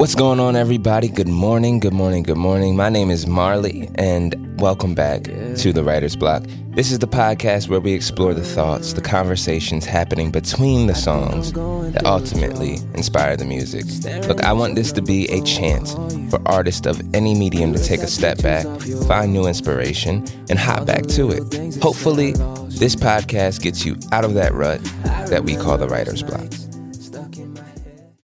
What's 0.00 0.14
going 0.14 0.40
on, 0.40 0.56
everybody? 0.56 1.08
Good 1.08 1.28
morning, 1.28 1.78
good 1.78 1.92
morning, 1.92 2.22
good 2.22 2.38
morning. 2.38 2.74
My 2.74 2.88
name 2.88 3.10
is 3.10 3.26
Marley, 3.26 3.90
and 3.96 4.58
welcome 4.58 4.94
back 4.94 5.24
to 5.24 5.74
the 5.74 5.84
Writer's 5.84 6.16
Block. 6.16 6.42
This 6.70 6.90
is 6.90 7.00
the 7.00 7.06
podcast 7.06 7.68
where 7.68 7.80
we 7.80 7.92
explore 7.92 8.32
the 8.32 8.42
thoughts, 8.42 8.94
the 8.94 9.02
conversations 9.02 9.84
happening 9.84 10.30
between 10.30 10.86
the 10.86 10.94
songs 10.94 11.52
that 11.52 12.06
ultimately 12.06 12.78
inspire 12.94 13.36
the 13.36 13.44
music. 13.44 13.84
Look, 14.26 14.42
I 14.42 14.54
want 14.54 14.74
this 14.74 14.90
to 14.92 15.02
be 15.02 15.26
a 15.26 15.42
chance 15.42 15.92
for 16.30 16.40
artists 16.46 16.86
of 16.86 17.02
any 17.14 17.34
medium 17.34 17.74
to 17.74 17.84
take 17.84 18.00
a 18.00 18.08
step 18.08 18.40
back, 18.40 18.64
find 19.06 19.34
new 19.34 19.46
inspiration, 19.46 20.26
and 20.48 20.58
hop 20.58 20.86
back 20.86 21.08
to 21.08 21.30
it. 21.30 21.76
Hopefully, 21.82 22.32
this 22.70 22.96
podcast 22.96 23.60
gets 23.60 23.84
you 23.84 23.98
out 24.12 24.24
of 24.24 24.32
that 24.32 24.54
rut 24.54 24.82
that 25.28 25.44
we 25.44 25.56
call 25.56 25.76
the 25.76 25.88
Writer's 25.88 26.22
Block. 26.22 26.50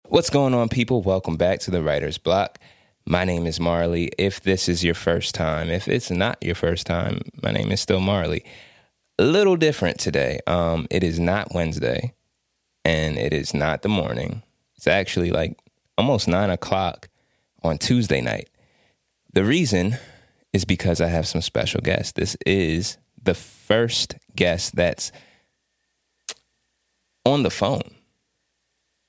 What's 0.08 0.30
going 0.30 0.54
on, 0.54 0.70
people? 0.70 1.02
Welcome 1.02 1.36
back 1.36 1.62
to 1.62 1.72
the 1.72 1.82
Writer's 1.82 2.20
Block. 2.20 2.60
My 3.08 3.26
name 3.26 3.48
is 3.48 3.60
Marley. 3.60 4.12
If 4.20 4.40
this 4.40 4.70
is 4.70 4.84
your 4.84 4.94
first 4.94 5.34
time, 5.34 5.72
if 5.72 5.88
it's 5.88 6.12
not 6.12 6.38
your 6.44 6.54
first 6.54 6.86
time, 6.86 7.22
my 7.42 7.52
name 7.52 7.72
is 7.72 7.82
still 7.82 8.00
Marley. 8.00 8.46
A 9.18 9.24
little 9.24 9.56
different 9.56 9.98
today. 10.00 10.42
Um, 10.46 10.86
it 10.92 11.04
is 11.04 11.20
not 11.20 11.56
Wednesday, 11.56 12.14
and 12.86 13.18
it 13.18 13.34
is 13.34 13.56
not 13.56 13.82
the 13.82 13.90
morning. 13.90 14.44
It's 14.76 14.86
actually 14.86 15.32
like 15.32 15.58
almost 15.98 16.28
nine 16.28 16.52
o'clock 16.52 17.10
on 17.64 17.80
Tuesday 17.80 18.22
night. 18.22 18.48
The 19.34 19.44
reason 19.44 19.98
is 20.54 20.66
because 20.66 21.02
I 21.02 21.08
have 21.08 21.28
some 21.28 21.42
special 21.42 21.82
guests. 21.82 22.12
This 22.12 22.38
is 22.46 23.00
the 23.24 23.34
first 23.34 24.16
guest 24.36 24.76
that's 24.76 25.12
on 27.26 27.42
the 27.42 27.50
phone. 27.50 27.95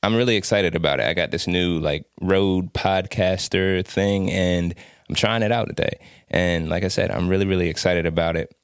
I'm 0.06 0.15
really 0.15 0.37
excited 0.37 0.77
about 0.77 1.01
it. 1.01 1.06
I 1.06 1.15
got 1.15 1.33
this 1.33 1.48
new 1.48 1.80
like 1.80 2.06
Rode 2.20 2.73
Podcaster 2.73 3.84
thing 3.84 4.30
and 4.30 4.73
I'm 5.09 5.16
trying 5.16 5.42
it 5.42 5.51
out 5.51 5.67
today. 5.67 5.98
And 6.28 6.69
like 6.69 6.84
I 6.84 6.89
said, 6.89 7.11
I'm 7.11 7.27
really, 7.27 7.44
really 7.44 7.69
excited 7.69 8.06
about 8.06 8.36
it. 8.36 8.55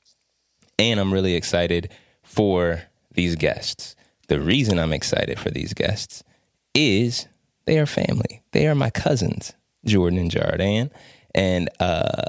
And 0.78 1.00
I'm 1.00 1.12
really 1.12 1.34
excited 1.34 1.92
for 2.22 2.83
these 3.14 3.34
guests. 3.34 3.97
The 4.28 4.41
reason 4.41 4.78
I'm 4.78 4.92
excited 4.92 5.41
for 5.41 5.50
these 5.50 5.75
guests 5.75 6.22
is 6.75 7.27
they 7.64 7.80
are 7.80 7.86
family. 7.86 8.45
They 8.52 8.69
are 8.69 8.77
my 8.77 8.91
cousins, 8.91 9.52
Jordan 9.84 10.20
and 10.20 10.30
Jardan. 10.30 10.91
And 11.34 11.69
uh 11.80 12.22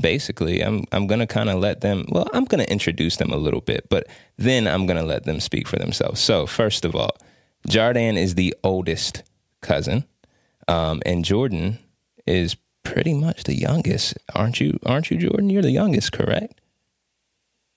basically 0.00 0.62
I'm 0.62 0.84
I'm 0.92 1.06
gonna 1.06 1.26
kind 1.26 1.50
of 1.50 1.58
let 1.58 1.82
them 1.82 2.06
well, 2.08 2.26
I'm 2.32 2.46
gonna 2.46 2.64
introduce 2.64 3.18
them 3.18 3.32
a 3.32 3.36
little 3.36 3.60
bit, 3.60 3.88
but 3.90 4.06
then 4.38 4.66
I'm 4.66 4.86
gonna 4.86 5.04
let 5.04 5.24
them 5.24 5.40
speak 5.40 5.68
for 5.68 5.76
themselves. 5.76 6.22
So 6.22 6.46
first 6.46 6.86
of 6.86 6.96
all, 6.96 7.10
Jardan 7.68 8.16
is 8.16 8.34
the 8.34 8.54
oldest 8.64 9.22
cousin, 9.60 10.04
um, 10.68 11.02
and 11.04 11.24
Jordan 11.24 11.78
is 12.26 12.56
pretty 12.82 13.14
much 13.14 13.44
the 13.44 13.54
youngest. 13.54 14.16
Aren't 14.34 14.60
you? 14.60 14.78
Aren't 14.84 15.10
you, 15.10 15.18
Jordan? 15.18 15.50
You're 15.50 15.62
the 15.62 15.70
youngest, 15.70 16.12
correct? 16.12 16.60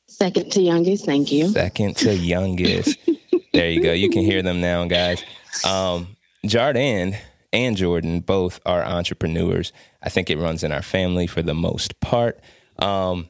Second 0.07 0.51
to 0.53 0.61
youngest. 0.61 1.05
Thank 1.05 1.31
you. 1.31 1.49
Second 1.49 1.97
to 1.97 2.15
youngest. 2.15 2.97
there 3.53 3.69
you 3.69 3.81
go. 3.81 3.93
You 3.93 4.09
can 4.09 4.23
hear 4.23 4.41
them 4.41 4.61
now, 4.61 4.85
guys. 4.85 5.23
Um, 5.65 6.15
Jardan 6.45 7.17
and 7.51 7.77
Jordan 7.77 8.19
both 8.19 8.59
are 8.65 8.83
entrepreneurs. 8.83 9.71
I 10.01 10.09
think 10.09 10.29
it 10.29 10.37
runs 10.37 10.63
in 10.63 10.71
our 10.71 10.81
family 10.81 11.27
for 11.27 11.41
the 11.41 11.53
most 11.53 11.99
part. 11.99 12.39
Um, 12.79 13.29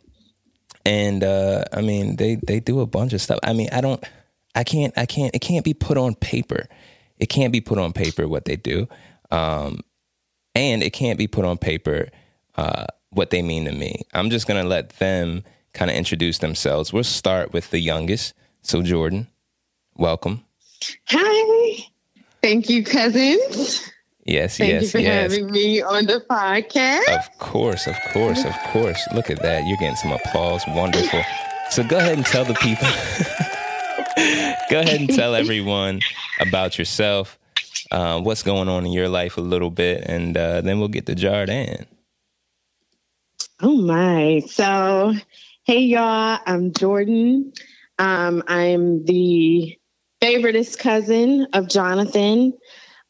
and 0.85 1.23
uh, 1.23 1.65
I 1.71 1.81
mean, 1.81 2.15
they 2.17 2.35
they 2.35 2.59
do 2.59 2.81
a 2.81 2.85
bunch 2.85 3.13
of 3.13 3.21
stuff. 3.21 3.39
I 3.43 3.53
mean, 3.53 3.69
I 3.71 3.81
don't. 3.81 4.03
I 4.55 4.63
can't, 4.63 4.93
I 4.97 5.05
can't, 5.05 5.33
it 5.35 5.39
can't 5.39 5.65
be 5.65 5.73
put 5.73 5.97
on 5.97 6.15
paper. 6.15 6.67
It 7.17 7.27
can't 7.27 7.53
be 7.53 7.61
put 7.61 7.77
on 7.77 7.93
paper 7.93 8.27
what 8.27 8.45
they 8.45 8.55
do. 8.55 8.87
Um, 9.31 9.81
and 10.55 10.83
it 10.83 10.91
can't 10.91 11.17
be 11.17 11.27
put 11.27 11.45
on 11.45 11.57
paper 11.57 12.09
uh, 12.55 12.85
what 13.09 13.29
they 13.29 13.41
mean 13.41 13.65
to 13.65 13.71
me. 13.71 14.01
I'm 14.13 14.29
just 14.29 14.47
going 14.47 14.61
to 14.61 14.67
let 14.67 14.89
them 14.99 15.43
kind 15.73 15.89
of 15.89 15.97
introduce 15.97 16.39
themselves. 16.39 16.93
We'll 16.93 17.03
start 17.03 17.53
with 17.53 17.71
the 17.71 17.79
youngest. 17.79 18.33
So, 18.61 18.81
Jordan, 18.81 19.27
welcome. 19.95 20.43
Hi. 21.07 21.85
Thank 22.41 22.69
you, 22.69 22.83
cousins. 22.83 23.89
Yes, 24.25 24.57
Thank 24.57 24.71
yes, 24.71 24.81
Thank 24.81 24.83
you 24.83 24.89
for 24.89 24.99
yes. 24.99 25.31
having 25.31 25.51
me 25.51 25.81
on 25.81 26.05
the 26.05 26.23
podcast. 26.29 27.17
Of 27.17 27.39
course, 27.39 27.87
of 27.87 27.95
course, 28.13 28.45
of 28.45 28.57
course. 28.71 29.01
Look 29.13 29.29
at 29.29 29.41
that. 29.41 29.65
You're 29.67 29.77
getting 29.77 29.95
some 29.95 30.11
applause. 30.11 30.63
Wonderful. 30.67 31.21
So, 31.71 31.83
go 31.83 31.97
ahead 31.97 32.17
and 32.17 32.25
tell 32.25 32.45
the 32.45 32.53
people. 32.55 32.87
Go 34.69 34.79
ahead 34.79 34.99
and 34.99 35.09
tell 35.09 35.35
everyone 35.35 36.01
about 36.39 36.77
yourself, 36.77 37.39
uh, 37.91 38.19
what's 38.21 38.43
going 38.43 38.69
on 38.69 38.85
in 38.85 38.91
your 38.91 39.09
life 39.09 39.37
a 39.37 39.41
little 39.41 39.71
bit, 39.71 40.03
and 40.05 40.37
uh, 40.37 40.61
then 40.61 40.79
we'll 40.79 40.87
get 40.87 41.05
to 41.07 41.15
Jardan. 41.15 41.85
Oh 43.61 43.77
my. 43.77 44.41
So, 44.47 45.13
hey 45.63 45.79
y'all, 45.79 46.39
I'm 46.45 46.73
Jordan. 46.73 47.53
Um, 47.99 48.43
I'm 48.47 49.05
the 49.05 49.77
favoritist 50.21 50.79
cousin 50.79 51.47
of 51.53 51.67
Jonathan. 51.67 52.53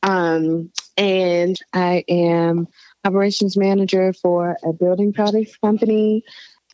Um, 0.01 0.71
and 0.97 1.55
I 1.73 2.03
am 2.07 2.67
operations 3.05 3.55
manager 3.55 4.13
for 4.13 4.57
a 4.63 4.73
building 4.73 5.13
products 5.13 5.55
company. 5.57 6.23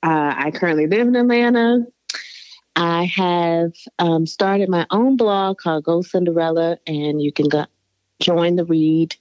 Uh, 0.01 0.33
I 0.37 0.51
currently 0.51 0.87
live 0.87 1.07
in 1.07 1.15
Atlanta. 1.15 1.85
I 2.79 3.11
have 3.13 3.73
um, 3.99 4.25
started 4.25 4.69
my 4.69 4.87
own 4.89 5.17
blog 5.17 5.57
called 5.57 5.83
Go 5.83 6.01
Cinderella, 6.01 6.77
and 6.87 7.21
you 7.21 7.29
can 7.29 7.49
go 7.49 7.65
join 8.21 8.55
the 8.55 8.63
read, 8.63 9.17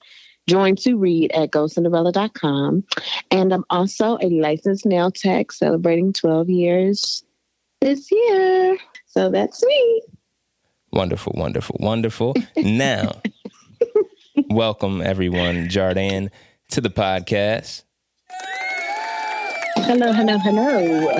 join 0.47 0.77
to 0.77 0.95
read 0.95 1.33
at 1.33 1.51
gocinderella.com. 1.51 2.85
And 3.31 3.53
I'm 3.53 3.65
also 3.69 4.17
a 4.21 4.29
licensed 4.29 4.85
nail 4.85 5.11
tech 5.11 5.51
celebrating 5.51 6.13
12 6.13 6.49
years 6.49 7.25
this 7.81 8.09
year. 8.09 8.77
So 9.07 9.29
that's 9.29 9.61
me. 9.61 10.03
Wonderful, 10.93 11.33
wonderful, 11.35 11.75
wonderful. 11.81 12.35
now, 12.55 13.21
welcome 14.49 15.01
everyone, 15.01 15.67
Jardan, 15.67 16.29
to 16.69 16.79
the 16.79 16.89
podcast. 16.89 17.83
Hello, 19.75 20.13
hello, 20.13 20.37
hello. 20.37 21.19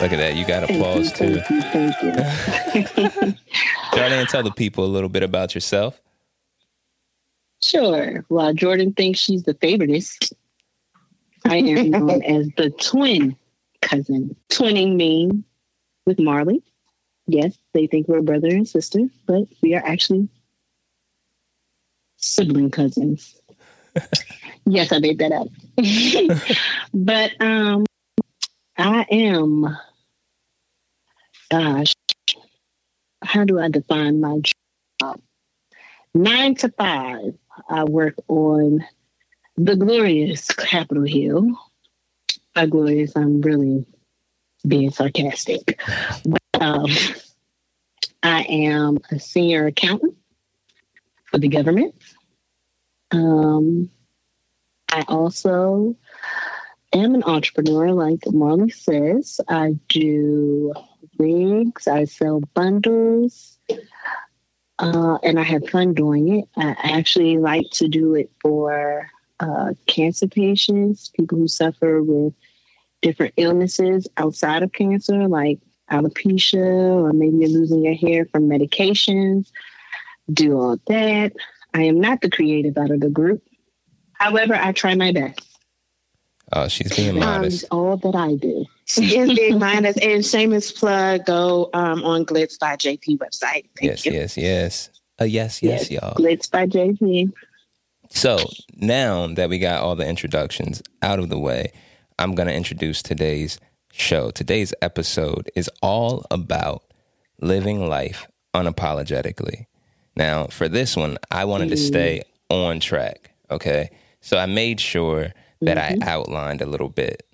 Look 0.00 0.12
at 0.12 0.16
that. 0.16 0.36
You 0.36 0.46
got 0.46 0.64
applause 0.64 1.12
thank 1.12 1.34
you, 1.34 1.40
too. 1.40 1.62
Thank 1.62 2.02
you. 2.02 2.12
Thank 2.12 2.96
you. 2.96 3.34
Jardan, 3.92 4.28
tell 4.28 4.42
the 4.42 4.50
people 4.50 4.84
a 4.84 4.86
little 4.86 5.10
bit 5.10 5.22
about 5.22 5.54
yourself. 5.54 6.00
Sure. 7.62 8.24
While 8.28 8.54
Jordan 8.54 8.94
thinks 8.94 9.18
she's 9.18 9.42
the 9.42 9.54
favoritist, 9.54 10.32
I 11.44 11.56
am 11.56 11.90
known 11.90 12.22
as 12.24 12.48
the 12.56 12.70
twin 12.70 13.36
cousin. 13.82 14.34
Twinning 14.48 14.96
me 14.96 15.30
with 16.06 16.18
Marley. 16.18 16.62
Yes, 17.26 17.56
they 17.74 17.86
think 17.86 18.08
we're 18.08 18.22
brother 18.22 18.48
and 18.48 18.66
sister, 18.66 19.00
but 19.26 19.44
we 19.62 19.74
are 19.74 19.84
actually 19.84 20.28
sibling 22.16 22.70
cousins. 22.70 23.40
yes, 24.64 24.92
I 24.92 24.98
made 24.98 25.18
that 25.18 25.32
up. 25.32 25.48
but 26.94 27.32
um 27.40 27.84
I 28.76 29.06
am 29.10 29.76
gosh, 31.50 31.94
how 33.22 33.44
do 33.44 33.60
I 33.60 33.68
define 33.68 34.20
my 34.20 34.40
job? 35.00 35.20
Nine 36.14 36.54
to 36.56 36.70
five, 36.70 37.34
I 37.68 37.84
work 37.84 38.14
on 38.28 38.84
the 39.56 39.76
glorious 39.76 40.46
Capitol 40.48 41.04
Hill. 41.04 41.46
By 42.54 42.66
glorious, 42.66 43.14
I'm 43.16 43.40
really 43.42 43.84
being 44.66 44.90
sarcastic. 44.90 45.80
But, 46.24 46.62
um, 46.62 46.86
I 48.22 48.42
am 48.42 48.98
a 49.10 49.18
senior 49.18 49.66
accountant 49.66 50.16
for 51.26 51.38
the 51.38 51.48
government. 51.48 51.94
Um, 53.12 53.90
I 54.92 55.04
also 55.08 55.96
am 56.92 57.14
an 57.14 57.22
entrepreneur, 57.22 57.92
like 57.92 58.20
Marley 58.26 58.70
says. 58.70 59.40
I 59.48 59.76
do 59.88 60.74
wigs, 61.18 61.88
I 61.88 62.04
sell 62.04 62.40
bundles, 62.54 63.58
uh, 64.78 65.18
and 65.22 65.38
I 65.38 65.42
have 65.42 65.68
fun 65.68 65.94
doing 65.94 66.38
it. 66.38 66.48
I 66.56 66.74
actually 66.82 67.38
like 67.38 67.70
to 67.72 67.88
do 67.88 68.14
it 68.14 68.30
for 68.40 69.08
uh, 69.40 69.74
cancer 69.86 70.26
patients, 70.26 71.08
people 71.08 71.38
who 71.38 71.48
suffer 71.48 72.02
with 72.02 72.34
different 73.02 73.34
illnesses 73.36 74.08
outside 74.16 74.62
of 74.62 74.72
cancer, 74.72 75.28
like 75.28 75.58
alopecia, 75.90 77.02
or 77.02 77.12
maybe 77.12 77.38
you're 77.38 77.48
losing 77.48 77.84
your 77.84 77.94
hair 77.94 78.26
from 78.26 78.48
medications. 78.48 79.50
Do 80.32 80.58
all 80.60 80.76
that. 80.86 81.32
I 81.74 81.82
am 81.82 82.00
not 82.00 82.20
the 82.20 82.30
creative 82.30 82.76
out 82.78 82.90
of 82.90 83.00
the 83.00 83.10
group. 83.10 83.42
However, 84.12 84.54
I 84.54 84.72
try 84.72 84.94
my 84.94 85.12
best. 85.12 85.49
Oh, 86.52 86.68
she's 86.68 86.94
being 86.96 87.18
modest. 87.18 87.64
Um, 87.70 87.78
all 87.78 87.96
that 87.98 88.14
I 88.14 88.34
do. 88.34 88.66
She 88.86 89.16
is 89.16 89.38
being 89.38 89.58
modest. 89.58 90.00
And 90.00 90.24
shameless 90.24 90.72
plug, 90.72 91.24
go 91.24 91.70
um, 91.74 92.02
on 92.04 92.24
Glitz 92.24 92.58
by 92.58 92.76
JP 92.76 93.18
website. 93.18 93.66
Thank 93.76 93.82
yes, 93.82 94.06
you. 94.06 94.12
yes, 94.12 94.36
yes. 94.36 94.90
Uh, 95.20 95.24
yes, 95.24 95.62
yes, 95.62 95.90
y'all. 95.90 96.14
Glitz 96.14 96.50
by 96.50 96.66
JP. 96.66 97.32
So 98.10 98.38
now 98.76 99.28
that 99.28 99.48
we 99.48 99.58
got 99.58 99.82
all 99.82 99.94
the 99.94 100.08
introductions 100.08 100.82
out 101.02 101.20
of 101.20 101.28
the 101.28 101.38
way, 101.38 101.72
I'm 102.18 102.34
going 102.34 102.48
to 102.48 102.54
introduce 102.54 103.02
today's 103.02 103.60
show. 103.92 104.30
Today's 104.30 104.74
episode 104.82 105.50
is 105.54 105.70
all 105.82 106.24
about 106.30 106.82
living 107.40 107.88
life 107.88 108.26
unapologetically. 108.54 109.66
Now, 110.16 110.46
for 110.46 110.68
this 110.68 110.96
one, 110.96 111.18
I 111.30 111.44
wanted 111.44 111.68
to 111.70 111.76
stay 111.76 112.22
on 112.48 112.80
track. 112.80 113.30
Okay. 113.50 113.90
So 114.20 114.36
I 114.36 114.46
made 114.46 114.80
sure 114.80 115.32
that 115.60 115.78
I 115.78 115.96
outlined 116.02 116.62
a 116.62 116.66
little 116.66 116.88
bit. 116.88 117.26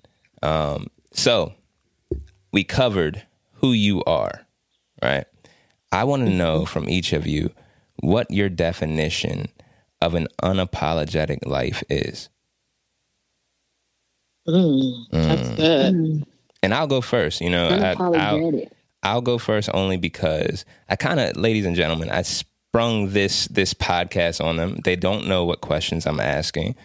Um, 0.43 0.87
so 1.13 1.53
we 2.51 2.63
covered 2.63 3.23
who 3.53 3.71
you 3.71 4.03
are, 4.05 4.45
right? 5.03 5.25
I 5.91 6.03
want 6.03 6.25
to 6.25 6.31
know 6.31 6.65
from 6.65 6.89
each 6.89 7.13
of 7.13 7.25
you 7.25 7.51
what 8.01 8.29
your 8.29 8.49
definition 8.49 9.47
of 10.01 10.13
an 10.13 10.27
unapologetic 10.43 11.45
life 11.47 11.83
is. 11.89 12.29
Mm, 14.47 15.07
that's 15.11 15.49
good. 15.55 15.93
Mm, 15.95 16.23
And 16.63 16.73
I'll 16.73 16.87
go 16.87 17.01
first. 17.01 17.41
You 17.41 17.49
know, 17.49 17.67
I, 17.67 17.95
I'll. 18.17 18.61
I'll 19.03 19.21
go 19.21 19.37
first 19.37 19.69
only 19.73 19.95
because 19.97 20.65
I 20.89 20.95
kind 20.95 21.19
of, 21.19 21.37
ladies 21.37 21.65
and 21.65 21.75
gentlemen, 21.75 22.09
I 22.09 22.23
sprung 22.23 23.09
this 23.09 23.47
this 23.47 23.73
podcast 23.73 24.43
on 24.43 24.57
them. 24.57 24.77
They 24.83 24.95
don't 24.95 25.27
know 25.27 25.45
what 25.45 25.61
questions 25.61 26.05
I'm 26.05 26.19
asking. 26.19 26.75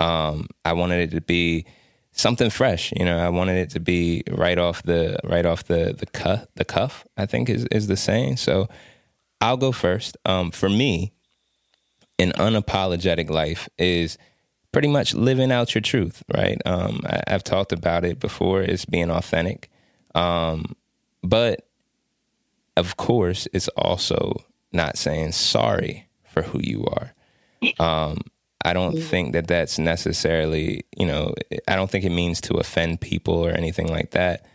Um, 0.00 0.48
I 0.64 0.72
wanted 0.72 1.00
it 1.12 1.14
to 1.14 1.20
be 1.20 1.66
something 2.12 2.50
fresh. 2.50 2.92
You 2.96 3.04
know, 3.04 3.18
I 3.18 3.28
wanted 3.28 3.56
it 3.58 3.70
to 3.70 3.80
be 3.80 4.22
right 4.30 4.58
off 4.58 4.82
the 4.82 5.18
right 5.24 5.46
off 5.46 5.64
the 5.64 5.94
the 5.96 6.06
cuff. 6.06 6.46
The 6.56 6.64
cuff, 6.64 7.06
I 7.16 7.26
think, 7.26 7.48
is 7.48 7.66
is 7.66 7.86
the 7.86 7.96
saying. 7.96 8.38
So 8.38 8.68
I'll 9.40 9.56
go 9.56 9.72
first. 9.72 10.16
Um, 10.24 10.50
for 10.50 10.68
me, 10.68 11.12
an 12.18 12.32
unapologetic 12.32 13.30
life 13.30 13.68
is 13.78 14.18
pretty 14.72 14.88
much 14.88 15.14
living 15.14 15.52
out 15.52 15.74
your 15.74 15.82
truth, 15.82 16.22
right? 16.34 16.60
Um, 16.64 17.02
I, 17.04 17.22
I've 17.28 17.44
talked 17.44 17.72
about 17.72 18.04
it 18.04 18.18
before. 18.18 18.62
It's 18.62 18.84
being 18.84 19.10
authentic, 19.10 19.70
um, 20.14 20.76
but 21.22 21.66
of 22.76 22.96
course, 22.96 23.46
it's 23.52 23.68
also 23.68 24.44
not 24.72 24.96
saying 24.96 25.32
sorry 25.32 26.08
for 26.24 26.42
who 26.42 26.60
you 26.62 26.86
are. 26.86 27.12
Um, 27.78 28.18
I 28.62 28.72
don't 28.72 28.98
think 28.98 29.32
that 29.32 29.46
that's 29.46 29.78
necessarily, 29.78 30.84
you 30.96 31.06
know, 31.06 31.34
I 31.66 31.76
don't 31.76 31.90
think 31.90 32.04
it 32.04 32.10
means 32.10 32.40
to 32.42 32.54
offend 32.54 33.00
people 33.00 33.34
or 33.34 33.50
anything 33.50 33.88
like 33.88 34.10
that. 34.10 34.46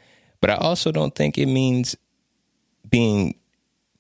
But 0.42 0.52
I 0.52 0.56
also 0.56 0.92
don't 0.92 1.16
think 1.16 1.38
it 1.38 1.48
means 1.48 1.96
being 2.88 3.36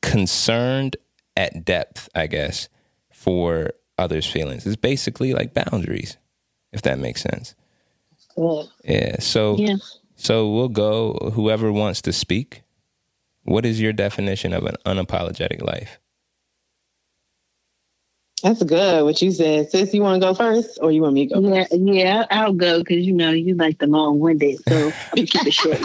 concerned 0.01 0.97
at 1.35 1.65
depth, 1.65 2.07
I 2.13 2.27
guess, 2.27 2.69
for 3.11 3.71
others' 3.97 4.27
feelings. 4.27 4.65
It's 4.67 4.75
basically 4.75 5.33
like 5.33 5.53
boundaries, 5.53 6.17
if 6.71 6.83
that 6.83 6.99
makes 6.99 7.21
sense. 7.21 7.55
Good. 8.35 8.67
Yeah. 8.83 9.19
So 9.19 9.57
Yeah. 9.57 9.77
so 10.15 10.51
we'll 10.51 10.69
go 10.69 11.31
whoever 11.33 11.71
wants 11.71 12.01
to 12.03 12.13
speak. 12.13 12.61
What 13.43 13.65
is 13.65 13.81
your 13.81 13.93
definition 13.93 14.53
of 14.53 14.65
an 14.65 14.75
unapologetic 14.85 15.61
life? 15.61 15.99
That's 18.45 18.61
good. 18.61 19.03
What 19.03 19.19
you 19.23 19.31
said, 19.31 19.71
sis. 19.71 19.91
You 19.91 20.03
want 20.03 20.21
to 20.21 20.27
go 20.27 20.35
first, 20.35 20.77
or 20.79 20.91
you 20.91 21.01
want 21.01 21.15
me 21.15 21.27
to 21.27 21.33
go? 21.33 21.55
Yeah, 21.55 21.65
yeah, 21.71 22.25
I'll 22.29 22.53
go 22.53 22.77
because 22.77 23.03
you 23.03 23.11
know 23.11 23.31
you 23.31 23.55
like 23.55 23.79
the 23.79 23.87
long 23.87 24.19
winded, 24.19 24.59
so 24.69 24.91
gonna 25.15 25.25
keep 25.25 25.47
it 25.47 25.51
short. 25.51 25.81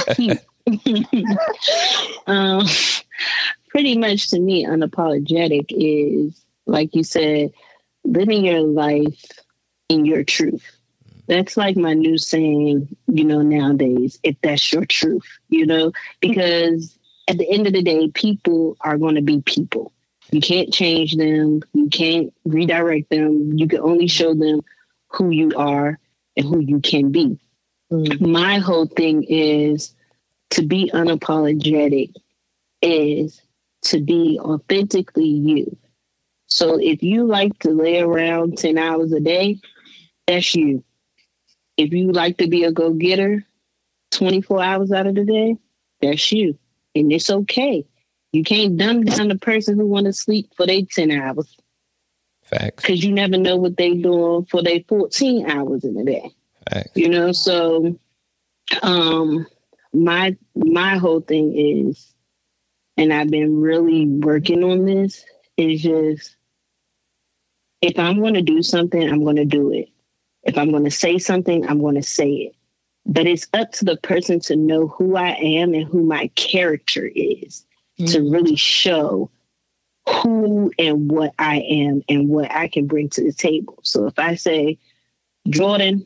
um, 2.27 2.67
pretty 3.71 3.97
much 3.97 4.29
to 4.29 4.39
me, 4.39 4.67
unapologetic 4.67 5.69
is 5.71 6.45
like 6.67 6.95
you 6.95 7.03
said, 7.03 7.51
living 8.05 8.45
your 8.45 8.61
life 8.61 9.25
in 9.89 10.05
your 10.05 10.23
truth. 10.23 10.65
That's 11.29 11.57
like 11.57 11.79
my 11.79 11.95
new 11.95 12.19
saying, 12.19 12.95
you 13.07 13.25
know, 13.25 13.41
nowadays, 13.41 14.19
if 14.23 14.37
that's 14.43 14.71
your 14.71 14.85
truth, 14.85 15.25
you 15.49 15.65
know, 15.65 15.93
because 16.21 16.99
at 17.27 17.39
the 17.39 17.51
end 17.51 17.67
of 17.67 17.73
the 17.73 17.83
day, 17.83 18.09
people 18.09 18.77
are 18.83 18.99
going 18.99 19.15
to 19.15 19.23
be 19.23 19.41
people. 19.41 19.95
You 20.33 20.41
can't 20.41 20.73
change 20.73 21.17
them. 21.17 21.63
You 21.73 21.89
can't 21.89 22.33
redirect 22.45 23.11
them. 23.11 23.59
You 23.59 23.67
can 23.67 23.81
only 23.81 24.07
show 24.07 24.35
them 24.35 24.61
who 25.09 25.31
you 25.31 25.53
are 25.57 25.99
and 26.37 26.47
who 26.47 26.61
you 26.61 26.81
can 26.81 27.11
be. 27.11 27.39
Mm. 27.91 28.21
My 28.21 28.59
whole 28.59 28.87
thing 28.87 29.25
is 29.25 29.95
to 30.51 30.63
be 30.63 30.91
unapologetic 30.93 32.15
is 32.83 33.41
to 33.83 34.01
be 34.01 34.39
authentically 34.41 35.25
you. 35.25 35.77
So 36.47 36.79
if 36.81 37.03
you 37.03 37.27
like 37.27 37.59
to 37.61 37.71
lay 37.71 38.01
around 38.01 38.59
10 38.59 38.79
hours 38.79 39.13
a 39.13 39.21
day, 39.21 39.61
that's 40.27 40.55
you. 40.55 40.85
If 41.77 41.93
you 41.93 42.13
like 42.13 42.39
to 42.39 42.49
be 42.49 42.65
a 42.65 42.73
go 42.73 42.93
getter 42.93 43.45
24 44.11 44.63
hours 44.63 44.93
out 44.93 45.07
of 45.07 45.15
the 45.15 45.25
day, 45.25 45.57
that's 46.03 46.31
you. 46.33 46.59
And 46.95 47.13
it's 47.13 47.31
okay. 47.31 47.85
You 48.33 48.45
can't 48.45 48.77
dumb 48.77 49.05
down 49.05 49.29
the 49.29 49.39
person 49.39 49.77
who 49.77 49.87
want 49.87 50.07
to 50.07 50.13
sleep 50.13 50.53
for 50.57 50.67
their 50.67 50.83
10 50.83 51.11
hours. 51.11 51.57
Facts. 52.51 52.83
because 52.83 53.05
you 53.05 53.13
never 53.13 53.39
know 53.39 53.57
what 53.57 53.77
they 53.77 53.95
doing 53.95 54.45
for 54.47 54.61
their 54.61 54.81
14 54.89 55.49
hours 55.49 55.85
in 55.85 55.97
a 55.97 56.05
day. 56.05 56.31
Facts. 56.69 56.91
you 56.95 57.09
know 57.09 57.33
so 57.33 57.97
um 58.83 59.47
my 59.93 60.37
my 60.55 60.97
whole 60.99 61.21
thing 61.21 61.57
is 61.57 62.13
and 62.97 63.13
i've 63.13 63.31
been 63.31 63.61
really 63.61 64.07
working 64.07 64.63
on 64.63 64.85
this 64.85 65.25
is 65.57 65.83
just 65.83 66.37
if 67.81 67.99
i'm 67.99 68.21
going 68.21 68.35
to 68.35 68.43
do 68.43 68.63
something 68.63 69.09
i'm 69.09 69.23
going 69.25 69.37
to 69.37 69.45
do 69.45 69.73
it. 69.73 69.89
If 70.43 70.59
i'm 70.59 70.71
going 70.71 70.85
to 70.85 70.91
say 70.91 71.19
something 71.19 71.67
i'm 71.69 71.81
going 71.81 71.97
to 71.97 72.03
say 72.03 72.31
it. 72.31 72.55
But 73.07 73.27
it's 73.27 73.47
up 73.55 73.73
to 73.73 73.85
the 73.85 73.97
person 73.97 74.41
to 74.41 74.57
know 74.57 74.89
who 74.89 75.17
i 75.17 75.31
am 75.31 75.73
and 75.73 75.87
who 75.87 76.03
my 76.03 76.29
character 76.35 77.11
is 77.15 77.65
to 78.07 78.19
mm-hmm. 78.19 78.33
really 78.33 78.57
show 78.57 79.31
who 80.09 80.73
and 80.79 81.11
what 81.11 81.33
i 81.39 81.59
am 81.59 82.03
and 82.09 82.29
what 82.29 82.51
i 82.51 82.67
can 82.69 82.87
bring 82.87 83.09
to 83.09 83.23
the 83.23 83.33
table 83.33 83.79
so 83.83 84.07
if 84.07 84.19
i 84.19 84.35
say 84.35 84.79
jordan 85.49 86.05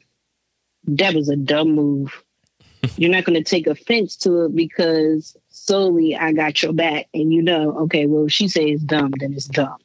that 0.87 1.15
was 1.15 1.29
a 1.29 1.37
dumb 1.37 1.73
move. 1.73 2.23
You're 2.97 3.11
not 3.11 3.25
going 3.25 3.43
to 3.43 3.49
take 3.49 3.67
offense 3.67 4.17
to 4.19 4.45
it 4.45 4.57
because 4.57 5.37
solely 5.49 6.17
I 6.17 6.33
got 6.33 6.63
your 6.63 6.73
back, 6.73 7.09
and 7.15 7.33
you 7.33 7.43
know, 7.43 7.77
okay, 7.81 8.07
well, 8.07 8.27
if 8.27 8.33
she 8.33 8.49
says 8.49 8.83
dumb, 8.83 9.13
then 9.19 9.33
it's 9.33 9.47
dumb. 9.47 9.79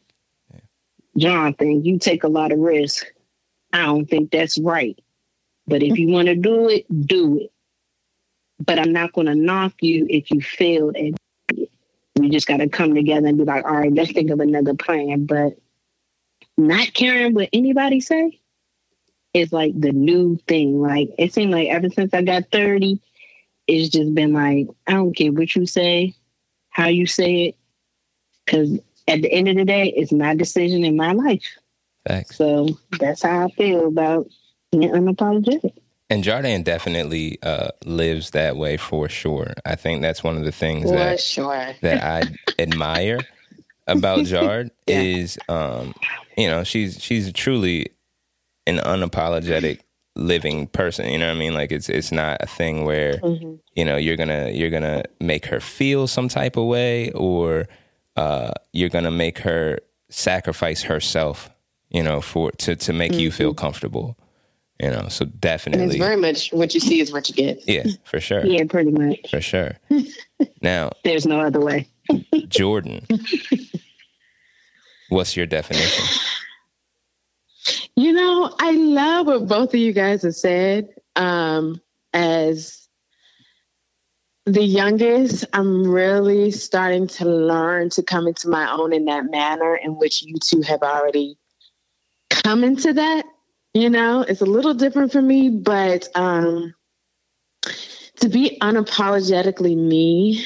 Jonathan, 1.17 1.83
you 1.83 1.97
take 1.97 2.23
a 2.23 2.29
lot 2.29 2.51
of 2.51 2.59
risk. 2.59 3.05
I 3.73 3.85
don't 3.85 4.05
think 4.05 4.31
that's 4.31 4.57
right. 4.57 4.99
But 5.67 5.83
if 5.83 5.97
you 5.97 6.07
want 6.07 6.27
to 6.27 6.35
do 6.35 6.69
it, 6.69 6.85
do 7.05 7.39
it. 7.39 7.51
But 8.59 8.79
I'm 8.79 8.91
not 8.91 9.13
going 9.13 9.27
to 9.27 9.35
knock 9.35 9.73
you 9.81 10.07
if 10.09 10.31
you 10.31 10.41
failed 10.41 10.95
and 10.95 11.15
we 12.19 12.29
just 12.29 12.47
got 12.47 12.57
to 12.57 12.69
come 12.69 12.93
together 12.93 13.27
and 13.27 13.37
be 13.37 13.43
like, 13.43 13.65
all 13.65 13.77
right, 13.77 13.93
let's 13.93 14.11
think 14.11 14.29
of 14.29 14.39
another 14.39 14.73
plan. 14.73 15.25
But 15.25 15.57
not 16.57 16.93
caring 16.93 17.33
what 17.33 17.49
anybody 17.53 18.01
say 18.01 18.39
is 19.33 19.53
like 19.53 19.79
the 19.79 19.91
new 19.91 20.37
thing. 20.47 20.81
Like 20.81 21.09
it 21.17 21.33
seemed 21.33 21.51
like 21.51 21.69
ever 21.69 21.89
since 21.89 22.13
I 22.13 22.21
got 22.21 22.51
30, 22.51 22.99
it's 23.67 23.89
just 23.89 24.13
been 24.13 24.33
like, 24.33 24.67
I 24.87 24.93
don't 24.93 25.15
care 25.15 25.31
what 25.31 25.55
you 25.55 25.65
say, 25.65 26.13
how 26.69 26.87
you 26.87 27.05
say 27.05 27.45
it. 27.45 27.55
Cause 28.47 28.79
at 29.07 29.21
the 29.21 29.31
end 29.31 29.47
of 29.47 29.55
the 29.55 29.65
day, 29.65 29.93
it's 29.95 30.11
my 30.11 30.35
decision 30.35 30.83
in 30.83 30.95
my 30.95 31.13
life. 31.13 31.45
Facts. 32.07 32.37
So 32.37 32.69
that's 32.99 33.23
how 33.23 33.45
I 33.45 33.51
feel 33.51 33.87
about 33.87 34.27
being 34.71 34.91
unapologetic. 34.91 35.73
And 36.09 36.23
Jardine 36.23 36.63
definitely 36.63 37.39
uh, 37.43 37.69
lives 37.85 38.31
that 38.31 38.57
way 38.57 38.77
for 38.77 39.09
sure. 39.09 39.53
I 39.65 39.75
think 39.75 40.01
that's 40.01 40.23
one 40.23 40.37
of 40.37 40.45
the 40.45 40.51
things 40.53 40.91
For 40.91 40.97
that 40.97 41.19
sure. 41.19 41.75
that 41.81 42.03
I 42.03 42.23
admire 42.59 43.27
about 43.87 44.25
Jard 44.25 44.71
Yeah. 44.87 45.01
is, 45.01 45.39
um, 45.49 45.93
you 46.37 46.49
know, 46.49 46.63
she's 46.63 47.01
she's 47.03 47.33
truly 47.33 47.87
an 48.67 48.77
unapologetic 48.79 49.81
living 50.15 50.67
person. 50.67 51.09
You 51.09 51.17
know 51.19 51.27
what 51.27 51.35
I 51.35 51.39
mean? 51.39 51.53
Like 51.55 51.71
it's 51.71 51.89
it's 51.89 52.11
not 52.11 52.37
a 52.41 52.47
thing 52.47 52.85
where 52.85 53.19
Mhm. 53.19 53.59
you 53.75 53.85
know 53.85 53.97
you're 53.97 54.17
gonna 54.17 54.51
you're 54.51 54.69
gonna 54.71 55.03
make 55.21 55.47
her 55.47 55.59
feel 55.59 56.07
some 56.07 56.29
type 56.29 56.57
of 56.57 56.65
way 56.65 57.11
or 57.13 57.67
uh, 58.17 58.51
you're 58.73 58.89
gonna 58.89 59.11
make 59.11 59.39
her 59.39 59.79
sacrifice 60.09 60.83
herself. 60.83 61.49
You 61.91 62.03
know, 62.03 62.21
for 62.21 62.51
to 62.51 62.75
to 62.77 62.93
make 62.93 63.13
you 63.13 63.31
feel 63.31 63.53
comfortable. 63.55 64.17
You 64.81 64.91
know, 64.91 65.07
so 65.09 65.23
And 65.23 65.33
it's 65.33 65.39
definitely, 65.41 65.97
very 65.99 66.15
much 66.15 66.53
what 66.53 66.73
you 66.73 66.79
see 66.79 67.01
is 67.01 67.11
what 67.11 67.27
you 67.27 67.35
get. 67.35 67.67
yeah, 67.67 67.83
for 68.05 68.19
sure, 68.21 68.39
Yeah, 68.45 68.63
pretty 68.69 68.91
much. 68.91 69.29
for 69.29 69.41
sure. 69.41 69.73
now, 70.61 70.91
There's 71.03 71.25
no 71.25 71.41
other 71.41 71.59
way. 71.59 71.87
Jordan, 72.47 73.05
what's 75.09 75.35
your 75.35 75.45
definition? 75.45 76.05
You 77.97 78.13
know, 78.13 78.55
I 78.59 78.71
love 78.71 79.27
what 79.27 79.47
both 79.47 79.73
of 79.73 79.79
you 79.79 79.91
guys 79.91 80.23
have 80.23 80.35
said. 80.35 80.87
Um, 81.17 81.81
as 82.13 82.87
the 84.45 84.63
youngest, 84.63 85.45
I'm 85.53 85.85
really 85.91 86.51
starting 86.51 87.05
to 87.07 87.25
learn 87.25 87.89
to 87.91 88.01
come 88.01 88.27
into 88.27 88.47
my 88.47 88.71
own 88.71 88.93
in 88.93 89.05
that 89.05 89.29
manner 89.29 89.75
in 89.75 89.97
which 89.97 90.23
you 90.23 90.37
two 90.41 90.61
have 90.61 90.81
already 90.81 91.37
come 92.29 92.63
into 92.63 92.93
that. 92.93 93.25
You 93.73 93.89
know, 93.89 94.21
it's 94.21 94.41
a 94.41 94.45
little 94.45 94.73
different 94.73 95.11
for 95.11 95.21
me, 95.21 95.49
but 95.49 96.07
um, 96.15 96.73
to 98.19 98.29
be 98.29 98.57
unapologetically 98.61 99.77
me 99.77 100.45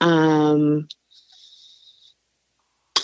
um, 0.00 0.86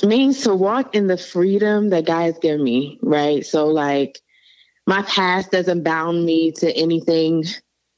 means 0.04 0.42
to 0.42 0.54
walk 0.54 0.94
in 0.94 1.08
the 1.08 1.16
freedom 1.16 1.90
that 1.90 2.06
God 2.06 2.22
has 2.22 2.38
given 2.38 2.62
me, 2.62 2.98
right? 3.02 3.44
So, 3.44 3.66
like, 3.66 4.20
my 4.86 5.02
past 5.02 5.50
doesn't 5.50 5.82
bound 5.82 6.24
me 6.24 6.52
to 6.52 6.72
anything. 6.72 7.44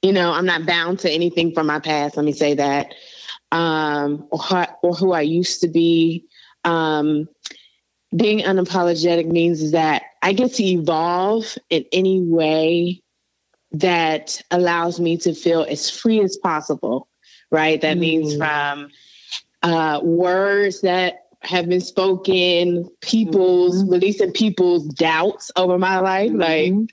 You 0.01 0.13
know, 0.13 0.33
I'm 0.33 0.47
not 0.47 0.65
bound 0.65 1.01
to 1.01 1.11
anything 1.11 1.53
from 1.53 1.67
my 1.67 1.81
past. 1.81 2.17
Let 2.17 2.25
me 2.25 2.33
say 2.33 2.55
that, 2.55 2.95
um, 3.53 4.27
or, 4.31 4.67
or 4.83 4.95
who 4.95 5.13
I 5.13 5.21
used 5.21 5.61
to 5.61 5.69
be. 5.69 6.25
Um, 6.65 7.29
being 8.17 8.41
unapologetic 8.41 9.27
means 9.27 9.73
that 9.73 10.03
I 10.23 10.33
get 10.33 10.55
to 10.55 10.65
evolve 10.65 11.57
in 11.71 11.85
any 11.93 12.21
way 12.23 13.03
that 13.73 14.41
allows 14.51 14.99
me 14.99 15.17
to 15.19 15.35
feel 15.35 15.65
as 15.69 15.91
free 15.91 16.21
as 16.23 16.37
possible, 16.37 17.09
right? 17.51 17.81
That 17.81 17.99
mm. 17.99 18.01
means 18.01 18.37
from 18.37 18.89
uh, 19.63 20.01
words 20.03 20.81
that 20.81 21.27
have 21.43 21.69
been 21.69 21.81
spoken, 21.81 22.89
people's 23.01 23.83
mm-hmm. 23.83 23.93
releasing 23.93 24.33
people's 24.33 24.87
doubts 24.95 25.51
over 25.57 25.79
my 25.79 25.99
life. 25.99 26.31
Mm-hmm. 26.31 26.79
Like 26.79 26.91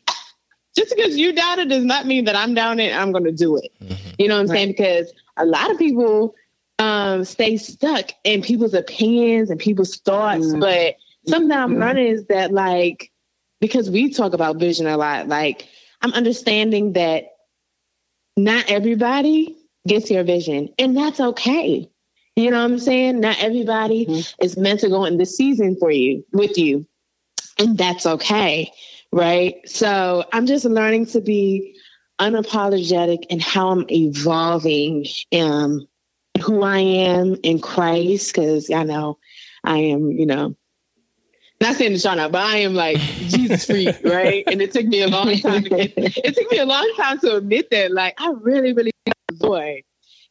just 0.76 0.94
because 0.96 1.18
you 1.18 1.34
doubt 1.34 1.60
it 1.60 1.70
does 1.70 1.86
not 1.86 2.06
mean 2.06 2.26
that 2.26 2.36
I'm 2.36 2.54
down 2.54 2.80
it, 2.80 2.96
I'm 2.96 3.12
gonna 3.12 3.32
do 3.32 3.58
it. 3.58 3.72
Mm-hmm. 3.82 4.10
You 4.20 4.28
know 4.28 4.36
what 4.36 4.42
I'm 4.42 4.48
right. 4.48 4.56
saying? 4.56 4.70
Because 4.70 5.14
a 5.38 5.46
lot 5.46 5.72
of 5.72 5.78
people 5.78 6.36
um, 6.80 7.24
stay 7.24 7.58
stuck 7.58 8.12
in 8.24 8.42
people's 8.42 8.74
opinions 8.74 9.50
and 9.50 9.60
people's 9.60 9.98
thoughts. 9.98 10.46
Mm-hmm. 10.46 10.60
But 10.60 10.96
something 11.28 11.52
I'm 11.52 11.80
learning 11.80 12.08
is 12.08 12.26
that 12.28 12.52
like 12.52 13.12
because 13.62 13.90
we 13.90 14.12
talk 14.12 14.34
about 14.34 14.58
vision 14.58 14.88
a 14.88 14.98
lot, 14.98 15.28
like 15.28 15.68
I'm 16.02 16.14
understanding 16.14 16.94
that 16.94 17.26
not 18.38 18.70
everybody 18.70 19.56
gets 19.88 20.10
your 20.12 20.24
vision, 20.24 20.70
and 20.78 20.96
that's 20.96 21.20
okay. 21.20 21.90
You 22.36 22.52
know 22.52 22.58
what 22.58 22.72
I'm 22.72 22.80
saying? 22.80 23.22
Not 23.22 23.42
everybody 23.42 24.06
mm-hmm. 24.06 24.44
is 24.44 24.58
meant 24.58 24.82
to 24.82 24.90
go 24.90 25.06
in 25.06 25.18
the 25.18 25.26
season 25.26 25.78
for 25.80 25.90
you 25.90 26.26
with 26.34 26.58
you. 26.58 26.86
And 27.58 27.78
that's 27.78 28.06
okay. 28.06 28.70
Right. 29.14 29.56
So 29.66 30.26
I'm 30.34 30.46
just 30.46 30.66
learning 30.66 31.06
to 31.08 31.22
be 31.22 31.80
unapologetic 32.20 33.26
in 33.30 33.40
how 33.40 33.70
I'm 33.70 33.86
evolving 33.90 35.06
um 35.32 35.88
who 36.44 36.64
I 36.64 36.80
am 36.80 37.38
in 37.44 37.60
Christ, 37.60 38.34
because 38.34 38.70
I 38.70 38.84
know 38.84 39.18
I 39.64 39.78
am, 39.78 40.12
you 40.12 40.26
know, 40.26 40.56
not 41.66 41.76
saying 41.76 41.92
to 41.94 41.98
Shauna, 41.98 42.32
but 42.32 42.42
I 42.42 42.58
am 42.58 42.74
like 42.76 42.98
Jesus 42.98 43.66
freak, 43.66 43.96
right? 44.04 44.44
And 44.48 44.62
it 44.62 44.72
took 44.72 44.86
me 44.86 45.02
a 45.02 45.08
long 45.08 45.36
time 45.40 45.64
to 45.64 45.70
get 45.70 45.94
it 45.98 46.36
took 46.36 46.52
me 46.52 46.60
a 46.60 46.66
long 46.66 46.92
time 46.96 47.20
to 47.20 47.38
admit 47.38 47.70
that, 47.72 47.92
like, 47.92 48.14
I 48.20 48.34
really, 48.40 48.74
really 48.74 48.92
enjoy, 49.32 49.82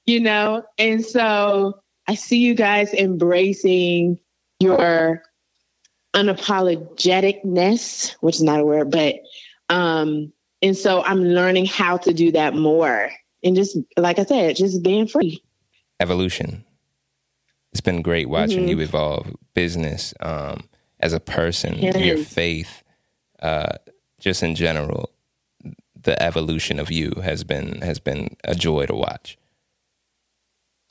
you 0.07 0.21
know? 0.21 0.63
And 0.79 1.05
so 1.05 1.81
I 2.07 2.15
see 2.15 2.39
you 2.39 2.55
guys 2.55 2.95
embracing 2.95 4.19
your 4.61 5.23
unapologeticness, 6.15 8.13
which 8.21 8.37
is 8.37 8.43
not 8.43 8.61
a 8.61 8.65
word, 8.65 8.91
but 8.91 9.17
um, 9.69 10.33
and 10.63 10.77
so 10.77 11.03
I'm 11.03 11.25
learning 11.25 11.67
how 11.67 11.97
to 11.99 12.15
do 12.15 12.31
that 12.33 12.55
more. 12.55 13.11
And 13.43 13.57
just 13.57 13.77
like 13.97 14.19
I 14.19 14.25
said, 14.25 14.57
just 14.57 14.83
being 14.83 15.07
free. 15.09 15.43
Evolution. 16.01 16.65
It's 17.73 17.81
been 17.81 18.03
great 18.03 18.29
watching 18.29 18.61
mm-hmm. 18.61 18.69
you 18.69 18.81
evolve 18.81 19.35
business, 19.55 20.15
um, 20.21 20.69
as 21.05 21.13
a 21.13 21.21
person, 21.21 21.77
your 21.79 22.17
faith, 22.17 22.83
uh, 23.41 23.77
just 24.19 24.43
in 24.43 24.55
general, 24.55 25.11
the 25.95 26.21
evolution 26.21 26.79
of 26.79 26.91
you 26.91 27.13
has 27.23 27.45
been 27.45 27.83
has 27.83 28.01
been 28.01 28.37
a 28.45 28.55
joy 28.55 28.87
to 28.87 28.95
watch. 28.95 29.37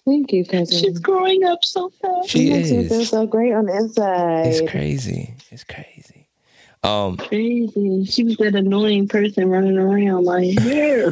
Thank 0.05 0.31
you, 0.31 0.45
cousin. 0.45 0.77
She's 0.77 0.99
growing 0.99 1.43
up 1.45 1.65
so 1.65 1.89
fast. 1.89 2.29
She 2.29 2.51
is. 2.51 2.69
She 2.69 2.87
feels 2.87 3.09
so 3.09 3.25
great 3.25 3.53
on 3.53 3.65
the 3.65 3.75
inside. 3.75 4.47
It's 4.47 4.69
crazy. 4.69 5.33
It's 5.49 5.63
crazy. 5.63 6.29
Um, 6.83 7.17
crazy. 7.17 8.05
She 8.05 8.23
was 8.23 8.37
that 8.37 8.53
annoying 8.53 9.07
person 9.07 9.49
running 9.49 9.77
around 9.79 10.25
like, 10.25 10.59
yeah. 10.61 11.09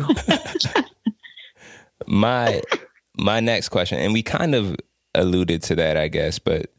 my 2.06 2.62
my 3.18 3.40
next 3.40 3.70
question, 3.70 3.98
and 3.98 4.14
we 4.14 4.22
kind 4.22 4.54
of 4.54 4.76
alluded 5.16 5.64
to 5.64 5.76
that, 5.76 5.98
I 5.98 6.08
guess, 6.08 6.38
but 6.38 6.72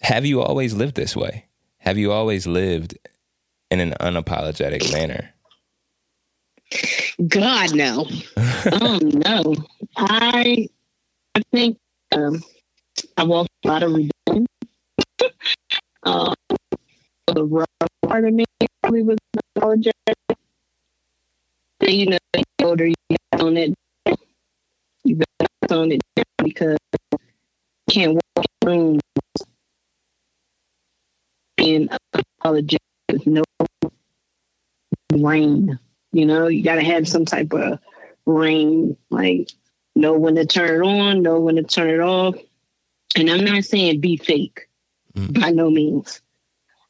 have 0.00 0.26
you 0.26 0.42
always 0.42 0.74
lived 0.74 0.96
this 0.96 1.14
way? 1.14 1.46
Have 1.82 1.98
you 1.98 2.12
always 2.12 2.46
lived 2.46 2.96
in 3.68 3.80
an 3.80 3.92
unapologetic 4.00 4.92
manner? 4.92 5.34
God, 7.26 7.74
no. 7.74 8.06
oh 8.70 9.00
no. 9.02 9.56
I 9.96 10.68
I 11.34 11.42
think 11.50 11.78
um, 12.12 12.40
I 13.16 13.24
walked 13.24 13.50
a 13.64 13.68
lot 13.68 13.82
of 13.82 13.90
rebellion. 13.94 14.46
um, 16.04 16.34
the 17.26 17.44
rough 17.44 17.66
part 18.06 18.26
of 18.26 18.32
me 18.32 18.44
probably 18.80 19.02
was 19.02 19.18
apologetic. 19.56 20.16
You 21.80 22.10
know, 22.10 22.18
the 22.32 22.44
older 22.62 22.86
you 22.86 22.94
get 23.10 23.40
on 23.40 23.56
it, 23.56 23.74
you 25.02 25.16
get 25.16 25.72
on 25.72 25.90
it 25.90 26.00
because 26.38 26.78
you 27.10 27.18
can't 27.90 28.12
walk 28.36 28.46
rooms 28.64 29.01
being 31.72 31.88
apologetic 32.12 32.80
with 33.10 33.26
no 33.26 33.42
rain. 35.12 35.78
You 36.12 36.26
know, 36.26 36.46
you 36.48 36.62
got 36.62 36.76
to 36.76 36.82
have 36.82 37.08
some 37.08 37.24
type 37.24 37.52
of 37.52 37.78
rain, 38.26 38.96
like 39.10 39.50
know 39.94 40.18
when 40.18 40.34
to 40.34 40.46
turn 40.46 40.82
it 40.82 40.86
on, 40.86 41.22
know 41.22 41.40
when 41.40 41.56
to 41.56 41.62
turn 41.62 41.90
it 41.90 42.00
off. 42.00 42.36
And 43.16 43.30
I'm 43.30 43.44
not 43.44 43.64
saying 43.64 44.00
be 44.00 44.16
fake 44.16 44.68
mm. 45.14 45.40
by 45.40 45.50
no 45.50 45.70
means. 45.70 46.20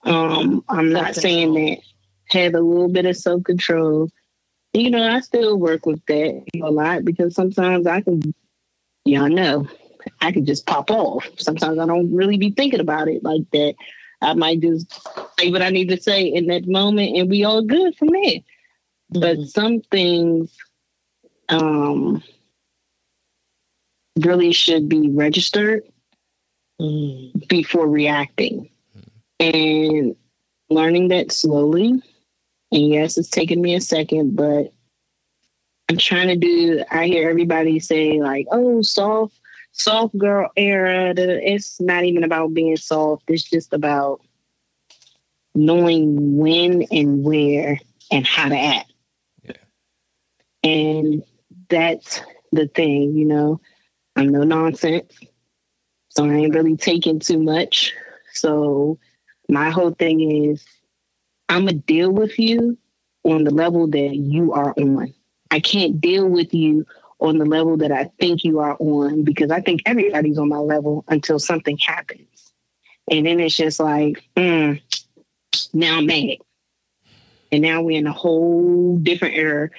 Um, 0.05 0.65
I'm 0.69 0.93
not 0.93 1.15
saying 1.15 1.55
that 1.55 1.79
have 2.31 2.55
a 2.55 2.61
little 2.61 2.89
bit 2.89 3.07
of 3.07 3.17
self 3.17 3.45
control. 3.45 4.11
You 4.73 4.91
know, 4.91 5.07
I 5.07 5.21
still 5.21 5.59
work 5.59 5.87
with 5.87 6.05
that 6.07 6.45
a 6.62 6.71
lot 6.71 7.05
because 7.05 7.35
sometimes 7.35 7.87
I 7.87 8.01
can, 8.01 8.35
y'all 9.05 9.29
know, 9.29 9.69
I 10.21 10.33
can 10.33 10.47
just 10.47 10.67
pop 10.67 10.91
off. 10.91 11.29
Sometimes 11.37 11.79
I 11.79 11.87
don't 11.87 12.12
really 12.12 12.39
be 12.39 12.51
thinking 12.51 12.81
about 12.81 13.09
it 13.09 13.23
like 13.23 13.49
that. 13.53 13.75
I 14.23 14.35
might 14.35 14.61
just 14.61 14.91
say 15.38 15.50
what 15.50 15.62
I 15.62 15.71
need 15.71 15.88
to 15.88 16.00
say 16.00 16.25
in 16.25 16.47
that 16.47 16.67
moment 16.67 17.17
and 17.17 17.29
we 17.29 17.45
all 17.45 17.62
good 17.62 17.97
from 17.97 18.09
there. 18.09 18.41
Mm-hmm. 19.14 19.21
But 19.21 19.41
some 19.49 19.81
things, 19.91 20.57
um, 21.49 22.23
really 24.19 24.52
should 24.52 24.88
be 24.88 25.11
registered 25.11 25.83
mm. 26.81 27.49
before 27.49 27.88
reacting. 27.88 28.69
And 29.41 30.14
learning 30.71 31.09
that 31.09 31.33
slowly. 31.33 32.02
And 32.71 32.88
yes, 32.88 33.19
it's 33.19 33.29
taken 33.29 33.61
me 33.61 33.75
a 33.75 33.81
second, 33.81 34.37
but 34.37 34.73
I'm 35.88 35.99
trying 35.99 36.29
to 36.29 36.37
do. 36.37 36.85
I 36.91 37.07
hear 37.07 37.29
everybody 37.29 37.79
say 37.81 38.21
like, 38.21 38.47
"Oh, 38.50 38.81
soft, 38.83 39.38
soft 39.73 40.17
girl 40.17 40.50
era." 40.57 41.12
It's 41.17 41.81
not 41.81 42.05
even 42.05 42.25
about 42.25 42.55
being 42.55 42.76
soft. 42.76 43.25
It's 43.29 43.43
just 43.43 43.73
about 43.73 44.21
knowing 45.55 46.37
when 46.37 46.83
and 46.91 47.25
where 47.25 47.81
and 48.11 48.26
how 48.26 48.49
to 48.49 48.57
act. 48.57 48.93
Yeah. 49.43 49.52
And 50.64 51.23
that's 51.69 52.21
the 52.52 52.69
thing, 52.69 53.17
you 53.17 53.25
know. 53.25 53.61
I'm 54.17 54.29
no 54.29 54.43
nonsense. 54.43 55.12
So 56.11 56.26
I 56.26 56.35
ain't 56.35 56.55
really 56.55 56.76
taking 56.76 57.19
too 57.19 57.43
much. 57.43 57.95
So 58.35 58.99
my 59.49 59.71
whole 59.71 59.93
thing 59.93 60.47
is 60.47 60.64
I'm 61.49 61.67
going 61.67 61.81
to 61.81 61.87
deal 61.87 62.12
with 62.12 62.38
you 62.38 62.76
on 63.25 63.45
the 63.45 63.50
level 63.50 63.87
that 63.88 64.17
you 64.17 64.52
are 64.52 64.75
on. 64.79 65.14
I 65.50 65.61
can't 65.61 66.00
deal 66.00 66.29
with 66.29 66.52
you 66.52 66.87
on 67.23 67.38
the 67.38 67.45
level 67.45 67.76
that 67.76 67.93
I 67.93 68.11
think 68.19 68.43
you 68.43 68.59
are 68.59 68.76
on 68.79 69.23
because 69.23 69.50
I 69.50 69.61
think 69.61 69.83
everybody's 69.87 70.38
on 70.38 70.49
my 70.49 70.59
level 70.59 71.05
until 71.09 71.38
something 71.38 71.79
happens. 71.79 72.52
And 73.11 73.26
then 73.26 73.38
it's 73.41 73.57
just 73.57 73.79
like, 73.79 74.25
mm, 74.37 74.83
now 75.73 75.99
I'm 75.99 76.07
mad. 76.07 76.38
And 77.52 77.62
now 77.62 77.83
we're 77.83 77.99
in 77.99 78.07
a 78.07 78.12
whole 78.12 78.99
different 78.99 79.37
era. 79.37 79.71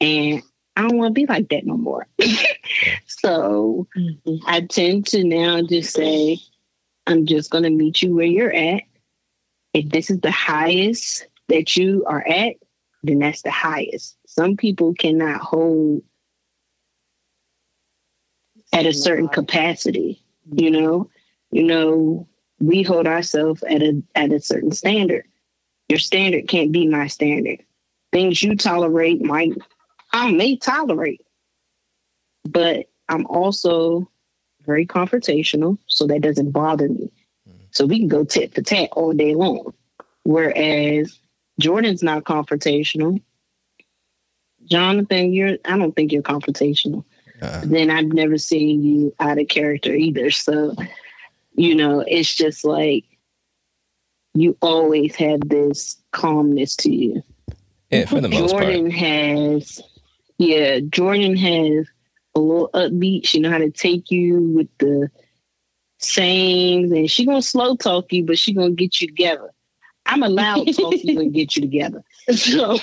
And 0.00 0.42
I 0.76 0.82
don't 0.82 0.98
want 0.98 1.14
to 1.14 1.20
be 1.20 1.26
like 1.26 1.48
that 1.48 1.64
no 1.64 1.76
more. 1.76 2.06
so 3.06 3.86
mm-hmm. 3.96 4.36
I 4.46 4.60
tend 4.62 5.06
to 5.08 5.24
now 5.24 5.62
just 5.62 5.94
say, 5.94 6.38
I'm 7.06 7.24
just 7.24 7.50
going 7.50 7.64
to 7.64 7.70
meet 7.70 8.02
you 8.02 8.14
where 8.14 8.26
you're 8.26 8.54
at. 8.54 8.82
If 9.72 9.88
this 9.88 10.10
is 10.10 10.20
the 10.20 10.30
highest 10.30 11.26
that 11.48 11.76
you 11.76 12.04
are 12.06 12.26
at, 12.26 12.56
then 13.02 13.20
that's 13.20 13.42
the 13.42 13.50
highest. 13.50 14.16
Some 14.26 14.56
people 14.56 14.94
cannot 14.94 15.40
hold 15.40 16.02
at 18.72 18.86
a 18.86 18.92
certain 18.92 19.28
capacity, 19.28 20.22
you 20.52 20.70
know. 20.70 21.10
You 21.50 21.64
know, 21.64 22.26
we 22.60 22.82
hold 22.82 23.06
ourselves 23.06 23.62
at 23.64 23.82
a 23.82 24.02
at 24.14 24.32
a 24.32 24.40
certain 24.40 24.72
standard. 24.72 25.26
Your 25.88 25.98
standard 25.98 26.48
can't 26.48 26.72
be 26.72 26.86
my 26.86 27.06
standard. 27.06 27.62
Things 28.12 28.42
you 28.42 28.56
tolerate 28.56 29.22
might 29.22 29.52
I 30.12 30.30
may 30.30 30.56
tolerate, 30.56 31.24
but 32.44 32.86
I'm 33.08 33.26
also 33.26 34.08
very 34.64 34.86
confrontational, 34.86 35.78
so 35.86 36.06
that 36.06 36.22
doesn't 36.22 36.52
bother 36.52 36.88
me. 36.88 37.10
Mm. 37.48 37.54
So 37.70 37.86
we 37.86 37.98
can 37.98 38.08
go 38.08 38.24
tit 38.24 38.54
for 38.54 38.62
tat 38.62 38.90
all 38.92 39.12
day 39.12 39.34
long. 39.34 39.74
Whereas 40.24 41.18
Jordan's 41.58 42.02
not 42.02 42.24
confrontational. 42.24 43.20
Jonathan, 44.64 45.32
you're 45.32 45.58
I 45.64 45.76
don't 45.76 45.92
think 45.92 46.12
you're 46.12 46.22
confrontational. 46.22 47.04
Then 47.64 47.90
I've 47.90 48.12
never 48.12 48.38
seen 48.38 48.82
you 48.82 49.14
out 49.20 49.38
of 49.38 49.48
character 49.48 49.92
either. 49.94 50.30
So, 50.30 50.74
you 51.54 51.74
know, 51.74 52.00
it's 52.06 52.34
just 52.34 52.64
like 52.64 53.04
you 54.34 54.56
always 54.62 55.14
have 55.16 55.40
this 55.48 55.96
calmness 56.12 56.76
to 56.76 56.90
you. 56.94 57.22
Yeah, 57.90 58.06
for 58.06 58.20
the 58.20 58.28
most 58.28 58.50
Jordan 58.52 58.90
part. 58.90 58.94
has 58.94 59.82
yeah, 60.38 60.80
Jordan 60.80 61.36
has 61.36 61.86
a 62.34 62.40
little 62.40 62.70
upbeat. 62.74 63.26
She 63.26 63.38
know 63.38 63.50
how 63.50 63.58
to 63.58 63.70
take 63.70 64.10
you 64.10 64.40
with 64.54 64.68
the 64.78 65.10
sayings, 65.98 66.90
and 66.90 67.10
she 67.10 67.26
gonna 67.26 67.42
slow 67.42 67.76
talk 67.76 68.12
you, 68.12 68.24
but 68.24 68.38
she 68.38 68.54
gonna 68.54 68.70
get 68.70 69.00
you 69.00 69.08
together. 69.08 69.50
I'm 70.06 70.22
a 70.22 70.28
loud 70.28 70.66
talk 70.74 70.94
you 71.02 71.20
and 71.20 71.32
get 71.32 71.56
you 71.56 71.62
together. 71.62 72.02
So 72.34 72.78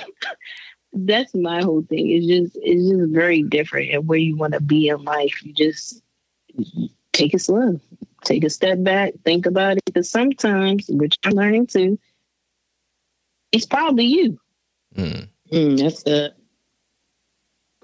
that's 0.94 1.34
my 1.36 1.62
whole 1.62 1.84
thing. 1.84 2.10
It's 2.10 2.26
just 2.26 2.58
it's 2.62 2.90
just 2.90 3.12
very 3.12 3.44
different 3.44 3.92
and 3.92 4.08
where 4.08 4.20
you 4.20 4.36
want 4.36 4.54
to 4.54 4.62
be 4.62 4.88
in 4.88 5.04
life. 5.04 5.44
You 5.44 5.54
just 5.54 6.02
take 7.14 7.34
it 7.34 7.42
slow, 7.42 7.80
take 8.24 8.44
a 8.44 8.50
step 8.50 8.84
back, 8.84 9.14
think 9.24 9.46
about 9.46 9.78
it. 9.78 9.86
Because 9.86 10.10
sometimes, 10.10 10.88
which 10.90 11.18
I'm 11.24 11.34
learning 11.34 11.68
too, 11.68 12.00
it's 13.52 13.66
probably 13.66 14.06
you. 14.06 14.40
Mm. 14.96 15.28
Mm, 15.52 15.78
that's 15.80 16.04
good. 16.04 16.34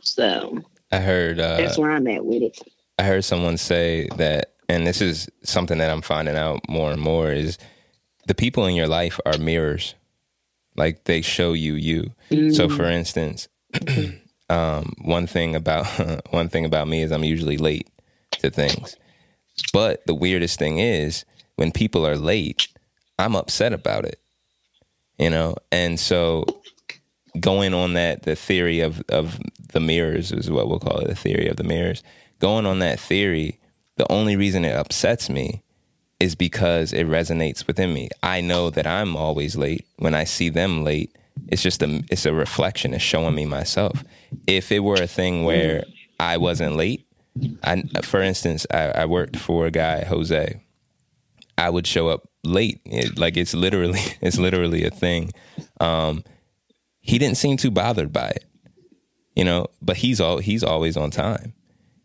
So 0.02 0.60
I 0.92 1.00
heard 1.00 1.40
uh, 1.40 1.58
that's 1.58 1.78
where 1.78 1.92
I'm 1.92 2.08
at 2.08 2.26
with 2.26 2.44
it. 2.44 2.60
I 2.98 3.04
heard 3.04 3.26
someone 3.26 3.58
say 3.58 4.08
that, 4.18 4.54
and 4.70 4.88
this 4.88 5.02
is 5.02 5.30
something 5.44 5.78
that 5.80 5.90
I'm 5.90 6.02
finding 6.02 6.36
out 6.36 6.62
more 6.70 6.92
and 6.92 7.02
more 7.02 7.32
is 7.32 7.58
the 8.28 8.36
people 8.36 8.66
in 8.66 8.76
your 8.76 8.88
life 8.88 9.20
are 9.26 9.38
mirrors. 9.38 9.96
Like 10.76 11.06
they 11.06 11.22
show 11.22 11.54
you 11.54 11.74
you. 11.76 12.12
So, 12.52 12.68
for 12.70 12.86
instance, 12.86 13.48
um, 14.50 14.94
one 15.02 15.28
thing 15.28 15.56
about 15.56 15.86
one 16.32 16.50
thing 16.50 16.66
about 16.66 16.88
me 16.88 17.02
is 17.02 17.12
I'm 17.12 17.24
usually 17.24 17.58
late 17.58 17.90
to 18.40 18.50
things. 18.50 18.98
But 19.72 20.06
the 20.06 20.16
weirdest 20.16 20.60
thing 20.60 20.80
is 20.80 21.26
when 21.56 21.72
people 21.72 22.06
are 22.06 22.18
late, 22.18 22.68
I'm 23.18 23.36
upset 23.36 23.74
about 23.74 24.06
it. 24.06 24.20
You 25.18 25.30
know, 25.30 25.56
and 25.72 25.98
so 26.00 26.46
going 27.40 27.74
on 27.74 27.94
that 27.94 28.24
the 28.24 28.36
theory 28.36 28.82
of 28.82 29.02
of 29.10 29.40
the 29.72 29.80
mirrors 29.80 30.32
is 30.32 30.50
what 30.50 30.68
we'll 30.68 30.80
call 30.80 31.00
it, 31.00 31.08
the 31.08 31.16
theory 31.16 31.48
of 31.48 31.56
the 31.58 31.64
mirrors. 31.64 32.04
Going 32.40 32.66
on 32.66 32.80
that 32.80 33.00
theory, 33.00 33.60
the 33.96 34.12
only 34.12 34.36
reason 34.36 34.66
it 34.66 34.76
upsets 34.76 35.30
me 35.30 35.64
is 36.26 36.36
because 36.36 36.92
it 36.92 37.08
resonates 37.08 37.68
within 37.68 37.94
me. 37.94 38.10
I 38.24 38.42
know 38.42 38.70
that 38.72 38.88
I'm 38.88 39.16
always 39.16 39.56
late. 39.56 39.86
When 39.98 40.16
I 40.16 40.24
see 40.26 40.50
them 40.50 40.84
late, 40.84 41.16
it's 41.48 41.62
just 41.62 41.82
a 41.84 42.04
it's 42.10 42.26
a 42.26 42.34
reflection. 42.34 42.94
It's 42.94 43.04
showing 43.04 43.36
me 43.36 43.46
myself. 43.46 44.04
If 44.48 44.72
it 44.72 44.80
were 44.80 45.02
a 45.02 45.08
thing 45.08 45.44
where 45.46 45.84
I 46.20 46.38
wasn't 46.38 46.76
late, 46.76 47.06
I 47.64 47.84
for 48.04 48.22
instance, 48.22 48.66
I, 48.72 49.04
I 49.04 49.06
worked 49.06 49.38
for 49.38 49.68
a 49.68 49.72
guy, 49.72 50.04
Jose. 50.06 50.62
I 51.58 51.70
would 51.70 51.88
show 51.88 52.10
up 52.10 52.28
late. 52.44 52.82
It, 52.86 53.18
like 53.18 53.38
it's 53.38 53.54
literally 53.54 54.00
it's 54.22 54.38
literally 54.38 54.84
a 54.86 54.92
thing. 54.92 55.32
Um, 55.80 56.24
he 57.00 57.20
didn't 57.20 57.38
seem 57.38 57.58
too 57.58 57.72
bothered 57.72 58.12
by 58.12 58.30
it, 58.30 58.46
you 59.36 59.44
know. 59.44 59.68
But 59.82 59.98
he's 59.98 60.20
all 60.20 60.40
he's 60.40 60.64
always 60.64 60.98
on 60.98 61.12
time, 61.12 61.54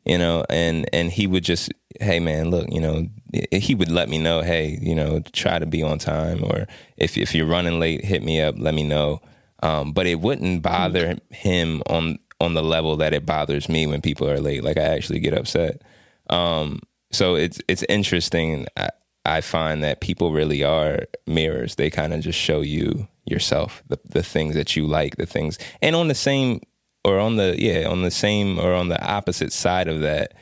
you 0.05 0.19
know. 0.19 0.45
And 0.51 0.89
and 0.93 1.11
he 1.11 1.27
would 1.27 1.45
just, 1.45 1.73
hey 2.01 2.21
man, 2.21 2.51
look, 2.51 2.67
you 2.71 2.81
know, 2.81 3.09
he 3.53 3.75
would 3.75 3.91
let 3.91 4.09
me 4.09 4.19
know, 4.19 4.43
hey, 4.43 4.79
you 4.81 4.95
know, 4.95 5.21
try 5.33 5.59
to 5.59 5.67
be 5.67 5.83
on 5.83 5.99
time, 5.99 6.43
or 6.45 6.67
if 6.97 7.17
if 7.17 7.35
you're 7.35 7.47
running 7.47 7.79
late, 7.79 8.05
hit 8.05 8.23
me 8.23 8.41
up, 8.41 8.57
let 8.59 8.75
me 8.75 8.83
know. 8.83 9.21
Um, 9.63 9.93
but 9.93 10.07
it 10.07 10.21
wouldn't 10.21 10.63
bother 10.63 11.17
him 11.31 11.83
on 11.87 12.19
on 12.41 12.55
the 12.55 12.63
level 12.63 12.97
that 12.97 13.13
it 13.13 13.27
bothers 13.27 13.69
me 13.69 13.87
when 13.87 14.01
people 14.01 14.29
are 14.29 14.41
late. 14.41 14.65
Like 14.65 14.79
I 14.79 14.83
actually 14.83 15.21
get 15.21 15.35
upset. 15.35 15.83
Um, 16.31 16.81
so 17.13 17.35
it's 17.35 17.61
it's 17.69 17.85
interesting. 17.89 18.67
I, 18.77 18.89
I 19.27 19.41
find 19.43 19.83
that 19.85 20.01
people 20.01 20.33
really 20.33 20.65
are 20.65 21.05
mirrors. 21.27 21.75
They 21.75 21.91
kind 21.91 22.15
of 22.15 22.21
just 22.21 22.39
show 22.39 22.63
you 22.63 23.07
yourself, 23.27 23.83
the 23.89 23.99
the 24.05 24.23
things 24.23 24.55
that 24.55 24.77
you 24.77 24.87
like, 24.87 25.17
the 25.17 25.27
things, 25.27 25.59
and 25.83 25.95
on 25.95 26.09
the 26.09 26.15
same 26.15 26.61
or 27.05 27.19
on 27.19 27.37
the 27.37 27.55
yeah 27.59 27.89
on 27.89 28.03
the 28.03 28.11
same 28.11 28.59
or 28.59 28.73
on 28.75 28.89
the 28.89 29.03
opposite 29.05 29.53
side 29.53 29.89
of 29.89 30.01
that, 30.01 30.35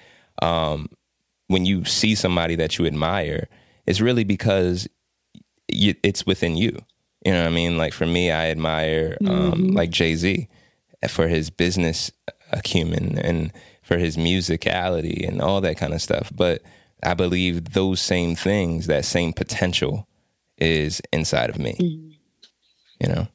um, 0.43 0.89
when 1.49 1.67
you 1.67 1.85
see 1.85 2.15
somebody 2.15 2.55
that 2.57 2.79
you 2.79 2.87
admire, 2.87 3.49
it's 3.87 4.01
really 4.01 4.25
because 4.25 4.89
you, 5.67 5.95
it's 6.03 6.25
within 6.25 6.57
you. 6.57 6.79
You 7.25 7.33
know 7.33 7.43
what 7.43 7.49
I 7.49 7.55
mean? 7.55 7.77
Like 7.77 7.93
for 7.93 8.07
me, 8.07 8.31
I 8.31 8.51
admire 8.51 9.17
um, 9.27 9.69
like 9.69 9.91
Jay 9.91 10.15
Z 10.15 10.47
for 11.09 11.27
his 11.27 11.51
business 11.51 12.13
acumen 12.53 13.19
and 13.19 13.53
for 13.83 13.99
his 13.99 14.17
musicality 14.17 15.27
and 15.27 15.43
all 15.43 15.61
that 15.63 15.77
kind 15.77 15.95
of 15.95 16.03
stuff. 16.03 16.31
But 16.35 16.63
I 17.03 17.15
believe 17.15 17.73
those 17.73 18.01
same 18.01 18.37
things, 18.37 18.87
that 18.87 19.05
same 19.05 19.33
potential, 19.33 20.07
is 20.59 21.01
inside 21.13 21.51
of 21.51 21.59
me. 21.59 21.77
Mm-hmm. 21.81 22.11
You 23.01 23.15
know. 23.15 23.29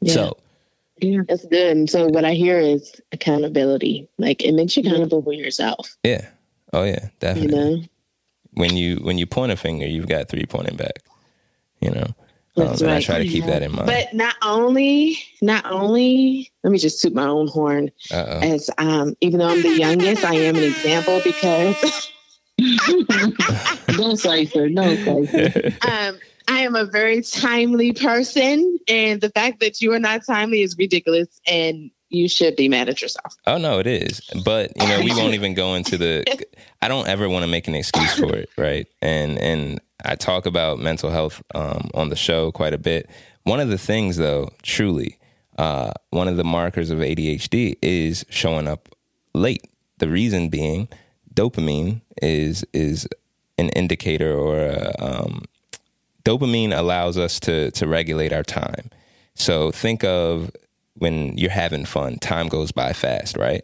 Yeah. 0.00 0.14
So 0.14 0.36
Yeah, 1.00 1.20
that's 1.28 1.44
good. 1.46 1.76
And 1.76 1.88
so 1.90 2.06
what 2.08 2.24
I 2.24 2.32
hear 2.32 2.58
is 2.58 3.00
accountability. 3.12 4.08
Like 4.18 4.42
it 4.42 4.52
makes 4.52 4.76
you 4.76 4.82
accountable 4.82 5.22
for 5.22 5.32
yourself. 5.32 5.96
yeah, 6.04 6.26
oh 6.72 6.84
yeah, 6.84 7.04
You 7.04 7.10
definitely. 7.20 7.56
know, 7.56 7.82
When 8.54 8.76
you 8.76 8.96
when 8.96 9.18
you 9.18 9.26
point 9.26 9.52
a 9.52 9.56
finger, 9.56 9.86
you've 9.86 10.08
got 10.08 10.28
three 10.28 10.46
pointing 10.46 10.76
back. 10.76 11.00
You 11.80 11.90
know. 11.92 12.06
Um, 12.56 12.66
That's 12.66 12.80
and 12.82 12.90
I 12.90 13.00
try 13.00 13.18
to 13.18 13.26
keep 13.28 13.44
that 13.46 13.62
in 13.62 13.70
mind. 13.72 13.86
but 13.86 14.12
not 14.12 14.34
only, 14.42 15.16
not 15.40 15.64
only. 15.70 16.50
Let 16.64 16.72
me 16.72 16.78
just 16.78 17.00
toot 17.00 17.14
my 17.14 17.24
own 17.26 17.46
horn. 17.46 17.90
Uh-oh. 18.12 18.40
As 18.40 18.68
um, 18.76 19.14
even 19.20 19.38
though 19.38 19.48
I'm 19.48 19.62
the 19.62 19.78
youngest, 19.78 20.24
I 20.24 20.34
am 20.34 20.56
an 20.56 20.64
example 20.64 21.20
because 21.24 22.10
Don't 23.96 24.16
cipher, 24.18 24.68
don't 24.68 25.04
cipher. 25.04 25.72
um, 25.90 26.18
I 26.50 26.62
am 26.62 26.74
a 26.74 26.84
very 26.84 27.22
timely 27.22 27.92
person, 27.92 28.76
and 28.88 29.20
the 29.20 29.30
fact 29.30 29.60
that 29.60 29.80
you 29.80 29.92
are 29.92 30.00
not 30.00 30.26
timely 30.26 30.62
is 30.62 30.76
ridiculous, 30.76 31.28
and 31.46 31.92
you 32.08 32.28
should 32.28 32.56
be 32.56 32.68
mad 32.68 32.88
at 32.88 33.00
yourself. 33.00 33.36
Oh 33.46 33.56
no, 33.56 33.78
it 33.78 33.86
is. 33.86 34.20
But 34.44 34.72
you 34.76 34.88
know, 34.88 35.00
we 35.00 35.10
won't 35.16 35.34
even 35.34 35.54
go 35.54 35.74
into 35.74 35.96
the. 35.96 36.24
I 36.82 36.88
don't 36.88 37.06
ever 37.06 37.28
want 37.28 37.44
to 37.44 37.46
make 37.46 37.68
an 37.68 37.76
excuse 37.76 38.14
for 38.14 38.34
it, 38.34 38.50
right? 38.58 38.88
And 39.00 39.38
and 39.38 39.80
I 40.04 40.16
talk 40.16 40.44
about 40.44 40.80
mental 40.80 41.10
health 41.10 41.40
um, 41.54 41.88
on 41.94 42.08
the 42.08 42.16
show 42.16 42.50
quite 42.50 42.74
a 42.74 42.78
bit. 42.78 43.08
One 43.44 43.60
of 43.60 43.68
the 43.68 43.78
things, 43.78 44.16
though, 44.16 44.50
truly, 44.62 45.18
uh, 45.56 45.92
one 46.10 46.26
of 46.26 46.36
the 46.36 46.44
markers 46.44 46.90
of 46.90 46.98
ADHD 46.98 47.76
is 47.80 48.26
showing 48.28 48.66
up 48.66 48.88
late. 49.34 49.68
The 49.98 50.08
reason 50.08 50.48
being, 50.48 50.88
dopamine 51.32 52.00
is 52.20 52.64
is 52.72 53.06
an 53.56 53.68
indicator 53.70 54.36
or 54.36 54.58
a, 54.58 54.94
um, 54.98 55.44
dopamine 56.24 56.76
allows 56.76 57.16
us 57.16 57.40
to 57.40 57.70
to 57.72 57.86
regulate 57.86 58.32
our 58.32 58.42
time. 58.42 58.90
So 59.34 59.70
think 59.70 60.04
of 60.04 60.50
when 60.94 61.36
you're 61.38 61.50
having 61.50 61.84
fun, 61.84 62.18
time 62.18 62.48
goes 62.48 62.72
by 62.72 62.92
fast, 62.92 63.36
right? 63.36 63.62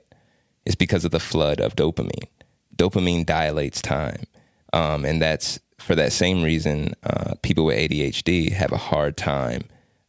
It's 0.64 0.74
because 0.74 1.04
of 1.04 1.10
the 1.10 1.20
flood 1.20 1.60
of 1.60 1.76
dopamine. 1.76 2.28
Dopamine 2.76 3.24
dilates 3.24 3.80
time, 3.80 4.24
um, 4.72 5.04
and 5.04 5.20
that's 5.20 5.58
for 5.78 5.94
that 5.94 6.12
same 6.12 6.42
reason. 6.42 6.94
Uh, 7.02 7.34
people 7.42 7.64
with 7.64 7.78
ADHD 7.78 8.52
have 8.52 8.72
a 8.72 8.76
hard 8.76 9.16
time 9.16 9.62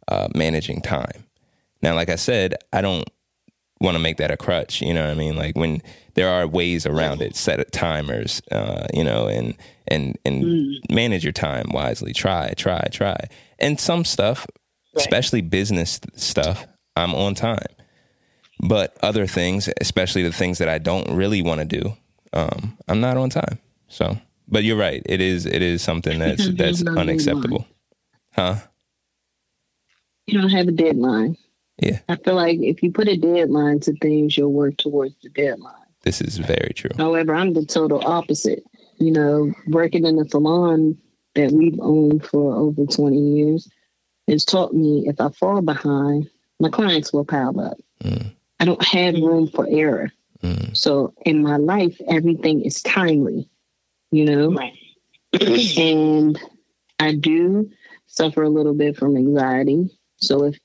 uh, 0.08 0.28
managing 0.36 0.82
time. 0.82 1.26
Now, 1.82 1.94
like 1.96 2.10
I 2.10 2.16
said, 2.16 2.56
I 2.74 2.82
don't 2.82 3.08
want 3.80 3.96
to 3.96 4.00
make 4.00 4.18
that 4.18 4.32
a 4.32 4.38
crutch. 4.38 4.82
You 4.82 4.94
know 4.94 5.04
what 5.04 5.12
I 5.12 5.16
mean? 5.16 5.36
Like 5.36 5.56
when 5.56 5.82
there 6.16 6.30
are 6.30 6.48
ways 6.48 6.86
around 6.86 7.22
it, 7.22 7.36
set 7.36 7.72
timers, 7.72 8.42
uh, 8.52 8.88
you 8.94 9.04
know, 9.04 9.28
and 9.28 9.56
and 9.88 10.18
and 10.26 10.80
manage 10.90 11.24
your 11.24 11.34
time 11.34 11.68
wisely. 11.72 12.14
Try, 12.14 12.54
try, 12.58 12.88
try. 12.92 13.18
And 13.60 13.80
some 13.80 14.06
stuff, 14.06 14.48
especially 14.96 15.42
business 15.42 16.00
stuff, 16.16 16.66
I'm 16.96 17.14
on 17.14 17.36
time. 17.36 17.68
But 18.60 18.98
other 19.04 19.28
things, 19.28 19.70
especially 19.80 20.24
the 20.24 20.32
things 20.32 20.58
that 20.58 20.70
I 20.70 20.80
don't 20.80 21.12
really 21.12 21.44
want 21.44 21.60
to 21.60 21.66
do, 21.66 21.96
um, 22.34 22.78
I'm 22.88 23.00
not 23.00 23.18
on 23.18 23.30
time. 23.30 23.60
So, 23.88 24.18
but 24.48 24.64
you're 24.64 24.78
right. 24.78 25.04
It 25.06 25.22
is 25.22 25.46
it 25.46 25.62
is 25.62 25.82
something 25.82 26.20
that's 26.20 26.50
that's 26.56 26.84
unacceptable. 26.86 27.68
Huh? 28.34 28.56
You 30.26 30.42
don't 30.42 30.50
have 30.50 30.68
a 30.68 30.72
deadline. 30.72 31.38
Yeah, 31.80 32.00
I 32.10 32.16
feel 32.18 32.36
like 32.36 32.60
if 32.60 32.82
you 32.82 32.92
put 32.92 33.08
a 33.08 33.18
deadline 33.18 33.80
to 33.82 33.94
things, 33.98 34.38
you'll 34.38 34.54
work 34.54 34.78
towards 34.78 35.16
the 35.22 35.30
deadline. 35.30 35.74
this 36.04 36.22
is 36.22 36.38
very 36.38 36.74
true. 36.76 36.92
However, 36.98 37.36
I'm 37.36 37.54
the 37.54 37.66
total 37.66 38.06
opposite. 38.06 38.64
You 39.00 39.12
know, 39.12 39.54
working 39.68 40.06
in 40.06 40.18
a 40.18 40.28
salon 40.28 40.98
that 41.36 41.52
we've 41.52 41.80
owned 41.80 42.26
for 42.26 42.56
over 42.56 42.86
20 42.86 43.16
years, 43.16 43.70
has 44.28 44.44
taught 44.44 44.74
me 44.74 45.08
if 45.08 45.22
I 45.22 45.30
fall 45.30 45.62
behind, 45.62 46.30
my 46.60 46.70
clients 46.70 47.14
will 47.14 47.26
pile 47.26 47.60
up. 47.60 47.78
Mm. 48.04 48.32
I 48.60 48.66
don't 48.66 48.84
have 48.84 49.16
room 49.16 49.48
for 49.48 49.68
error. 49.70 50.12
Mm. 50.44 50.76
So 50.76 51.14
in 51.26 51.44
my 51.44 51.58
life, 51.58 52.00
everything 52.10 52.62
is 52.62 52.82
timely, 52.82 53.48
you 54.12 54.26
know? 54.26 54.52
Right. 54.52 54.74
and 55.78 56.40
I 57.00 57.14
do 57.14 57.70
suffer 58.08 58.44
a 58.44 58.50
little 58.50 58.74
bit 58.74 58.98
from 58.98 59.16
anxiety. 59.16 59.90
So 60.18 60.44
if 60.46 60.58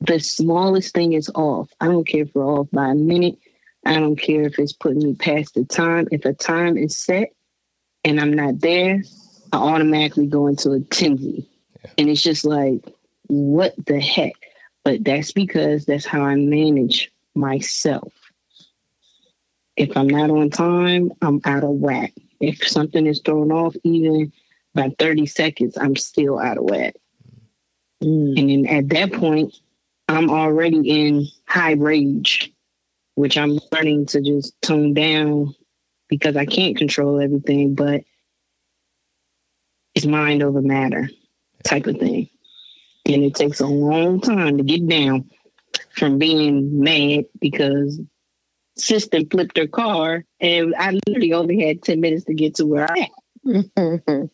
the 0.00 0.18
smallest 0.20 0.94
thing 0.94 1.12
is 1.12 1.30
off, 1.34 1.70
I 1.80 1.86
don't 1.86 2.06
care 2.06 2.22
if 2.22 2.34
we're 2.34 2.44
off 2.44 2.68
by 2.72 2.90
a 2.90 2.94
minute. 2.94 3.38
I 3.84 3.94
don't 3.94 4.16
care 4.16 4.42
if 4.42 4.58
it's 4.58 4.72
putting 4.72 5.02
me 5.02 5.14
past 5.14 5.54
the 5.54 5.64
time. 5.64 6.08
If 6.10 6.24
a 6.24 6.32
time 6.32 6.76
is 6.76 6.96
set 6.96 7.32
and 8.04 8.20
I'm 8.20 8.32
not 8.32 8.60
there, 8.60 9.02
I 9.52 9.56
automatically 9.56 10.26
go 10.26 10.48
into 10.48 10.72
a 10.72 10.80
tizzy. 10.80 11.48
Yeah. 11.84 11.90
And 11.98 12.08
it's 12.10 12.22
just 12.22 12.44
like, 12.44 12.84
what 13.28 13.74
the 13.86 14.00
heck? 14.00 14.32
But 14.84 15.04
that's 15.04 15.32
because 15.32 15.86
that's 15.86 16.06
how 16.06 16.22
I 16.22 16.34
manage 16.34 17.12
myself. 17.34 18.12
If 19.76 19.96
I'm 19.96 20.08
not 20.08 20.30
on 20.30 20.50
time, 20.50 21.12
I'm 21.22 21.40
out 21.44 21.64
of 21.64 21.70
whack. 21.70 22.12
If 22.40 22.66
something 22.66 23.06
is 23.06 23.20
thrown 23.20 23.52
off 23.52 23.74
even 23.84 24.32
by 24.74 24.94
30 24.98 25.26
seconds, 25.26 25.76
I'm 25.76 25.96
still 25.96 26.38
out 26.38 26.58
of 26.58 26.64
whack. 26.64 26.94
Mm. 28.02 28.38
And 28.38 28.50
then 28.50 28.66
at 28.66 28.88
that 28.90 29.12
point, 29.12 29.54
I'm 30.08 30.30
already 30.30 30.88
in 30.88 31.26
high 31.46 31.72
rage, 31.72 32.52
which 33.14 33.36
I'm 33.36 33.58
learning 33.72 34.06
to 34.06 34.20
just 34.20 34.60
tone 34.62 34.94
down 34.94 35.54
because 36.08 36.36
I 36.36 36.46
can't 36.46 36.76
control 36.76 37.20
everything, 37.20 37.74
but 37.74 38.02
it's 39.94 40.06
mind 40.06 40.42
over 40.42 40.62
matter 40.62 41.08
type 41.64 41.86
of 41.86 41.98
thing. 41.98 42.28
And 43.06 43.24
it 43.24 43.34
takes 43.34 43.60
a 43.60 43.66
long 43.66 44.20
time 44.20 44.58
to 44.58 44.64
get 44.64 44.86
down 44.86 45.30
from 45.96 46.18
being 46.18 46.80
mad 46.80 47.24
because 47.40 48.00
sister 48.76 49.20
flipped 49.30 49.56
her 49.56 49.66
car 49.66 50.24
and 50.40 50.74
I 50.76 50.98
literally 51.06 51.32
only 51.32 51.66
had 51.66 51.82
10 51.82 52.00
minutes 52.00 52.24
to 52.24 52.34
get 52.34 52.56
to 52.56 52.66
where 52.66 52.86
I 52.90 53.10
am. 53.46 53.70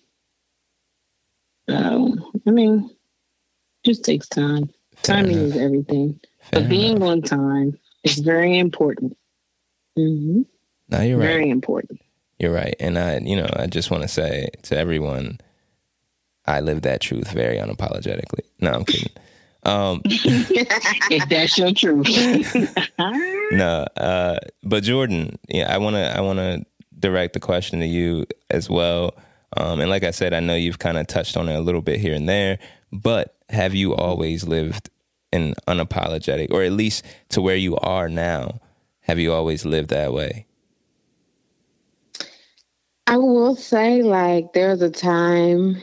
so, 1.69 2.15
I 2.47 2.51
mean, 2.51 2.91
just 3.85 4.05
takes 4.05 4.29
time. 4.29 4.71
Timing 5.03 5.38
is 5.38 5.57
everything. 5.57 6.21
Fair 6.41 6.61
but 6.61 6.69
being 6.69 6.97
enough. 6.97 7.09
on 7.09 7.23
time 7.23 7.79
is 8.05 8.19
very 8.19 8.59
important. 8.59 9.17
Mm-hmm. 9.99 10.43
No, 10.88 11.01
you're 11.01 11.19
right. 11.19 11.27
Very 11.27 11.51
important. 11.51 12.01
You're 12.38 12.53
right. 12.53 12.75
And 12.81 12.99
I, 12.99 13.19
you 13.19 13.37
know, 13.37 13.49
I 13.55 13.67
just 13.67 13.91
want 13.91 14.03
to 14.03 14.09
say 14.09 14.49
to 14.65 14.77
everyone, 14.77 15.41
I 16.47 16.61
live 16.61 16.83
that 16.83 17.01
truth 17.01 17.31
very 17.31 17.57
unapologetically. 17.57 18.45
No, 18.61 18.73
I'm 18.73 18.85
kidding. 18.85 19.12
Um, 19.65 20.03
if 20.05 21.29
that's 21.29 21.57
your 21.57 21.73
truth. 21.73 22.09
no, 23.53 23.87
uh, 23.97 24.41
but 24.65 24.83
Jordan, 24.83 25.38
yeah, 25.47 25.73
I 25.73 25.79
want 25.79 25.95
to, 25.95 26.17
I 26.17 26.21
want 26.21 26.41
to 26.41 26.67
direct 26.99 27.35
the 27.35 27.38
question 27.38 27.79
to 27.79 27.87
you 27.87 28.27
as 28.51 28.69
well. 28.69 29.15
Um, 29.57 29.79
and 29.79 29.88
like 29.88 30.03
I 30.03 30.11
said, 30.11 30.35
I 30.35 30.41
know 30.41 30.57
you've 30.57 30.81
kind 30.81 30.99
of 30.99 31.07
touched 31.07 31.37
on 31.37 31.49
it 31.49 31.55
a 31.55 31.61
little 31.61 31.81
bit 31.81 32.01
here 32.01 32.12
and 32.12 32.29
there, 32.29 32.59
but 32.91 33.37
have 33.51 33.73
you 33.73 33.95
always 33.95 34.43
lived 34.43 34.91
in 35.33 35.55
unapologetic, 35.66 36.53
or 36.53 36.62
at 36.62 36.73
least 36.73 37.05
to 37.31 37.40
where 37.40 37.57
you 37.57 37.77
are 37.79 38.09
now? 38.09 38.61
Have 39.01 39.18
you 39.18 39.33
always 39.33 39.64
lived 39.64 39.90
that 39.90 40.12
way? 40.12 40.47
I 43.07 43.16
will 43.16 43.57
say, 43.57 44.03
like, 44.03 44.53
there 44.53 44.71
was 44.71 44.81
a 44.81 44.90
time, 44.90 45.83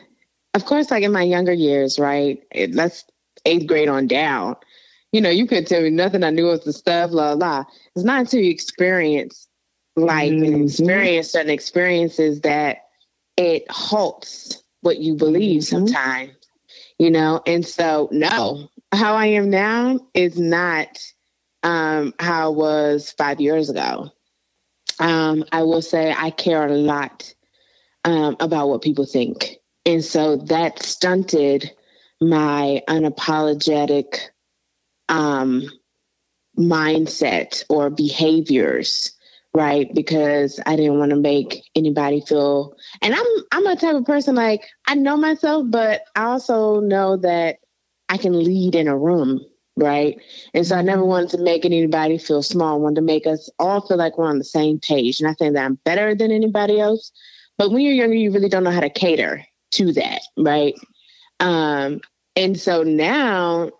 of 0.54 0.66
course, 0.66 0.90
like 0.90 1.04
in 1.04 1.12
my 1.12 1.24
younger 1.24 1.54
years, 1.54 2.00
right? 2.00 2.42
It, 2.52 2.74
let's 2.74 3.06
eighth 3.46 3.68
grade 3.68 3.90
on 3.90 4.08
down. 4.08 4.56
You 5.12 5.22
know, 5.22 5.30
you 5.30 5.48
couldn't 5.48 5.66
tell 5.66 5.82
me 5.82 5.90
nothing 5.90 6.24
I 6.24 6.30
knew 6.30 6.46
was 6.46 6.64
the 6.64 6.74
stuff, 6.74 7.12
blah, 7.12 7.36
blah. 7.36 7.66
It's 7.96 8.06
not 8.06 8.22
until 8.22 8.42
you 8.42 8.52
experience 8.52 9.48
like 9.96 10.32
mm-hmm. 10.32 10.64
experience 10.64 11.32
certain 11.32 11.50
experiences 11.50 12.42
that 12.42 12.86
it 13.38 13.70
halts 13.70 14.64
what 14.82 15.00
you 15.00 15.16
believe 15.16 15.62
mm-hmm. 15.62 15.88
sometimes, 15.88 16.34
you 17.00 17.12
know? 17.12 17.42
And 17.46 17.66
so, 17.66 18.08
no, 18.12 18.70
how 18.92 19.16
I 19.16 19.28
am 19.28 19.50
now 19.50 20.00
is 20.14 20.40
not 20.40 20.88
um, 21.64 22.14
how 22.20 22.48
I 22.48 22.56
was 22.56 23.12
five 23.12 23.40
years 23.40 23.70
ago. 23.70 24.12
Um, 25.00 25.46
I 25.52 25.64
will 25.64 25.82
say 25.82 26.14
I 26.18 26.30
care 26.32 26.66
a 26.68 26.74
lot 26.74 27.34
um, 28.06 28.36
about 28.40 28.70
what 28.70 28.82
people 28.82 29.06
think. 29.06 29.58
And 29.86 30.04
so 30.04 30.38
that 30.38 30.84
stunted 30.84 31.72
my 32.22 32.82
unapologetic 32.88 34.20
um, 35.08 35.70
mindset 36.58 37.64
or 37.70 37.90
behaviors 37.90 39.14
right 39.56 39.94
because 39.96 40.60
i 40.66 40.76
didn't 40.76 41.00
want 41.00 41.10
to 41.10 41.16
make 41.16 41.64
anybody 41.76 42.22
feel 42.22 42.76
and 43.02 43.16
i'm 43.16 43.26
i'm 43.52 43.66
a 43.66 43.76
type 43.76 43.96
of 43.96 44.06
person 44.06 44.36
like 44.36 44.68
i 44.88 44.94
know 44.94 45.18
myself 45.18 45.66
but 45.70 46.02
i 46.16 46.24
also 46.24 46.82
know 46.82 47.18
that 47.18 47.58
i 48.10 48.18
can 48.18 48.44
lead 48.44 48.76
in 48.76 48.88
a 48.88 48.98
room 48.98 49.40
right 49.78 50.22
and 50.54 50.66
so 50.66 50.76
i 50.76 50.82
never 50.82 51.02
mm-hmm. 51.02 51.10
wanted 51.10 51.30
to 51.30 51.38
make 51.38 51.66
anybody 51.66 52.18
feel 52.18 52.44
small 52.44 52.76
I 52.76 52.78
wanted 52.78 52.96
to 52.96 53.02
make 53.02 53.26
us 53.26 53.50
all 53.60 53.82
feel 53.82 53.98
like 53.98 54.18
we're 54.18 54.30
on 54.30 54.40
the 54.40 54.44
same 54.44 54.80
page 54.80 55.20
and 55.20 55.30
i 55.30 55.34
think 55.34 55.54
that 55.54 55.66
i'm 55.66 55.80
better 55.86 56.16
than 56.16 56.32
anybody 56.32 56.80
else 56.80 57.12
but 57.58 57.72
when 57.72 57.82
you're 57.82 57.94
younger 57.94 58.16
you 58.16 58.32
really 58.32 58.50
don't 58.50 58.64
know 58.64 58.72
how 58.72 58.80
to 58.80 58.90
cater 58.90 59.46
to 59.72 59.94
that 59.94 60.22
right 60.38 60.76
um, 61.40 62.02
and 62.36 62.60
so 62.60 62.84
now 62.84 63.72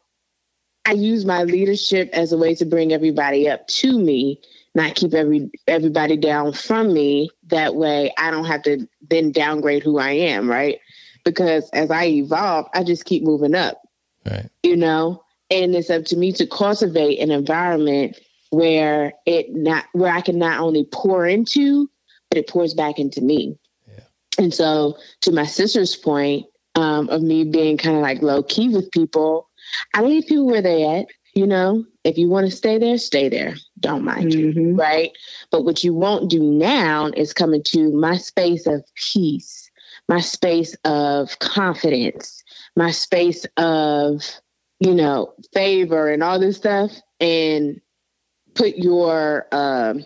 I 0.86 0.94
use 0.94 1.24
my 1.24 1.44
leadership 1.44 2.10
as 2.14 2.32
a 2.32 2.38
way 2.38 2.56
to 2.56 2.66
bring 2.66 2.94
everybody 2.94 3.48
up 3.48 3.68
to 3.68 4.00
me, 4.00 4.42
not 4.74 4.96
keep 4.96 5.14
every 5.14 5.50
everybody 5.68 6.18
down 6.18 6.54
from 6.54 6.94
me. 6.94 7.30
That 7.48 7.76
way 7.76 8.12
I 8.18 8.32
don't 8.32 8.46
have 8.46 8.64
to 8.64 8.88
then 9.08 9.32
downgrade 9.32 9.84
who 9.84 10.00
I 10.00 10.12
am, 10.12 10.50
right? 10.50 10.80
Because 11.26 11.70
as 11.74 11.92
I 11.92 12.06
evolve, 12.06 12.66
I 12.74 12.84
just 12.84 13.06
keep 13.06 13.24
moving 13.24 13.54
up. 13.54 13.82
Right. 14.26 14.50
You 14.64 14.76
know? 14.76 15.24
And 15.52 15.76
it's 15.76 15.90
up 15.90 16.06
to 16.06 16.18
me 16.18 16.32
to 16.34 16.46
cultivate 16.46 17.20
an 17.20 17.32
environment 17.32 18.18
where 18.52 19.14
it 19.26 19.48
not 19.52 19.86
where 19.94 20.14
I 20.14 20.22
can 20.22 20.38
not 20.38 20.60
only 20.60 20.86
pour 20.92 21.26
into, 21.26 21.90
but 22.30 22.38
it 22.38 22.48
pours 22.48 22.74
back 22.74 23.00
into 23.00 23.22
me. 23.22 23.58
Yeah. 23.88 24.04
And 24.38 24.54
so 24.54 24.98
to 25.22 25.32
my 25.32 25.46
sister's 25.46 25.96
point, 25.96 26.46
um, 26.76 27.10
of 27.10 27.22
me 27.22 27.44
being 27.44 27.78
kind 27.78 27.96
of 27.96 28.02
like 28.02 28.22
low 28.22 28.44
key 28.44 28.70
with 28.70 28.92
people. 28.92 29.50
I 29.94 30.02
leave 30.02 30.26
people 30.28 30.46
where 30.46 30.62
they 30.62 30.86
at. 30.86 31.08
You 31.36 31.46
know, 31.46 31.86
if 32.04 32.18
you 32.18 32.28
want 32.28 32.48
to 32.48 32.56
stay 32.56 32.78
there, 32.80 32.98
stay 32.98 33.30
there. 33.30 33.56
Don't 33.80 34.04
mind 34.04 34.32
mm-hmm. 34.32 34.76
right? 34.76 35.12
But 35.52 35.64
what 35.64 35.84
you 35.84 35.94
won't 35.94 36.30
do 36.30 36.42
now 36.42 37.12
is 37.16 37.34
come 37.34 37.54
into 37.54 37.92
my 37.94 38.18
space 38.18 38.66
of 38.66 38.84
peace, 38.96 39.70
my 40.10 40.20
space 40.20 40.76
of 40.86 41.38
confidence, 41.40 42.44
my 42.80 42.92
space 42.92 43.46
of 43.58 44.24
you 44.80 44.96
know 44.96 45.34
favor 45.54 46.10
and 46.10 46.24
all 46.24 46.40
this 46.40 46.56
stuff, 46.56 46.92
and 47.20 47.80
put 48.56 48.78
your 48.78 49.48
um, 49.52 50.06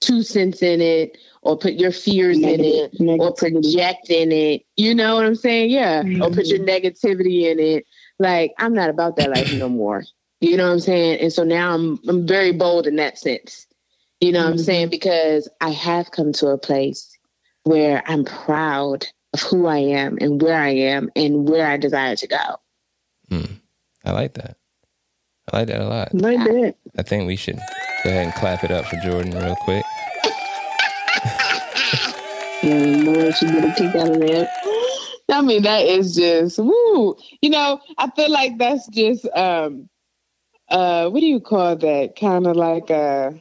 two 0.00 0.22
cents 0.22 0.62
in 0.62 0.80
it 0.80 1.16
or 1.42 1.56
put 1.56 1.74
your 1.74 1.92
fears 1.92 2.38
Negative, 2.38 2.64
in 2.64 2.74
it 2.74 2.92
negativity. 3.00 3.20
or 3.20 3.32
project 3.32 4.10
in 4.10 4.32
it. 4.32 4.62
You 4.76 4.94
know 4.94 5.14
what 5.14 5.24
I'm 5.24 5.34
saying? 5.34 5.70
Yeah. 5.70 6.02
Mm-hmm. 6.02 6.22
Or 6.22 6.30
put 6.30 6.46
your 6.46 6.58
mm-hmm. 6.58 6.86
negativity 6.86 7.50
in 7.50 7.58
it. 7.58 7.86
Like 8.18 8.52
I'm 8.58 8.74
not 8.74 8.90
about 8.90 9.16
that 9.16 9.30
life 9.30 9.52
no 9.54 9.68
more. 9.68 10.04
You 10.40 10.58
know 10.58 10.66
what 10.66 10.74
I'm 10.74 10.80
saying? 10.80 11.20
And 11.20 11.32
so 11.32 11.42
now 11.42 11.74
I'm 11.74 11.98
I'm 12.06 12.26
very 12.26 12.52
bold 12.52 12.86
in 12.86 12.96
that 12.96 13.18
sense. 13.18 13.66
You 14.20 14.32
know 14.32 14.40
mm-hmm. 14.40 14.50
what 14.50 14.52
I'm 14.52 14.64
saying? 14.64 14.86
Mm-hmm. 14.86 14.90
Because 14.90 15.48
I 15.62 15.70
have 15.70 16.10
come 16.10 16.32
to 16.34 16.48
a 16.48 16.58
place 16.58 17.10
where 17.62 18.02
I'm 18.06 18.26
proud 18.26 19.06
of 19.34 19.40
who 19.42 19.66
I 19.66 19.78
am 19.78 20.16
and 20.20 20.40
where 20.40 20.58
I 20.58 20.70
am 20.70 21.10
and 21.14 21.46
where 21.48 21.66
I 21.66 21.76
desire 21.76 22.16
to 22.16 22.26
go. 22.26 22.56
Hmm. 23.28 23.54
I 24.04 24.12
like 24.12 24.34
that. 24.34 24.56
I 25.52 25.58
like 25.58 25.68
that 25.68 25.80
a 25.80 25.88
lot. 25.88 26.14
Like 26.14 26.38
that. 26.38 26.76
I 26.96 27.02
think 27.02 27.26
we 27.26 27.36
should 27.36 27.56
go 27.56 28.10
ahead 28.10 28.24
and 28.24 28.34
clap 28.34 28.64
it 28.64 28.70
up 28.70 28.86
for 28.86 28.96
Jordan 29.04 29.32
real 29.32 29.56
quick. 29.56 29.84
And 32.62 33.04
Lord, 33.04 33.34
she 33.36 33.46
get 33.46 33.64
a 33.64 33.74
kick 33.74 33.94
out 33.94 34.08
of 34.08 34.20
that. 34.20 34.48
I 35.30 35.42
mean, 35.42 35.62
that 35.62 35.84
is 35.84 36.14
just 36.14 36.58
woo. 36.58 37.16
You 37.42 37.50
know, 37.50 37.80
I 37.98 38.08
feel 38.10 38.30
like 38.30 38.56
that's 38.56 38.86
just 38.88 39.26
um 39.36 39.88
uh 40.70 41.10
what 41.10 41.20
do 41.20 41.26
you 41.26 41.40
call 41.40 41.76
that? 41.76 42.16
Kind 42.18 42.46
of 42.46 42.56
like 42.56 42.88
a 42.88 43.38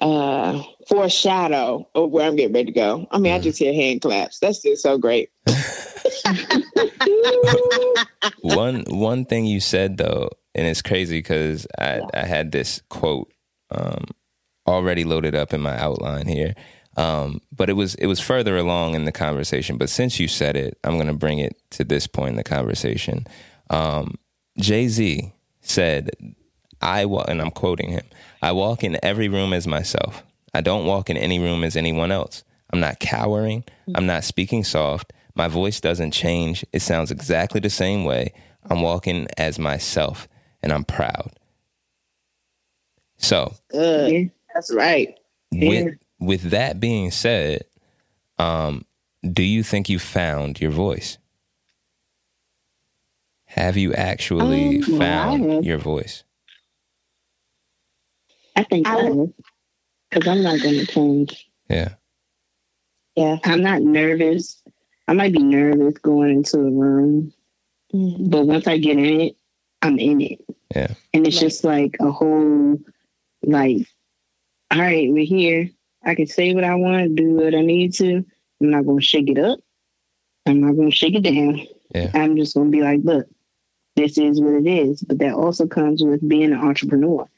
uh 0.00 0.62
foreshadow 0.88 1.88
of 1.94 2.10
where 2.10 2.26
I'm 2.26 2.36
getting 2.36 2.54
ready 2.54 2.66
to 2.66 2.72
go. 2.72 3.06
I 3.10 3.18
mean, 3.18 3.32
I 3.32 3.38
just 3.38 3.58
hear 3.58 3.72
hand 3.72 4.02
claps. 4.02 4.38
That's 4.38 4.60
just 4.62 4.82
so 4.82 4.98
great. 4.98 5.30
one 8.42 8.84
one 8.88 9.24
thing 9.24 9.46
you 9.46 9.60
said 9.60 9.96
though, 9.96 10.30
and 10.54 10.66
it's 10.66 10.82
crazy 10.82 11.18
because 11.18 11.66
I 11.78 12.02
I 12.14 12.26
had 12.26 12.52
this 12.52 12.82
quote 12.88 13.32
um 13.70 14.04
already 14.66 15.04
loaded 15.04 15.34
up 15.34 15.52
in 15.52 15.60
my 15.60 15.78
outline 15.78 16.26
here. 16.26 16.54
Um, 16.96 17.40
but 17.52 17.68
it 17.68 17.74
was 17.74 17.94
it 17.96 18.06
was 18.06 18.20
further 18.20 18.56
along 18.56 18.94
in 18.94 19.04
the 19.04 19.12
conversation. 19.12 19.76
But 19.76 19.90
since 19.90 20.18
you 20.18 20.28
said 20.28 20.56
it, 20.56 20.78
I'm 20.82 20.94
going 20.94 21.08
to 21.08 21.14
bring 21.14 21.38
it 21.38 21.56
to 21.72 21.84
this 21.84 22.06
point 22.06 22.30
in 22.30 22.36
the 22.36 22.44
conversation. 22.44 23.26
Um, 23.68 24.16
Jay 24.58 24.88
Z 24.88 25.32
said, 25.60 26.10
"I 26.80 27.04
walk," 27.04 27.26
and 27.28 27.42
I'm 27.42 27.50
quoting 27.50 27.90
him. 27.90 28.06
I 28.46 28.52
walk 28.52 28.84
in 28.84 28.98
every 29.02 29.28
room 29.28 29.52
as 29.52 29.66
myself. 29.66 30.22
I 30.54 30.60
don't 30.62 30.86
walk 30.86 31.10
in 31.10 31.16
any 31.16 31.40
room 31.40 31.64
as 31.64 31.76
anyone 31.76 32.12
else. 32.12 32.44
I'm 32.72 32.80
not 32.80 33.00
cowering. 33.00 33.64
I'm 33.96 34.06
not 34.06 34.24
speaking 34.24 34.64
soft. 34.64 35.12
My 35.34 35.48
voice 35.48 35.80
doesn't 35.80 36.12
change. 36.12 36.64
It 36.72 36.82
sounds 36.82 37.10
exactly 37.10 37.60
the 37.60 37.70
same 37.70 38.04
way. 38.04 38.32
I'm 38.70 38.82
walking 38.82 39.28
as 39.36 39.58
myself, 39.58 40.28
and 40.62 40.72
I'm 40.72 40.84
proud. 40.84 41.32
So, 43.18 43.54
Good. 43.72 44.30
That's 44.54 44.72
right. 44.72 45.18
with 45.52 45.96
with 46.20 46.50
that 46.50 46.80
being 46.80 47.10
said, 47.10 47.64
um, 48.38 48.84
do 49.24 49.42
you 49.42 49.64
think 49.64 49.88
you 49.88 49.98
found 49.98 50.60
your 50.60 50.72
voice? 50.72 51.18
Have 53.46 53.76
you 53.76 53.94
actually 53.94 54.78
Um, 54.82 54.98
found 54.98 55.64
your 55.64 55.78
voice? 55.78 56.24
I 58.56 58.62
think 58.64 58.86
I- 58.88 59.00
so. 59.00 59.32
Because 60.10 60.28
I'm 60.28 60.42
not 60.42 60.60
going 60.62 60.78
to 60.78 60.86
change. 60.86 61.50
Yeah. 61.68 61.94
Yeah. 63.16 63.38
I'm 63.44 63.60
not 63.62 63.82
nervous. 63.82 64.62
I 65.08 65.14
might 65.14 65.32
be 65.32 65.42
nervous 65.42 65.98
going 65.98 66.30
into 66.30 66.58
a 66.58 66.70
room, 66.70 67.32
Mm-hmm. 67.94 68.30
but 68.30 68.46
once 68.46 68.66
I 68.66 68.78
get 68.78 68.98
in 68.98 69.20
it, 69.20 69.36
I'm 69.82 69.98
in 69.98 70.20
it. 70.20 70.40
Yeah. 70.74 70.94
And 71.14 71.26
it's 71.26 71.38
just 71.38 71.62
like 71.64 71.96
a 72.00 72.10
whole, 72.10 72.78
like, 73.44 73.78
all 74.72 74.80
right, 74.80 75.10
we're 75.12 75.24
here. 75.24 75.70
I 76.04 76.14
can 76.16 76.26
say 76.26 76.52
what 76.54 76.64
I 76.64 76.74
want, 76.74 77.14
do 77.14 77.30
what 77.34 77.54
I 77.54 77.60
need 77.62 77.94
to. 77.94 78.24
I'm 78.60 78.70
not 78.70 78.84
going 78.86 78.98
to 78.98 79.04
shake 79.04 79.28
it 79.28 79.38
up. 79.38 79.60
I'm 80.46 80.60
not 80.60 80.74
going 80.76 80.90
to 80.90 80.96
shake 80.96 81.14
it 81.14 81.22
down. 81.22 81.64
Yeah. 81.94 82.10
I'm 82.14 82.36
just 82.36 82.54
going 82.54 82.70
to 82.70 82.76
be 82.76 82.82
like, 82.82 83.00
look, 83.04 83.26
this 83.94 84.18
is 84.18 84.40
what 84.40 84.54
it 84.54 84.66
is. 84.66 85.02
But 85.02 85.18
that 85.18 85.34
also 85.34 85.66
comes 85.66 86.02
with 86.02 86.26
being 86.28 86.52
an 86.52 86.58
entrepreneur. 86.58 87.28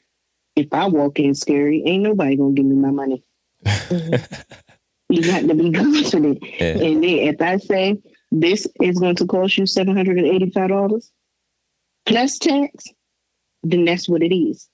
If 0.55 0.67
I 0.73 0.87
walk 0.87 1.19
in 1.19 1.35
scary, 1.35 1.83
ain't 1.85 2.03
nobody 2.03 2.35
going 2.35 2.55
to 2.55 2.61
give 2.61 2.69
me 2.69 2.75
my 2.75 2.91
money. 2.91 3.23
You 5.11 5.23
got 5.23 5.39
to 5.47 5.55
be 5.55 5.71
confident. 5.71 6.37
Yeah. 6.43 6.67
And 6.77 7.03
then 7.03 7.03
if 7.03 7.41
I 7.41 7.57
say 7.57 7.99
this 8.31 8.67
is 8.79 8.99
going 8.99 9.15
to 9.15 9.25
cost 9.25 9.57
you 9.57 9.65
seven 9.65 9.97
hundred 9.97 10.19
and 10.19 10.27
eighty-five 10.27 10.69
dollars 10.69 11.11
plus 12.05 12.37
tax, 12.37 12.85
then 13.63 13.85
that's 13.85 14.07
what 14.07 14.21
it 14.21 14.31
is. 14.35 14.69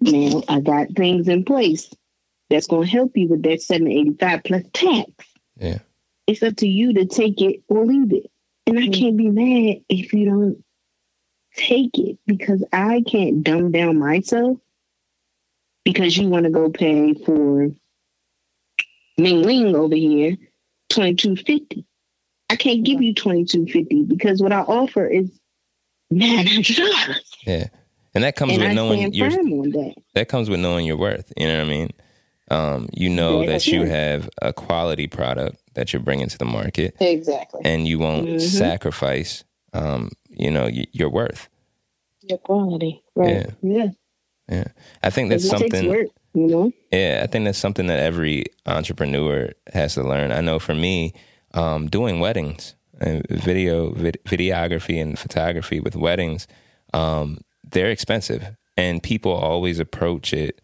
Now 0.00 0.42
I 0.48 0.60
got 0.60 0.88
things 0.96 1.28
in 1.28 1.44
place 1.44 1.90
that's 2.48 2.66
going 2.66 2.86
to 2.86 2.90
help 2.90 3.12
you 3.18 3.28
with 3.28 3.42
that 3.42 3.60
seven 3.60 3.88
eighty-five 3.88 4.44
plus 4.44 4.62
tax. 4.72 5.10
Yeah. 5.58 5.80
It's 6.26 6.42
up 6.42 6.56
to 6.56 6.66
you 6.66 6.94
to 6.94 7.04
take 7.04 7.42
it 7.42 7.60
or 7.68 7.84
leave 7.84 8.14
it, 8.14 8.30
and 8.66 8.78
I 8.78 8.86
Mm. 8.88 8.94
can't 8.98 9.16
be 9.18 9.28
mad 9.28 9.82
if 9.90 10.14
you 10.14 10.24
don't 10.24 10.64
take 11.54 11.98
it 11.98 12.16
because 12.26 12.64
I 12.72 13.02
can't 13.06 13.44
dumb 13.44 13.72
down 13.72 13.98
myself 13.98 14.56
because 15.84 16.16
you 16.16 16.28
want 16.28 16.44
to 16.44 16.50
go 16.50 16.70
pay 16.70 17.14
for 17.14 17.70
Ming 19.18 19.42
Ling 19.42 19.74
over 19.76 19.94
here 19.94 20.36
twenty 20.90 21.14
two 21.14 21.36
fifty. 21.36 21.84
I 22.50 22.56
can't 22.56 22.84
give 22.84 23.02
you 23.02 23.14
twenty 23.14 23.44
two 23.44 23.66
fifty 23.66 24.02
because 24.04 24.42
what 24.42 24.52
I 24.52 24.60
offer 24.60 25.06
is 25.06 25.30
nine 26.10 26.46
hundred 26.46 26.76
dollars, 26.76 27.32
Yeah. 27.46 27.66
And 28.14 28.22
that 28.22 28.36
comes 28.36 28.52
and 28.52 28.62
with 28.62 28.70
I 28.70 28.74
knowing 28.74 28.98
stand 29.00 29.14
your 29.16 29.28
that. 29.30 29.94
that 30.14 30.28
comes 30.28 30.48
with 30.48 30.60
knowing 30.60 30.86
your 30.86 30.96
worth. 30.96 31.32
You 31.36 31.48
know 31.48 31.58
what 31.58 31.66
I 31.66 31.68
mean? 31.68 31.90
Um, 32.50 32.88
you 32.92 33.08
know 33.10 33.40
Yeah, 33.40 33.46
that 33.52 33.66
you 33.66 33.80
yeah. 33.80 33.86
have 33.88 34.30
a 34.40 34.52
quality 34.52 35.08
product 35.08 35.56
that 35.74 35.92
you're 35.92 36.02
bringing 36.02 36.28
to 36.28 36.38
the 36.38 36.44
market, 36.44 36.94
Exactly. 37.00 37.62
and 37.64 37.88
you 37.88 37.98
won't 37.98 38.28
Mhm. 38.28 38.40
sacrifice, 38.40 39.42
um, 39.72 40.10
you 40.28 40.50
know, 40.50 40.64
y- 40.66 40.86
your 40.92 41.08
worth. 41.08 41.48
Your 42.22 42.38
quality. 42.38 43.02
Right. 43.16 43.30
Yeah, 43.34 43.46
Yeah, 43.62 43.88
I 45.02 45.10
think 45.10 45.30
that's 45.30 45.48
something. 45.48 45.88
work, 45.88 46.08
you 46.34 46.46
know. 46.46 46.72
Yeah, 46.90 47.20
I 47.22 47.26
think 47.26 47.44
that's 47.44 47.58
something 47.58 47.86
that 47.86 48.00
every 48.00 48.44
entrepreneur 48.66 49.50
has 49.72 49.94
to 49.94 50.02
learn. 50.02 50.32
I 50.32 50.40
know 50.40 50.58
for 50.58 50.74
me, 50.74 51.14
um, 51.54 51.88
doing 51.88 52.20
weddings 52.20 52.74
and 53.00 53.26
video, 53.28 53.92
vid- 53.92 54.20
videography, 54.24 55.00
and 55.00 55.18
photography 55.18 55.80
with 55.80 55.96
weddings, 55.96 56.46
um, 56.92 57.38
they're 57.62 57.90
expensive, 57.90 58.56
and 58.76 59.02
people 59.02 59.32
always 59.32 59.78
approach 59.78 60.32
it 60.32 60.60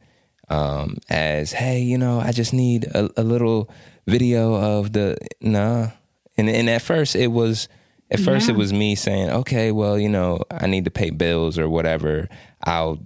um, 0.49 0.99
as, 1.09 1.53
"Hey, 1.53 1.81
you 1.81 1.97
know, 1.97 2.21
I 2.21 2.33
just 2.33 2.53
need 2.53 2.85
a, 2.85 3.11
a 3.17 3.23
little 3.25 3.71
video 4.07 4.55
of 4.55 4.93
the 4.93 5.17
nah." 5.41 5.91
And 6.37 6.49
and 6.49 6.69
at 6.71 6.83
first 6.83 7.17
it 7.17 7.29
was, 7.29 7.69
at 8.11 8.21
first 8.21 8.49
it 8.49 8.57
was 8.57 8.73
me 8.73 8.95
saying, 8.95 9.31
"Okay, 9.31 9.73
well, 9.73 9.99
you 9.99 10.09
know, 10.09 10.43
I 10.51 10.67
need 10.67 10.85
to 10.85 10.91
pay 10.91 11.11
bills 11.11 11.59
or 11.59 11.69
whatever. 11.69 12.29
I'll 12.65 12.99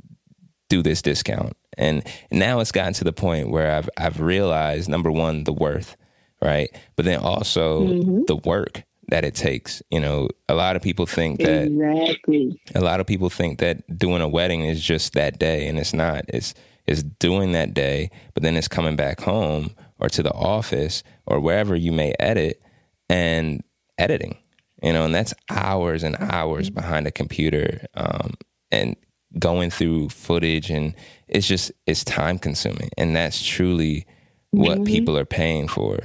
do 0.68 0.82
this 0.82 1.02
discount. 1.02 1.56
And 1.76 2.06
now 2.30 2.60
it's 2.60 2.72
gotten 2.72 2.92
to 2.94 3.04
the 3.04 3.12
point 3.12 3.50
where 3.50 3.72
I've 3.76 3.88
I've 3.96 4.20
realized 4.20 4.88
number 4.88 5.10
one 5.10 5.44
the 5.44 5.52
worth, 5.52 5.96
right? 6.42 6.68
But 6.96 7.04
then 7.04 7.18
also 7.20 7.88
Mhm. 7.88 8.26
the 8.26 8.36
work 8.36 8.82
that 9.08 9.24
it 9.24 9.34
takes. 9.34 9.82
You 9.90 10.00
know, 10.00 10.28
a 10.48 10.54
lot 10.54 10.76
of 10.76 10.82
people 10.82 11.04
think 11.06 11.40
that 11.40 11.66
Exactly. 11.66 12.58
a 12.74 12.80
lot 12.80 13.00
of 13.00 13.06
people 13.06 13.28
think 13.28 13.58
that 13.58 13.98
doing 13.98 14.22
a 14.22 14.28
wedding 14.28 14.64
is 14.64 14.82
just 14.82 15.12
that 15.14 15.38
day, 15.38 15.66
and 15.68 15.78
it's 15.78 15.92
not. 15.94 16.24
It's 16.28 16.54
it's 16.86 17.02
doing 17.02 17.52
that 17.52 17.72
day, 17.72 18.10
but 18.34 18.42
then 18.42 18.56
it's 18.56 18.68
coming 18.68 18.94
back 18.94 19.20
home 19.20 19.70
or 19.98 20.08
to 20.10 20.22
the 20.22 20.32
office 20.32 21.02
or 21.26 21.40
wherever 21.40 21.74
you 21.74 21.90
may 21.92 22.12
edit 22.20 22.62
and 23.08 23.62
editing. 23.98 24.36
You 24.82 24.92
know, 24.92 25.04
and 25.06 25.14
that's 25.14 25.32
hours 25.48 26.02
and 26.02 26.14
hours 26.20 26.68
behind 26.68 27.06
a 27.06 27.10
computer 27.10 27.86
um, 27.94 28.34
and 28.70 28.96
going 29.38 29.70
through 29.70 30.10
footage, 30.10 30.70
and 30.70 30.94
it's 31.28 31.48
just 31.48 31.72
it's 31.86 32.04
time 32.04 32.38
consuming, 32.38 32.90
and 32.98 33.16
that's 33.16 33.44
truly 33.44 34.06
what 34.52 34.84
Mhm. 34.84 34.86
people 34.86 35.18
are 35.18 35.26
paying 35.26 35.68
for. 35.68 36.00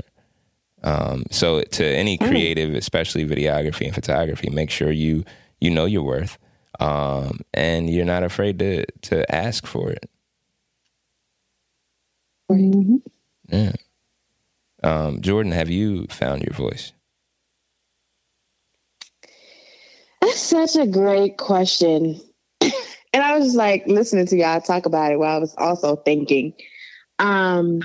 Um, 0.84 1.26
so 1.32 1.62
to 1.63 1.86
any 1.86 2.18
creative, 2.18 2.74
especially 2.76 3.26
videography 3.28 3.86
and 3.86 3.96
photography, 3.96 4.50
make 4.52 4.72
sure 4.72 4.92
you 4.92 5.26
you 5.62 5.72
know 5.72 5.86
your 5.86 6.04
worth, 6.04 6.38
um, 6.80 7.42
and 7.54 7.89
you're 7.89 8.06
not 8.06 8.24
afraid 8.24 8.60
to 8.60 8.86
to 9.04 9.36
ask 9.36 9.68
for 9.68 9.92
it. 9.92 10.10
Mhm. 12.52 13.02
Yeah. 13.50 13.74
Um, 14.84 15.22
Jordan, 15.22 15.54
have 15.54 15.70
you 15.70 16.08
found 16.10 16.44
your 16.44 16.54
voice? 16.56 16.94
That's 20.22 20.39
such 20.42 20.76
a 20.78 20.88
great 20.88 21.38
question. 21.38 22.22
And 23.13 23.24
I 23.24 23.38
was 23.38 23.45
just 23.48 23.58
like 23.58 23.86
listening 23.88 24.28
to 24.28 24.38
y'all 24.38 24.62
talk 24.62 24.86
about 24.86 25.12
it 25.12 25.19
while 25.19 25.36
I 25.36 25.39
was 25.39 25.56
also 25.58 25.95
thinking. 25.98 26.54
Um, 27.17 27.82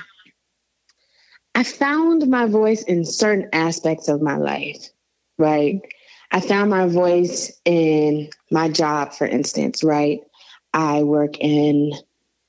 I 1.54 1.62
found 1.62 2.28
my 2.28 2.46
voice 2.46 2.82
in 2.82 3.04
certain 3.04 3.48
aspects 3.52 4.08
of 4.08 4.20
my 4.20 4.36
life, 4.36 4.88
right? 5.38 5.80
I 6.32 6.40
found 6.40 6.70
my 6.70 6.86
voice 6.86 7.52
in 7.64 8.28
my 8.50 8.68
job, 8.68 9.12
for 9.12 9.26
instance, 9.26 9.84
right? 9.84 10.20
I 10.72 11.04
work 11.04 11.38
in 11.38 11.92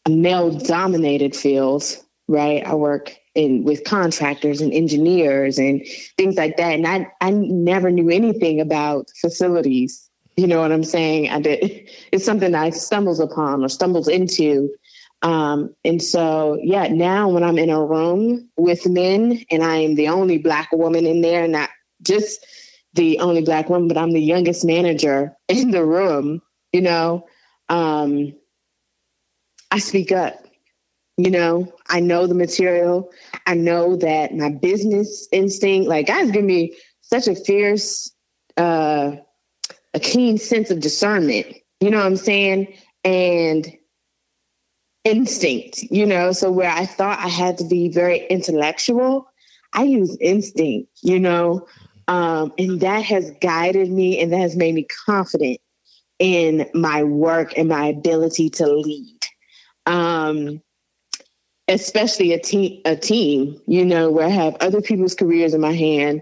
a 0.06 0.10
male 0.10 0.52
dominated 0.52 1.36
field, 1.36 1.84
right? 2.28 2.66
I 2.66 2.74
work 2.74 3.16
in 3.36 3.64
with 3.64 3.84
contractors 3.84 4.62
and 4.62 4.74
engineers 4.74 5.60
and 5.60 5.86
things 6.18 6.36
like 6.36 6.58
that. 6.58 6.74
And 6.74 6.88
I, 6.88 7.08
I 7.22 7.32
never 7.32 7.92
knew 7.92 8.10
anything 8.10 8.60
about 8.60 9.12
facilities. 9.22 10.10
You 10.38 10.48
know 10.48 10.60
what 10.62 10.72
I'm 10.72 10.84
saying? 10.84 11.30
It's 12.12 12.26
something 12.26 12.54
I 12.56 12.70
stumbles 12.72 13.20
upon 13.20 13.64
or 13.64 13.70
stumbles 13.70 14.08
into. 14.08 14.70
Um, 15.22 15.74
and 15.86 16.02
so, 16.02 16.60
yeah, 16.62 16.88
now 16.88 17.30
when 17.30 17.44
I'm 17.44 17.58
in 17.58 17.70
a 17.70 17.84
room 17.84 18.50
with 18.58 18.88
men 18.88 19.44
and 19.50 19.64
I 19.64 19.78
am 19.78 19.96
the 19.96 20.10
only 20.10 20.38
black 20.38 20.72
woman 20.72 21.06
in 21.06 21.22
there, 21.22 21.48
not 21.48 21.70
just 22.02 22.46
the 22.94 23.20
only 23.20 23.42
black 23.42 23.70
woman, 23.70 23.88
but 23.88 23.98
I'm 23.98 24.12
the 24.12 24.22
youngest 24.22 24.66
manager 24.66 25.36
in 25.48 25.72
the 25.72 25.86
room, 25.86 26.42
you 26.74 26.82
know, 26.82 27.26
um, 27.70 28.34
I 29.72 29.80
speak 29.80 30.12
up. 30.12 30.36
You 31.18 31.32
know, 31.32 31.74
I 31.88 32.02
know 32.02 32.28
the 32.28 32.36
material. 32.36 33.10
I 33.46 33.56
know 33.56 33.96
that 33.98 34.36
my 34.36 34.50
business 34.50 35.30
instinct, 35.32 35.88
like 35.88 36.08
guys 36.08 36.30
give 36.32 36.44
me 36.44 36.76
such 37.02 37.28
a 37.28 37.36
fierce, 37.36 38.12
uh, 38.58 39.16
a 39.96 40.00
keen 40.00 40.38
sense 40.38 40.70
of 40.70 40.82
discernment. 40.82 41.48
You 41.80 41.90
know 41.90 41.98
what 41.98 42.06
I'm 42.06 42.18
saying? 42.18 42.72
And 43.04 43.66
instinct, 45.06 45.84
you 45.84 46.06
know, 46.06 46.32
so 46.34 46.52
where 46.52 46.70
I 46.70 46.86
thought 46.86 47.20
I 47.20 47.30
had 47.30 47.58
to 47.60 47.64
be 47.64 47.90
very 47.90 48.28
intellectual, 48.28 49.28
I 49.74 49.84
use 49.84 50.18
instinct, 50.20 50.90
you 51.02 51.20
know, 51.20 51.66
um, 52.08 52.54
and 52.58 52.82
that 52.82 53.04
has 53.04 53.32
guided 53.42 53.90
me 53.90 54.20
and 54.20 54.34
that 54.34 54.40
has 54.40 54.56
made 54.56 54.76
me 54.76 54.86
confident 55.06 55.60
in 56.20 56.70
my 56.74 57.04
work 57.04 57.58
and 57.58 57.70
my 57.70 57.88
ability 57.88 58.50
to 58.52 58.68
lead. 58.68 59.20
Um, 59.86 60.62
especially 61.68 62.34
a 62.34 62.40
team, 62.40 62.82
a 62.86 62.96
team, 62.96 63.60
you 63.68 63.86
know, 63.86 64.12
where 64.12 64.28
I 64.28 64.30
have 64.30 64.56
other 64.60 64.82
people's 64.82 65.16
careers 65.16 65.54
in 65.54 65.62
my 65.62 65.74
hand 65.74 66.22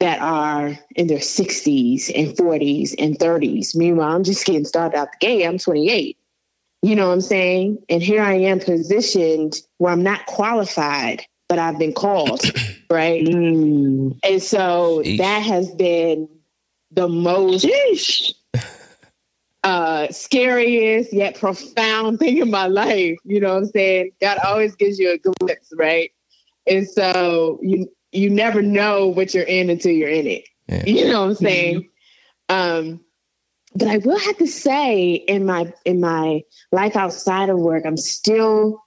that 0.00 0.20
are 0.20 0.78
in 0.96 1.06
their 1.06 1.18
60s 1.18 2.10
and 2.14 2.36
40s 2.36 2.94
and 2.98 3.18
30s. 3.18 3.76
Meanwhile, 3.76 4.16
I'm 4.16 4.24
just 4.24 4.46
getting 4.46 4.64
started 4.64 4.96
out 4.96 5.12
the 5.12 5.18
gate. 5.26 5.46
I'm 5.46 5.58
28. 5.58 6.16
You 6.82 6.96
know 6.96 7.08
what 7.08 7.14
I'm 7.14 7.20
saying? 7.20 7.78
And 7.90 8.02
here 8.02 8.22
I 8.22 8.34
am 8.34 8.58
positioned 8.58 9.60
where 9.76 9.92
I'm 9.92 10.02
not 10.02 10.24
qualified, 10.24 11.22
but 11.48 11.58
I've 11.58 11.78
been 11.78 11.92
called, 11.92 12.40
right? 12.90 13.22
Mm. 13.22 14.18
And 14.24 14.42
so 14.42 15.02
Sheesh. 15.04 15.18
that 15.18 15.40
has 15.40 15.70
been 15.72 16.26
the 16.90 17.08
most 17.08 17.66
uh 19.62 20.08
scariest 20.10 21.12
yet 21.12 21.34
profound 21.34 22.18
thing 22.18 22.38
in 22.38 22.50
my 22.50 22.66
life. 22.66 23.18
You 23.24 23.40
know 23.40 23.52
what 23.52 23.64
I'm 23.64 23.66
saying? 23.66 24.12
God 24.22 24.38
always 24.42 24.74
gives 24.74 24.98
you 24.98 25.10
a 25.10 25.18
glimpse, 25.18 25.70
right? 25.76 26.10
And 26.66 26.88
so 26.88 27.58
you 27.62 27.86
you 28.12 28.30
never 28.30 28.62
know 28.62 29.08
what 29.08 29.34
you're 29.34 29.44
in 29.44 29.70
until 29.70 29.92
you're 29.92 30.08
in 30.08 30.26
it. 30.26 30.44
Yeah. 30.68 30.84
You 30.86 31.08
know 31.08 31.22
what 31.22 31.30
I'm 31.30 31.34
saying? 31.36 31.88
Um 32.48 33.00
but 33.74 33.88
I 33.88 33.98
will 33.98 34.18
have 34.18 34.36
to 34.38 34.46
say 34.46 35.12
in 35.14 35.46
my 35.46 35.72
in 35.84 36.00
my 36.00 36.42
life 36.72 36.96
outside 36.96 37.50
of 37.50 37.58
work, 37.58 37.84
I'm 37.86 37.96
still 37.96 38.82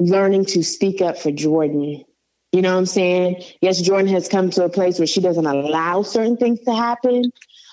learning 0.00 0.46
to 0.46 0.62
speak 0.62 1.00
up 1.00 1.18
for 1.18 1.30
Jordan. 1.30 2.04
You 2.52 2.60
know 2.60 2.72
what 2.72 2.78
I'm 2.78 2.86
saying? 2.86 3.42
Yes, 3.60 3.80
Jordan 3.80 4.08
has 4.08 4.28
come 4.28 4.50
to 4.50 4.64
a 4.64 4.68
place 4.68 4.98
where 4.98 5.06
she 5.06 5.20
doesn't 5.20 5.46
allow 5.46 6.02
certain 6.02 6.36
things 6.36 6.60
to 6.60 6.74
happen, 6.74 7.32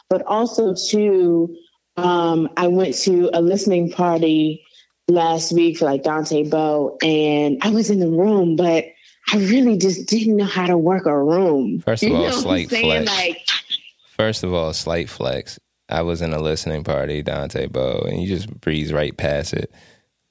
but 0.09 0.25
also 0.25 0.73
too, 0.73 1.53
um, 1.97 2.49
I 2.55 2.67
went 2.67 2.95
to 2.99 3.29
a 3.33 3.41
listening 3.41 3.91
party 3.91 4.63
last 5.09 5.51
week 5.51 5.77
for 5.77 5.85
like 5.85 6.03
Dante 6.03 6.47
Bo, 6.47 6.97
and 7.01 7.57
I 7.62 7.71
was 7.71 7.89
in 7.89 7.99
the 7.99 8.09
room, 8.09 8.55
but 8.55 8.85
I 9.31 9.37
really 9.37 9.77
just 9.77 10.07
didn't 10.07 10.37
know 10.37 10.45
how 10.45 10.65
to 10.65 10.77
work 10.77 11.05
a 11.05 11.17
room. 11.17 11.81
First 11.81 12.03
of 12.03 12.09
You 12.09 12.15
all, 12.15 12.21
know 12.21 12.27
what 12.29 12.35
I'm 12.35 12.41
slight 12.41 12.69
flex. 12.69 13.07
Like, 13.07 13.37
First 14.07 14.43
of 14.43 14.53
all, 14.53 14.73
slight 14.73 15.09
flex. 15.09 15.59
I 15.89 16.01
was 16.01 16.21
in 16.21 16.33
a 16.33 16.39
listening 16.39 16.83
party, 16.83 17.21
Dante 17.23 17.67
Bo, 17.67 18.05
and 18.07 18.21
you 18.21 18.27
just 18.27 18.49
breeze 18.61 18.93
right 18.93 19.15
past 19.15 19.53
it. 19.53 19.71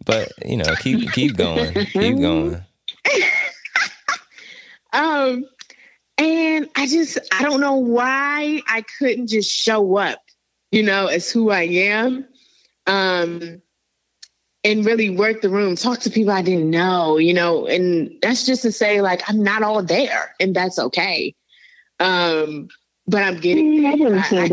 But 0.04 0.30
you 0.44 0.56
know, 0.56 0.74
keep 0.80 1.12
keep 1.12 1.36
going, 1.36 1.74
keep 1.86 2.18
going. 2.20 2.62
Um, 4.92 5.44
and 6.16 6.68
I 6.76 6.86
just 6.86 7.18
I 7.32 7.42
don't 7.42 7.60
know 7.60 7.76
why 7.76 8.62
I 8.66 8.84
couldn't 8.98 9.28
just 9.28 9.50
show 9.50 9.96
up, 9.96 10.22
you 10.72 10.82
know, 10.82 11.06
as 11.06 11.30
who 11.30 11.50
I 11.50 11.62
am. 11.62 12.26
Um 12.86 13.60
and 14.68 14.84
really 14.84 15.10
work 15.10 15.40
the 15.40 15.48
room, 15.48 15.74
talk 15.76 16.00
to 16.00 16.10
people 16.10 16.32
I 16.32 16.42
didn't 16.42 16.70
know, 16.70 17.16
you 17.16 17.32
know, 17.34 17.66
and 17.66 18.10
that's 18.22 18.44
just 18.46 18.62
to 18.62 18.72
say 18.72 19.00
like 19.00 19.22
I'm 19.28 19.42
not 19.42 19.62
all 19.62 19.82
there 19.82 20.34
and 20.40 20.54
that's 20.54 20.78
okay. 20.78 21.34
Um 22.00 22.68
but 23.06 23.22
I'm 23.22 23.40
getting 23.40 23.86
I 23.86 23.96
didn't 23.96 24.18
I- 24.36 24.48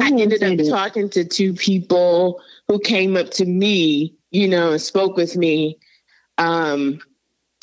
I 0.00 0.08
ended 0.22 0.42
up 0.42 0.56
talking 0.70 1.10
to 1.10 1.24
two 1.24 1.52
people 1.54 2.40
who 2.68 2.78
came 2.78 3.16
up 3.16 3.30
to 3.32 3.44
me, 3.44 4.14
you 4.30 4.46
know, 4.48 4.72
and 4.72 4.80
spoke 4.80 5.16
with 5.16 5.36
me. 5.36 5.76
Um, 6.38 7.00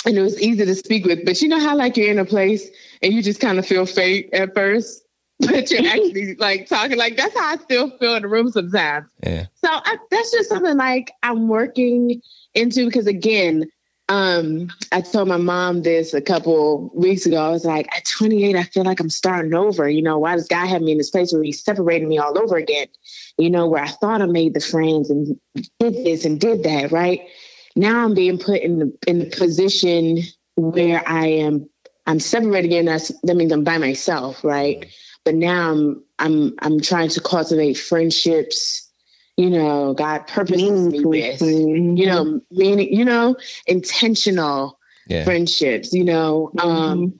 and 0.06 0.18
it 0.18 0.22
was 0.22 0.42
easy 0.42 0.66
to 0.66 0.76
speak 0.76 1.06
with, 1.06 1.24
but 1.26 1.42
you 1.42 1.48
know 1.48 1.60
how 1.60 1.78
like 1.78 1.96
you're 1.96 2.12
in 2.12 2.20
a 2.20 2.26
place 2.26 2.70
and 3.02 3.14
you 3.14 3.22
just 3.24 3.40
kind 3.40 3.58
of 3.58 3.66
feel 3.66 3.86
fake 3.86 4.30
at 4.34 4.54
first, 4.54 5.06
but 5.40 5.72
you're 5.72 5.86
actually 5.86 6.36
like 6.36 6.68
talking 6.68 6.98
like 6.98 7.18
that's 7.18 7.38
how 7.38 7.54
I 7.54 7.58
still 7.58 7.90
feel 7.98 8.16
in 8.16 8.22
the 8.22 8.28
room 8.28 8.52
sometimes. 8.52 9.08
Yeah, 9.26 9.48
So 9.56 9.68
I, 9.70 9.98
that's 10.12 10.32
just 10.32 10.50
something 10.50 10.78
like 10.78 11.12
I'm 11.24 11.48
working 11.48 12.22
into 12.54 12.86
because 12.86 13.08
again, 13.08 13.66
um, 14.10 14.70
I 14.92 15.02
told 15.02 15.30
my 15.30 15.38
mom 15.38 15.84
this 15.84 16.14
a 16.14 16.22
couple 16.22 16.92
weeks 16.94 17.26
ago. 17.26 17.38
I 17.38 17.50
was 17.50 17.66
like, 17.66 17.88
at 17.96 18.06
28, 18.06 18.56
I 18.56 18.64
feel 18.64 18.84
like 18.84 19.00
I'm 19.00 19.10
starting 19.10 19.54
over. 19.54 19.90
You 19.90 20.02
know, 20.02 20.20
why 20.20 20.36
does 20.36 20.48
God 20.48 20.68
have 20.68 20.82
me 20.82 20.92
in 20.92 20.98
this 20.98 21.10
place 21.10 21.32
where 21.32 21.44
He's 21.44 21.64
separating 21.64 22.10
me 22.10 22.18
all 22.18 22.38
over 22.38 22.58
again? 22.58 22.88
You 23.38 23.50
know, 23.50 23.66
where 23.68 23.84
I 23.84 23.88
thought 23.88 24.22
I 24.22 24.26
made 24.26 24.54
the 24.54 24.60
friends 24.60 25.10
and 25.10 25.40
did 25.80 25.94
this 26.06 26.26
and 26.26 26.40
did 26.40 26.64
that, 26.64 26.92
right? 26.92 27.22
Now 27.76 28.04
I'm 28.04 28.14
being 28.14 28.38
put 28.38 28.62
in 28.62 28.80
the 28.80 28.98
in 29.08 29.20
the 29.20 29.26
position 29.26 30.20
where 30.56 31.08
I 31.08 31.28
am. 31.28 31.68
I'm 32.06 32.20
separated 32.20 32.68
again. 32.68 32.86
That's 32.86 33.12
that 33.24 33.36
means 33.36 33.54
I'm 33.54 33.64
by 33.64 33.78
myself, 33.78 34.44
right? 34.44 34.86
But 35.26 35.36
now 35.36 35.72
I'm 35.72 36.04
I'm 36.20 36.56
I'm 36.60 36.82
trying 36.82 37.10
to 37.10 37.22
cultivate 37.22 37.76
friendships. 37.76 38.90
You 39.38 39.50
know, 39.50 39.94
God 39.96 40.28
purposes 40.28 40.62
me 40.62 40.72
Meaningful 40.72 41.10
with 41.10 41.40
friends. 41.40 42.00
you 42.00 42.06
know, 42.06 42.42
meaning, 42.52 42.94
you 42.94 43.04
know, 43.04 43.36
intentional 43.66 44.78
yeah. 45.08 45.24
friendships, 45.24 45.92
you 45.92 46.04
know. 46.04 46.52
Um, 46.60 47.18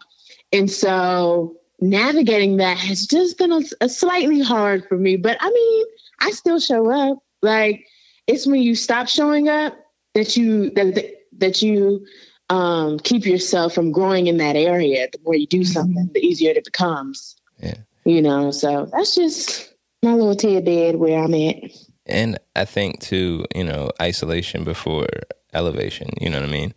and 0.52 0.70
so 0.70 1.56
navigating 1.82 2.58
that 2.58 2.78
has 2.78 3.08
just 3.08 3.38
been 3.38 3.52
a, 3.52 3.62
a 3.82 3.90
slightly 3.90 4.42
hard 4.42 4.88
for 4.88 4.98
me, 4.98 5.18
but 5.18 5.38
I 5.40 5.50
mean, 5.50 5.86
I 6.20 6.32
still 6.32 6.60
show 6.60 6.92
up. 6.92 7.18
Like 7.42 7.86
it's 8.28 8.48
when 8.48 8.62
you 8.62 8.76
stop 8.76 9.08
showing 9.08 9.50
up 9.50 9.78
that 10.14 10.38
you 10.38 10.70
that 10.72 11.14
that 11.38 11.62
you 11.62 12.06
um, 12.50 13.00
keep 13.00 13.26
yourself 13.26 13.74
from 13.74 13.92
growing 13.92 14.28
in 14.28 14.38
that 14.38 14.56
area. 14.56 15.08
The 15.12 15.20
more 15.24 15.36
you 15.36 15.48
do 15.48 15.64
something, 15.66 16.10
the 16.14 16.20
easier 16.20 16.52
it 16.52 16.64
becomes. 16.64 17.36
Yeah. 17.60 17.76
You 18.06 18.22
know, 18.22 18.52
so 18.52 18.90
that's 18.92 19.16
just 19.16 19.74
my 20.04 20.14
little 20.14 20.36
tidbit 20.36 21.00
where 21.00 21.24
I'm 21.24 21.34
at. 21.34 21.72
And 22.06 22.38
I 22.56 22.66
think 22.66 23.00
too, 23.00 23.46
you 23.56 23.64
know, 23.64 23.92
isolation 24.02 24.64
before 24.64 25.08
elevation. 25.54 26.10
You 26.20 26.30
know 26.30 26.40
what 26.42 26.50
I 26.50 26.52
mean? 26.52 26.74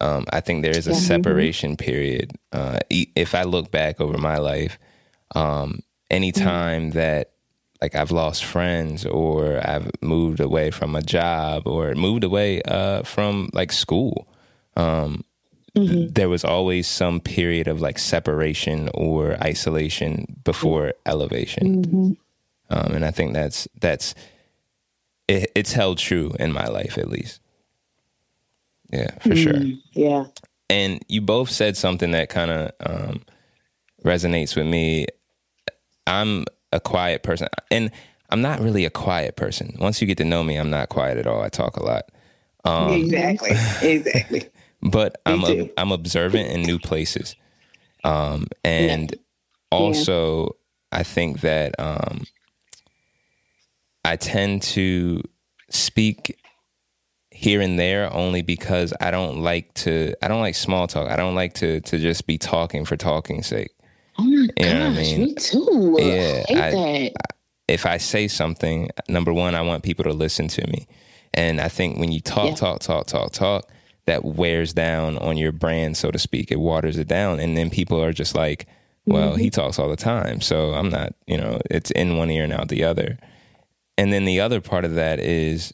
Um, 0.00 0.24
I 0.32 0.40
think 0.40 0.62
there 0.62 0.76
is 0.76 0.86
a 0.86 0.94
separation 0.94 1.76
period. 1.76 2.32
Uh, 2.50 2.78
if 2.90 3.34
I 3.34 3.42
look 3.42 3.70
back 3.70 4.00
over 4.00 4.16
my 4.18 4.38
life, 4.38 4.78
um, 5.34 5.80
anytime 6.10 6.90
that 6.90 7.32
like 7.80 7.94
I've 7.94 8.10
lost 8.10 8.44
friends 8.44 9.04
or 9.04 9.60
I've 9.62 9.90
moved 10.00 10.40
away 10.40 10.70
from 10.70 10.96
a 10.96 11.02
job 11.02 11.66
or 11.66 11.94
moved 11.94 12.24
away 12.24 12.62
uh, 12.62 13.02
from 13.02 13.50
like 13.52 13.72
school, 13.72 14.28
um, 14.76 15.24
th- 15.74 16.10
there 16.14 16.28
was 16.28 16.44
always 16.44 16.86
some 16.86 17.20
period 17.20 17.68
of 17.68 17.80
like 17.80 17.98
separation 17.98 18.88
or 18.94 19.34
isolation 19.42 20.36
before 20.44 20.94
elevation. 21.06 21.84
Mhm. 21.84 22.16
Um, 22.70 22.92
and 22.94 23.04
I 23.04 23.10
think 23.10 23.32
that's 23.34 23.68
that's 23.80 24.14
it, 25.28 25.50
it's 25.54 25.72
held 25.72 25.98
true 25.98 26.34
in 26.40 26.52
my 26.52 26.66
life 26.66 26.98
at 26.98 27.08
least. 27.08 27.40
Yeah, 28.90 29.10
for 29.20 29.34
sure. 29.36 29.54
Mm, 29.54 29.78
Yeah. 29.92 30.24
And 30.68 31.02
you 31.08 31.20
both 31.20 31.50
said 31.50 31.76
something 31.76 32.12
that 32.12 32.28
kind 32.30 32.50
of 32.50 32.70
um, 32.84 33.22
resonates 34.04 34.56
with 34.56 34.66
me. 34.66 35.06
I'm 36.06 36.44
a 36.72 36.80
quiet 36.80 37.22
person, 37.22 37.48
and 37.70 37.90
I'm 38.30 38.40
not 38.42 38.60
really 38.60 38.84
a 38.86 38.90
quiet 38.90 39.36
person. 39.36 39.76
Once 39.78 40.00
you 40.00 40.06
get 40.06 40.18
to 40.18 40.24
know 40.24 40.42
me, 40.42 40.56
I'm 40.56 40.70
not 40.70 40.88
quiet 40.88 41.18
at 41.18 41.26
all. 41.26 41.42
I 41.42 41.48
talk 41.50 41.76
a 41.76 41.82
lot, 41.84 42.04
um, 42.64 42.92
exactly. 42.92 43.50
Exactly. 43.82 44.44
but 44.82 45.20
I'm 45.26 45.42
too. 45.42 45.70
I'm 45.76 45.92
observant 45.92 46.48
in 46.50 46.62
new 46.62 46.78
places, 46.78 47.36
um, 48.04 48.46
and 48.64 49.14
also 49.70 50.56
I 50.90 51.02
think 51.02 51.40
that 51.40 51.74
um, 51.78 52.24
I 54.04 54.16
tend 54.16 54.62
to 54.62 55.22
speak 55.70 56.38
here 57.30 57.60
and 57.60 57.78
there 57.78 58.12
only 58.12 58.42
because 58.42 58.92
I 59.00 59.10
don't 59.10 59.38
like 59.42 59.72
to 59.74 60.14
I 60.22 60.28
don't 60.28 60.40
like 60.40 60.54
small 60.54 60.86
talk. 60.86 61.10
I 61.10 61.16
don't 61.16 61.34
like 61.34 61.54
to 61.54 61.80
to 61.80 61.98
just 61.98 62.26
be 62.26 62.38
talking 62.38 62.84
for 62.84 62.96
talking's 62.96 63.46
sake. 63.46 63.70
Oh 64.18 64.24
my 64.24 64.48
You 64.58 64.66
know 64.66 64.80
what 64.80 64.82
I 64.82 64.88
gosh, 64.90 64.96
mean? 64.98 65.20
me 65.22 65.34
too. 65.34 65.96
Yeah, 65.98 66.44
I 66.50 66.52
I- 66.68 66.70
that. 66.72 67.12
If 67.68 67.86
I 67.86 67.96
say 67.98 68.28
something, 68.28 68.90
number 69.08 69.32
one, 69.32 69.54
I 69.54 69.62
want 69.62 69.82
people 69.84 70.04
to 70.04 70.12
listen 70.12 70.48
to 70.48 70.66
me. 70.66 70.86
And 71.32 71.60
I 71.60 71.68
think 71.68 71.96
when 71.98 72.10
you 72.12 72.20
talk, 72.20 72.48
Yeah. 72.50 72.54
talk, 72.56 72.80
talk, 72.80 73.06
talk, 73.06 73.32
talk, 73.32 73.70
that 74.06 74.24
wears 74.24 74.72
down 74.72 75.18
on 75.18 75.36
your 75.36 75.52
brand, 75.52 75.96
so 75.96 76.10
to 76.10 76.18
speak. 76.18 76.50
It 76.50 76.60
waters 76.60 76.98
it 76.98 77.08
down. 77.08 77.40
And 77.40 77.56
then 77.56 77.70
people 77.70 78.02
are 78.02 78.12
just 78.12 78.34
like, 78.34 78.66
well, 79.04 79.34
he 79.34 79.50
talks 79.50 79.78
all 79.78 79.88
the 79.88 79.96
time. 79.96 80.40
So 80.40 80.74
I'm 80.74 80.88
not, 80.88 81.14
you 81.26 81.36
know, 81.36 81.60
it's 81.70 81.90
in 81.90 82.16
one 82.16 82.30
ear 82.30 82.44
and 82.44 82.52
out 82.52 82.68
the 82.68 82.84
other. 82.84 83.18
And 83.98 84.12
then 84.12 84.24
the 84.24 84.40
other 84.40 84.60
part 84.60 84.84
of 84.84 84.94
that 84.94 85.18
is 85.18 85.72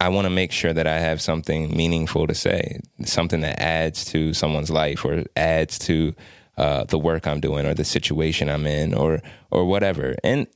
I 0.00 0.08
want 0.08 0.26
to 0.26 0.30
make 0.30 0.52
sure 0.52 0.72
that 0.72 0.86
I 0.86 0.98
have 0.98 1.22
something 1.22 1.74
meaningful 1.74 2.26
to 2.26 2.34
say, 2.34 2.80
something 3.04 3.40
that 3.40 3.60
adds 3.60 4.04
to 4.06 4.34
someone's 4.34 4.70
life 4.70 5.04
or 5.04 5.24
adds 5.36 5.78
to 5.80 6.14
uh, 6.56 6.84
the 6.84 6.98
work 6.98 7.26
I'm 7.26 7.40
doing 7.40 7.66
or 7.66 7.74
the 7.74 7.84
situation 7.84 8.48
I'm 8.48 8.66
in 8.66 8.94
or 8.94 9.22
or 9.50 9.64
whatever. 9.64 10.14
And 10.22 10.46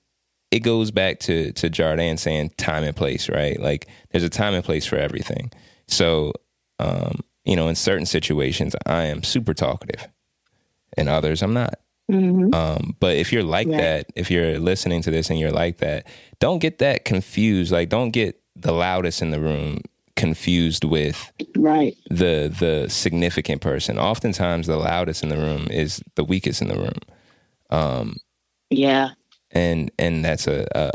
it 0.50 0.60
goes 0.60 0.90
back 0.90 1.18
to 1.20 1.52
to 1.52 1.70
Jardin 1.70 2.18
saying 2.18 2.50
time 2.56 2.84
and 2.84 2.94
place, 2.96 3.28
right? 3.28 3.58
Like 3.58 3.86
there's 4.10 4.24
a 4.24 4.28
time 4.28 4.54
and 4.54 4.64
place 4.64 4.86
for 4.86 4.96
everything. 4.96 5.50
So, 5.88 6.32
um, 6.78 7.20
you 7.44 7.56
know, 7.56 7.68
in 7.68 7.74
certain 7.74 8.06
situations, 8.06 8.74
I 8.86 9.04
am 9.04 9.22
super 9.22 9.54
talkative, 9.54 10.06
in 10.96 11.08
others, 11.08 11.42
I'm 11.42 11.54
not. 11.54 11.78
Mhm. 12.10 12.54
Um, 12.54 12.96
but 13.00 13.16
if 13.16 13.32
you're 13.32 13.42
like 13.42 13.68
Right. 13.68 13.76
that, 13.78 14.06
if 14.16 14.30
you're 14.30 14.58
listening 14.58 15.02
to 15.02 15.10
this 15.10 15.28
and 15.30 15.38
you're 15.38 15.50
like 15.52 15.78
that, 15.78 16.06
don't 16.40 16.58
get 16.60 16.78
that 16.78 17.04
confused. 17.04 17.70
Like, 17.72 17.88
don't 17.90 18.10
get 18.10 18.40
the 18.56 18.72
loudest 18.72 19.20
in 19.22 19.30
the 19.30 19.40
room 19.40 19.80
confused 20.16 20.82
with 20.84 21.32
right 21.56 21.96
the 22.10 22.52
the 22.58 22.88
significant 22.88 23.60
person. 23.60 23.98
Oftentimes, 23.98 24.66
the 24.66 24.76
loudest 24.76 25.22
in 25.22 25.28
the 25.28 25.36
room 25.36 25.68
is 25.70 26.02
the 26.16 26.24
weakest 26.24 26.60
in 26.62 26.68
the 26.68 26.76
room. 26.78 26.98
Um, 27.70 28.16
yeah, 28.70 29.10
and 29.52 29.90
and 29.98 30.24
that's 30.24 30.46
a 30.46 30.66
a, 30.74 30.90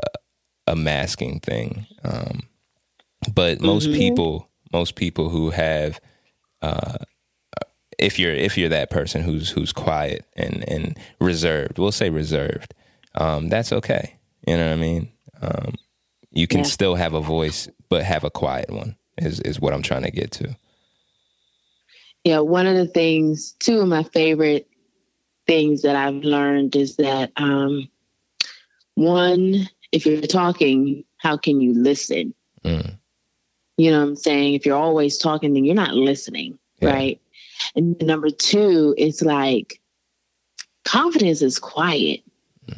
a 0.68 0.76
masking 0.76 1.40
thing. 1.40 1.86
Um, 2.04 2.42
but 3.34 3.62
most 3.62 3.88
Mhm. 3.90 3.98
people, 3.98 4.50
most 4.74 4.96
people 4.96 5.30
who 5.30 5.52
have, 5.52 6.00
uh, 6.62 6.98
if 8.00 8.18
you're 8.20 8.34
if 8.34 8.58
you're 8.58 8.70
that 8.70 8.90
person 8.90 9.22
who's 9.22 9.50
who's 9.52 9.72
quiet 9.72 10.26
and 10.36 10.68
and 10.68 10.98
reserved, 11.22 11.78
we'll 11.78 11.92
say 11.92 12.10
reserved. 12.10 12.74
Um, 13.16 13.50
that's 13.50 13.72
okay. 13.72 14.16
You 14.48 14.58
know 14.58 14.66
what 14.68 14.74
I 14.74 14.78
mean? 14.78 15.12
Um, 15.42 15.76
you 16.32 16.48
can 16.48 16.62
Yeah. 16.62 16.64
still 16.64 16.96
have 16.96 17.14
a 17.14 17.22
voice, 17.22 17.70
but 17.90 18.04
have 18.04 18.24
a 18.24 18.32
quiet 18.32 18.72
one. 18.72 18.96
Is 19.20 19.40
is 19.42 19.60
what 19.60 19.74
I'm 19.74 19.84
trying 19.84 20.04
to 20.04 20.12
get 20.12 20.32
to. 20.32 20.56
yeah. 22.24 22.40
One 22.40 22.66
of 22.66 22.76
the 22.76 22.88
things, 22.88 23.52
two 23.60 23.80
of 23.80 23.88
my 23.88 24.04
favorite 24.04 24.68
things 25.46 25.84
that 25.84 25.96
I've 25.96 26.24
learned 26.24 26.76
is 26.76 26.96
that 26.96 27.32
um, 27.36 27.88
one, 28.96 29.70
if 29.92 30.06
you're 30.06 30.22
talking, 30.22 31.04
how 31.18 31.38
can 31.38 31.62
you 31.62 31.74
listen? 31.74 32.34
Mm, 32.66 32.98
You 33.78 33.92
know 33.92 34.00
what 34.02 34.08
I'm 34.10 34.16
saying? 34.16 34.54
If 34.54 34.66
you're 34.66 34.78
always 34.78 35.18
talking, 35.18 35.54
then 35.54 35.66
you're 35.66 35.76
not 35.76 35.94
listening, 35.96 36.58
Yeah. 36.82 36.90
right? 36.94 37.22
And 37.76 38.00
number 38.02 38.30
two, 38.30 38.94
it's 38.98 39.22
like 39.22 39.80
confidence 40.86 41.42
is 41.42 41.60
quiet. 41.60 42.22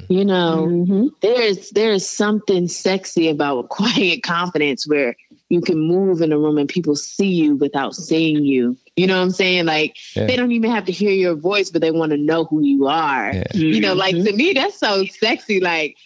You 0.10 0.26
know, 0.26 0.68
Mhm. 0.68 1.10
there's 1.22 1.70
there's 1.72 2.08
something 2.08 2.68
sexy 2.68 3.28
about 3.30 3.70
quiet 3.70 4.24
confidence 4.24 4.88
where 4.88 5.16
you 5.50 5.62
can 5.62 5.80
move 5.80 6.22
in 6.22 6.32
a 6.32 6.40
room 6.40 6.58
and 6.58 6.68
people 6.68 6.96
see 6.96 7.28
you 7.28 7.56
without 7.56 7.96
seeing 7.96 8.44
you. 8.44 8.76
You 8.96 9.06
know 9.06 9.18
what 9.18 9.24
I'm 9.24 9.32
saying? 9.32 9.66
Like 9.66 9.96
Yeah. 10.16 10.26
they 10.26 10.36
don't 10.36 10.52
even 10.54 10.72
have 10.72 10.86
to 10.86 10.92
hear 10.92 11.12
your 11.12 11.36
voice, 11.36 11.70
but 11.70 11.82
they 11.82 11.92
want 11.92 12.12
to 12.14 12.18
know 12.18 12.46
who 12.46 12.64
you 12.64 12.88
are. 12.88 13.32
Yeah. 13.34 13.44
You 13.54 13.80
know, 13.80 13.94
like 13.94 14.16
to 14.16 14.34
me, 14.34 14.54
that's 14.54 14.80
so 14.80 15.06
sexy. 15.20 15.60
Like 15.60 15.98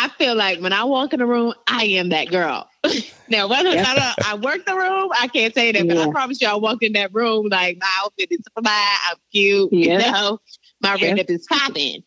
I 0.00 0.08
feel 0.10 0.34
like 0.36 0.60
when 0.60 0.72
I 0.72 0.84
walk 0.84 1.12
in 1.12 1.18
the 1.18 1.26
room, 1.26 1.54
I 1.66 1.84
am 1.84 2.10
that 2.10 2.30
girl. 2.30 2.68
now, 3.28 3.48
whether 3.48 3.70
Yeah. 3.70 3.84
I, 3.86 3.94
don't, 4.16 4.28
I 4.28 4.34
work 4.36 4.64
the 4.64 4.76
room, 4.76 5.10
I 5.12 5.26
can't 5.28 5.52
say 5.52 5.72
that, 5.72 5.88
but 5.88 5.98
I 5.98 6.08
promise 6.10 6.40
you, 6.40 6.46
I 6.48 6.54
walked 6.54 6.84
in 6.84 6.92
that 6.92 7.12
room 7.12 7.48
like 7.50 7.78
my 7.80 7.88
outfit 8.04 8.28
is 8.30 8.40
fly, 8.56 8.96
I'm 9.10 9.16
cute, 9.32 9.72
Yeah. 9.72 9.92
you 9.92 9.98
know, 10.12 10.40
my 10.80 10.94
Yeah. 10.94 11.08
red 11.08 11.16
lip 11.18 11.30
is 11.30 11.46
popping. 11.50 12.04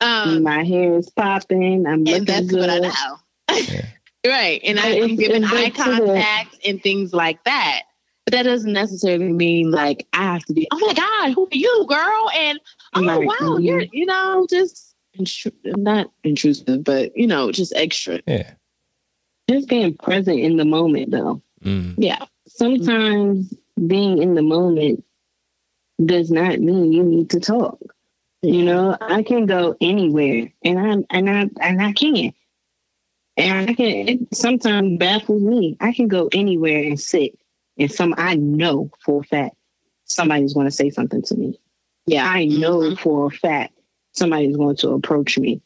Um, 0.00 0.42
my 0.42 0.64
hair 0.64 0.96
is 0.98 1.08
popping. 1.10 1.86
I'm 1.86 2.00
looking 2.04 2.14
and 2.18 2.26
that's 2.26 2.46
good. 2.46 2.60
what 2.60 2.70
I 2.70 2.78
know. 2.78 3.16
Yeah. 3.56 3.86
right. 4.26 4.60
And 4.64 4.78
I, 4.80 4.82
But 4.82 4.88
I'm 5.04 5.10
it's- 5.10 5.18
giving 5.18 5.44
eye 5.44 5.70
back 5.70 5.74
to 5.74 5.90
the- 5.92 6.06
contact 6.06 6.56
and 6.66 6.82
things 6.82 7.12
like 7.14 7.42
that. 7.44 7.82
But 8.26 8.32
that 8.32 8.42
doesn't 8.42 8.72
necessarily 8.74 9.32
mean 9.32 9.70
like 9.70 10.06
I 10.12 10.24
have 10.24 10.44
to 10.46 10.52
be, 10.52 10.68
oh 10.70 10.78
my 10.86 10.92
God, 10.92 11.32
who 11.34 11.44
are 11.46 11.48
you, 11.56 11.86
girl? 11.88 12.30
And 12.36 12.60
oh 12.94 13.04
Right. 13.06 13.26
wow, 13.26 13.34
Mhm. 13.40 13.64
you're, 13.64 13.84
you 13.92 14.04
know, 14.06 14.46
just 14.50 14.87
intru- 15.18 15.76
not 15.76 16.10
intrusive, 16.24 16.84
but 16.84 17.16
you 17.16 17.26
know, 17.26 17.50
just 17.52 17.72
extra. 17.76 18.20
Yeah. 18.26 18.52
Just 19.50 19.68
being 19.68 19.94
present 19.96 20.38
in 20.40 20.56
the 20.56 20.64
moment, 20.64 21.10
though. 21.10 21.42
Mm, 21.64 21.94
Yeah. 21.98 22.24
Sometimes 22.46 23.52
being 23.86 24.22
in 24.22 24.34
the 24.34 24.42
moment 24.42 25.04
does 26.04 26.30
not 26.30 26.58
mean 26.60 26.92
you 26.92 27.02
need 27.02 27.30
to 27.30 27.40
talk. 27.40 27.78
You 28.42 28.62
know, 28.64 28.96
I 29.00 29.22
can 29.22 29.46
go 29.46 29.76
anywhere, 29.80 30.52
and 30.64 30.78
I'm 30.78 31.04
and 31.10 31.28
I 31.28 31.50
and 31.60 31.82
I 31.82 31.92
can, 31.92 32.32
and 33.36 33.70
I 33.70 33.74
can. 33.74 34.08
It 34.08 34.34
sometimes 34.34 34.98
baffles 34.98 35.42
me. 35.42 35.76
I 35.80 35.92
can 35.92 36.08
go 36.08 36.28
anywhere 36.32 36.82
and 36.84 37.00
sit, 37.00 37.36
and 37.78 37.90
some 37.90 38.14
I 38.16 38.36
know 38.36 38.90
for 39.04 39.20
a 39.20 39.24
fact 39.24 39.56
somebody's 40.04 40.54
going 40.54 40.66
to 40.66 40.70
say 40.70 40.88
something 40.90 41.22
to 41.22 41.34
me. 41.34 41.58
Yeah. 42.06 42.26
I 42.28 42.46
know 42.46 42.78
Mhm. 42.78 42.98
for 42.98 43.26
a 43.26 43.30
fact 43.30 43.74
somebody's 44.12 44.56
going 44.56 44.76
to 44.76 44.90
approach 44.90 45.38
me. 45.38 45.60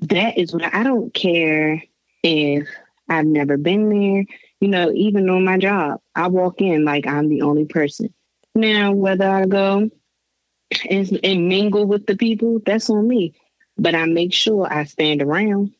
That 0.00 0.38
is 0.38 0.52
what 0.52 0.74
I 0.74 0.82
don't 0.82 1.12
care 1.14 1.82
if 2.22 2.68
I've 3.08 3.26
never 3.26 3.56
been 3.56 3.88
there. 3.88 4.24
You 4.60 4.68
know, 4.68 4.90
even 4.92 5.28
on 5.28 5.44
my 5.44 5.58
job, 5.58 6.00
I 6.14 6.28
walk 6.28 6.60
in 6.60 6.84
like 6.84 7.06
I'm 7.06 7.28
the 7.28 7.42
only 7.42 7.66
person. 7.66 8.12
Now, 8.54 8.92
whether 8.92 9.28
I 9.28 9.46
go 9.46 9.90
and, 10.88 11.20
and 11.22 11.48
mingle 11.48 11.86
with 11.86 12.06
the 12.06 12.16
people, 12.16 12.60
that's 12.64 12.90
on 12.90 13.06
me. 13.06 13.34
But 13.76 13.94
I 13.94 14.06
make 14.06 14.32
sure 14.32 14.72
I 14.72 14.84
stand 14.84 15.20
around. 15.20 15.74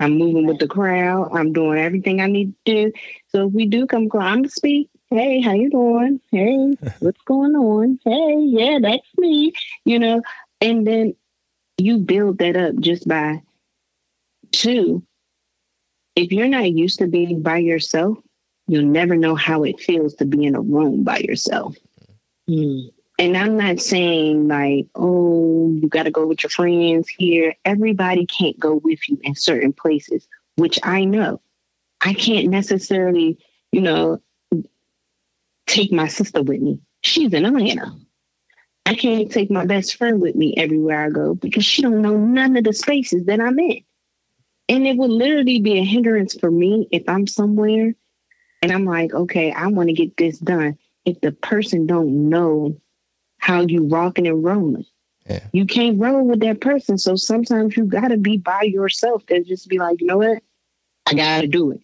I'm 0.00 0.18
moving 0.18 0.46
with 0.46 0.58
the 0.58 0.66
crowd. 0.66 1.30
I'm 1.32 1.52
doing 1.52 1.78
everything 1.78 2.20
I 2.20 2.26
need 2.26 2.54
to 2.66 2.90
do. 2.90 2.92
So 3.28 3.46
if 3.46 3.52
we 3.52 3.66
do 3.66 3.86
come 3.86 4.06
across, 4.06 4.24
I'm 4.24 4.42
to 4.42 4.50
speak. 4.50 4.90
Hey, 5.10 5.40
how 5.40 5.52
you 5.52 5.70
doing? 5.70 6.20
Hey, 6.32 6.74
what's 6.98 7.22
going 7.22 7.54
on? 7.54 8.00
Hey, 8.04 8.36
yeah, 8.40 8.78
that's 8.80 9.06
me. 9.18 9.52
You 9.84 9.98
know, 10.00 10.22
and 10.60 10.86
then 10.86 11.14
you 11.78 11.98
build 11.98 12.38
that 12.38 12.56
up 12.56 12.76
just 12.78 13.06
by 13.06 13.42
two. 14.52 15.02
If 16.14 16.30
you're 16.30 16.48
not 16.48 16.72
used 16.72 16.98
to 16.98 17.06
being 17.06 17.42
by 17.42 17.58
yourself, 17.58 18.18
you'll 18.66 18.84
never 18.84 19.16
know 19.16 19.34
how 19.34 19.64
it 19.64 19.80
feels 19.80 20.14
to 20.16 20.24
be 20.24 20.44
in 20.44 20.54
a 20.54 20.60
room 20.60 21.04
by 21.04 21.18
yourself. 21.18 21.76
Mm. 22.48 22.90
And 23.18 23.36
I'm 23.36 23.56
not 23.56 23.80
saying 23.80 24.48
like, 24.48 24.86
oh, 24.94 25.72
you 25.80 25.88
got 25.88 26.04
to 26.04 26.10
go 26.10 26.26
with 26.26 26.42
your 26.42 26.50
friends 26.50 27.08
here. 27.08 27.54
Everybody 27.64 28.26
can't 28.26 28.58
go 28.58 28.76
with 28.76 29.08
you 29.08 29.18
in 29.22 29.34
certain 29.34 29.72
places, 29.72 30.26
which 30.56 30.78
I 30.82 31.04
know. 31.04 31.40
I 32.00 32.14
can't 32.14 32.48
necessarily, 32.48 33.38
you 33.70 33.80
know, 33.80 34.20
take 35.66 35.92
my 35.92 36.08
sister 36.08 36.42
with 36.42 36.60
me. 36.60 36.80
She's 37.02 37.32
in 37.32 37.44
Atlanta. 37.44 37.94
I 38.84 38.94
can't 38.94 39.30
take 39.30 39.50
my 39.50 39.64
best 39.64 39.96
friend 39.96 40.20
with 40.20 40.34
me 40.34 40.54
everywhere 40.56 41.04
I 41.04 41.10
go 41.10 41.34
because 41.34 41.64
she 41.64 41.82
don't 41.82 42.02
know 42.02 42.16
none 42.16 42.56
of 42.56 42.64
the 42.64 42.72
spaces 42.72 43.24
that 43.26 43.40
I'm 43.40 43.58
in. 43.58 43.82
And 44.68 44.86
it 44.86 44.96
would 44.96 45.10
literally 45.10 45.60
be 45.60 45.78
a 45.78 45.84
hindrance 45.84 46.34
for 46.34 46.50
me 46.50 46.88
if 46.90 47.08
I'm 47.08 47.26
somewhere 47.26 47.94
and 48.62 48.72
I'm 48.72 48.84
like, 48.84 49.12
okay, 49.12 49.52
I 49.52 49.66
want 49.66 49.88
to 49.88 49.92
get 49.92 50.16
this 50.16 50.38
done. 50.38 50.78
If 51.04 51.20
the 51.20 51.32
person 51.32 51.86
don't 51.86 52.28
know 52.28 52.76
how 53.38 53.62
you 53.62 53.88
rocking 53.88 54.26
and 54.26 54.42
rolling. 54.42 54.86
Yeah. 55.28 55.44
You 55.52 55.66
can't 55.66 56.00
roll 56.00 56.24
with 56.26 56.40
that 56.40 56.60
person. 56.60 56.96
So 56.96 57.16
sometimes 57.16 57.76
you 57.76 57.84
gotta 57.84 58.16
be 58.16 58.36
by 58.36 58.62
yourself 58.62 59.24
and 59.28 59.44
just 59.46 59.68
be 59.68 59.78
like, 59.78 60.00
you 60.00 60.06
know 60.06 60.18
what? 60.18 60.42
I 61.06 61.14
gotta 61.14 61.48
do 61.48 61.72
it. 61.72 61.80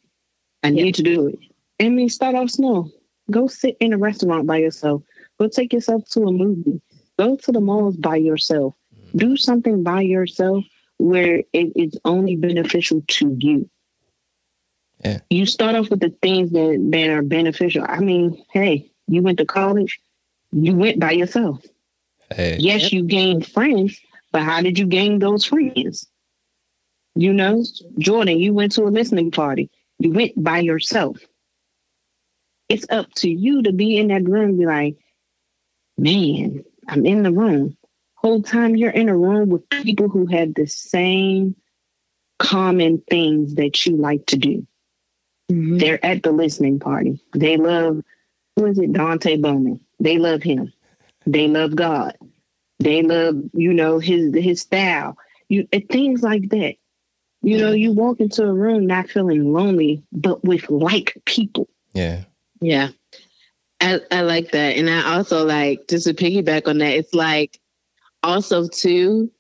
I 0.63 0.71
need 0.71 0.95
to 0.97 1.03
do 1.03 1.27
it. 1.29 1.39
I 1.81 1.89
mean, 1.89 2.09
start 2.09 2.35
off 2.35 2.51
small. 2.51 2.91
Go 3.31 3.47
sit 3.47 3.77
in 3.81 3.93
a 3.93 3.99
restaurant 3.99 4.47
by 4.47 4.59
yourself. 4.59 5.03
Go 5.39 5.49
take 5.49 5.73
yourself 5.73 6.09
to 6.11 6.23
a 6.23 6.33
movie. 6.33 6.81
Go 7.19 7.37
to 7.37 7.53
the 7.53 7.61
malls 7.61 7.97
by 7.97 8.17
yourself. 8.17 8.75
Do 9.17 9.35
mm. 9.35 9.39
something 9.39 9.83
by 9.83 10.03
yourself 10.03 10.65
where 10.99 11.43
it 11.53 11.73
is 11.77 11.99
only 12.05 12.37
beneficial 12.37 13.03
to 13.07 13.37
you. 13.39 13.69
Yeah. 15.05 15.21
You 15.31 15.47
start 15.47 15.77
off 15.77 15.91
with 15.91 16.01
the 16.01 16.15
things 16.23 16.51
that, 16.51 16.89
that 16.93 17.11
are 17.11 17.23
beneficial. 17.23 17.85
I 17.89 18.01
mean, 18.01 18.43
hey, 18.53 18.91
you 19.07 19.23
went 19.23 19.39
to 19.39 19.47
college, 19.47 20.01
you 20.53 20.75
went 20.75 20.99
by 20.99 21.13
yourself. 21.13 21.65
Hey. 22.35 22.57
Yes, 22.59 22.93
you 22.93 23.05
gained 23.05 23.47
friends, 23.47 24.01
but 24.33 24.43
how 24.43 24.61
did 24.61 24.79
you 24.79 24.87
gain 24.87 25.19
those 25.19 25.45
friends? 25.45 26.07
You 27.15 27.33
know, 27.33 27.65
Jordan, 27.99 28.39
you 28.39 28.53
went 28.53 28.73
to 28.73 28.83
a 28.83 28.91
listening 28.91 29.31
party. 29.31 29.71
You 29.99 30.13
went 30.13 30.43
by 30.43 30.61
yourself. 30.61 31.19
It's 32.69 32.87
up 32.91 33.13
to 33.17 33.31
you 33.31 33.63
to 33.63 33.73
be 33.73 33.97
in 33.97 34.09
that 34.09 34.29
room 34.29 34.51
and 34.51 34.59
be 34.59 34.67
like, 34.67 34.99
man, 35.97 36.65
I'm 36.89 37.07
in 37.07 37.23
the 37.23 37.33
room. 37.33 37.77
Whole 38.15 38.43
time 38.43 38.75
you're 38.75 38.91
in 38.91 39.09
a 39.09 39.17
room 39.17 39.49
with 39.51 39.69
people 39.71 40.09
who 40.09 40.27
have 40.27 40.55
the 40.55 40.67
same 40.67 41.55
common 42.39 43.03
things 43.09 43.55
that 43.55 43.87
you 43.87 43.97
like 43.97 44.27
to 44.27 44.37
do. 44.37 44.67
Mhm. 45.51 45.79
They're 45.79 46.05
at 46.05 46.23
the 46.23 46.33
listening 46.33 46.79
party. 46.79 47.21
They 47.35 47.57
love, 47.57 48.03
who 48.57 48.67
is 48.67 48.79
it? 48.79 48.93
Dante 48.93 49.37
Bowman. 49.37 49.81
They 50.01 50.19
love 50.19 50.43
him. 50.43 50.73
They 51.27 51.49
love 51.49 51.77
God. 51.77 52.17
They 52.81 53.03
love, 53.03 53.37
you 53.53 53.73
know, 53.73 53.99
his 53.99 54.35
his 54.35 54.61
style. 54.61 55.17
You 55.49 55.67
things 55.91 56.23
like 56.23 56.49
that. 56.51 56.75
You 57.43 57.59
know, 57.59 57.71
you 57.71 57.93
walk 57.93 58.21
into 58.21 58.45
a 58.45 58.53
room 58.53 58.87
not 58.87 59.09
feeling 59.09 59.53
lonely, 59.53 60.03
but 60.13 60.45
with 60.45 60.69
like 60.71 61.17
people. 61.25 61.69
Yeah. 61.95 62.25
Yeah. 62.61 62.89
I, 63.81 64.01
I 64.11 64.23
like 64.23 64.51
that. 64.53 64.77
And 64.77 64.91
I 64.91 65.15
also 65.15 65.45
like 65.45 65.87
just 65.89 66.07
to 66.07 66.15
piggyback 66.15 66.67
on 66.67 66.79
that, 66.79 66.97
it's 66.97 67.15
like 67.15 67.61
also 68.23 68.67
too, 68.69 69.31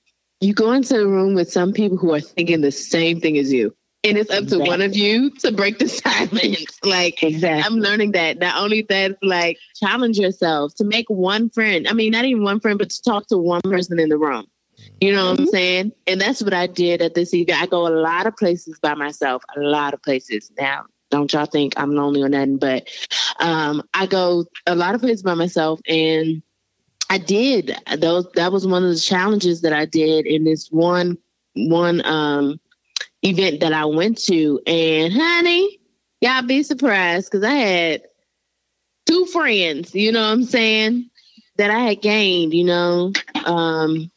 you 0.40 0.54
go 0.54 0.72
into 0.72 1.00
a 1.00 1.06
room 1.06 1.34
with 1.34 1.50
some 1.50 1.72
people 1.72 1.98
who 1.98 2.14
are 2.14 2.20
thinking 2.20 2.60
the 2.60 2.72
same 2.72 3.20
thing 3.20 3.36
as 3.38 3.52
you. 3.52 3.74
And 4.04 4.16
it's 4.16 4.30
up 4.30 4.46
to 4.46 4.60
one 4.60 4.80
of 4.80 4.96
you 4.96 5.30
to 5.40 5.50
break 5.50 5.80
the 5.80 5.88
silence. 5.88 6.78
Like 6.84 7.20
Exactly. 7.22 7.62
I'm 7.64 7.80
learning 7.80 8.12
that 8.12 8.38
not 8.38 8.62
only 8.62 8.82
that, 8.82 9.18
like 9.22 9.58
challenge 9.74 10.18
yourself 10.18 10.74
to 10.76 10.84
make 10.84 11.10
one 11.10 11.50
friend. 11.50 11.88
I 11.88 11.92
mean, 11.92 12.12
not 12.12 12.24
even 12.24 12.44
one 12.44 12.60
friend, 12.60 12.78
but 12.78 12.90
to 12.90 13.02
talk 13.02 13.26
to 13.28 13.38
one 13.38 13.60
person 13.62 13.98
in 13.98 14.08
the 14.08 14.18
room. 14.18 14.46
You 15.00 15.12
know 15.12 15.30
what 15.30 15.40
I'm 15.40 15.46
mm-hmm. 15.46 15.50
saying? 15.50 15.92
And 16.06 16.20
that's 16.20 16.42
what 16.42 16.54
I 16.54 16.68
did 16.68 17.02
at 17.02 17.14
this 17.14 17.34
event. 17.34 17.60
I 17.60 17.66
go 17.66 17.86
a 17.86 17.90
lot 17.90 18.26
of 18.26 18.36
places 18.36 18.78
by 18.78 18.94
myself, 18.94 19.42
a 19.56 19.60
lot 19.60 19.94
of 19.94 20.02
places. 20.02 20.50
Now, 20.58 20.86
don't 21.10 21.32
y'all 21.32 21.46
think 21.46 21.74
I'm 21.76 21.94
lonely 21.94 22.22
or 22.22 22.28
nothing. 22.28 22.58
But 22.58 22.88
um, 23.40 23.82
I 23.94 24.06
go 24.06 24.46
a 24.66 24.74
lot 24.74 24.94
of 24.94 25.00
places 25.00 25.22
by 25.22 25.34
myself, 25.34 25.80
and 25.88 26.42
I 27.10 27.18
did 27.18 27.76
those. 27.98 28.26
That 28.34 28.52
was 28.52 28.66
one 28.66 28.84
of 28.84 28.90
the 28.90 29.00
challenges 29.00 29.62
that 29.62 29.72
I 29.72 29.84
did 29.84 30.26
in 30.26 30.44
this 30.44 30.68
one 30.68 31.18
one 31.54 32.04
um, 32.04 32.60
event 33.22 33.60
that 33.60 33.72
I 33.72 33.84
went 33.84 34.18
to. 34.24 34.60
And 34.66 35.12
honey, 35.12 35.78
y'all 36.20 36.42
be 36.42 36.62
surprised 36.62 37.30
because 37.30 37.44
I 37.44 37.54
had 37.54 38.02
two 39.06 39.26
friends. 39.26 39.94
You 39.94 40.12
know 40.12 40.22
what 40.22 40.32
I'm 40.32 40.44
saying? 40.44 41.10
That 41.56 41.70
I 41.70 41.80
had 41.80 42.02
gained. 42.02 42.54
You 42.54 42.64
know. 42.64 43.12
Um, 43.44 44.10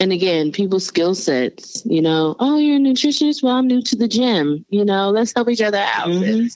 and 0.00 0.12
again, 0.12 0.52
people's 0.52 0.86
skill 0.86 1.14
sets, 1.14 1.84
you 1.84 2.00
know, 2.00 2.36
oh, 2.38 2.58
you're 2.58 2.76
a 2.76 2.80
nutritionist. 2.80 3.42
Well, 3.42 3.56
I'm 3.56 3.66
new 3.66 3.82
to 3.82 3.96
the 3.96 4.08
gym. 4.08 4.64
You 4.68 4.84
know, 4.84 5.10
let's 5.10 5.32
help 5.34 5.48
each 5.48 5.60
other 5.60 5.78
out. 5.78 6.08
Mm-hmm. 6.08 6.46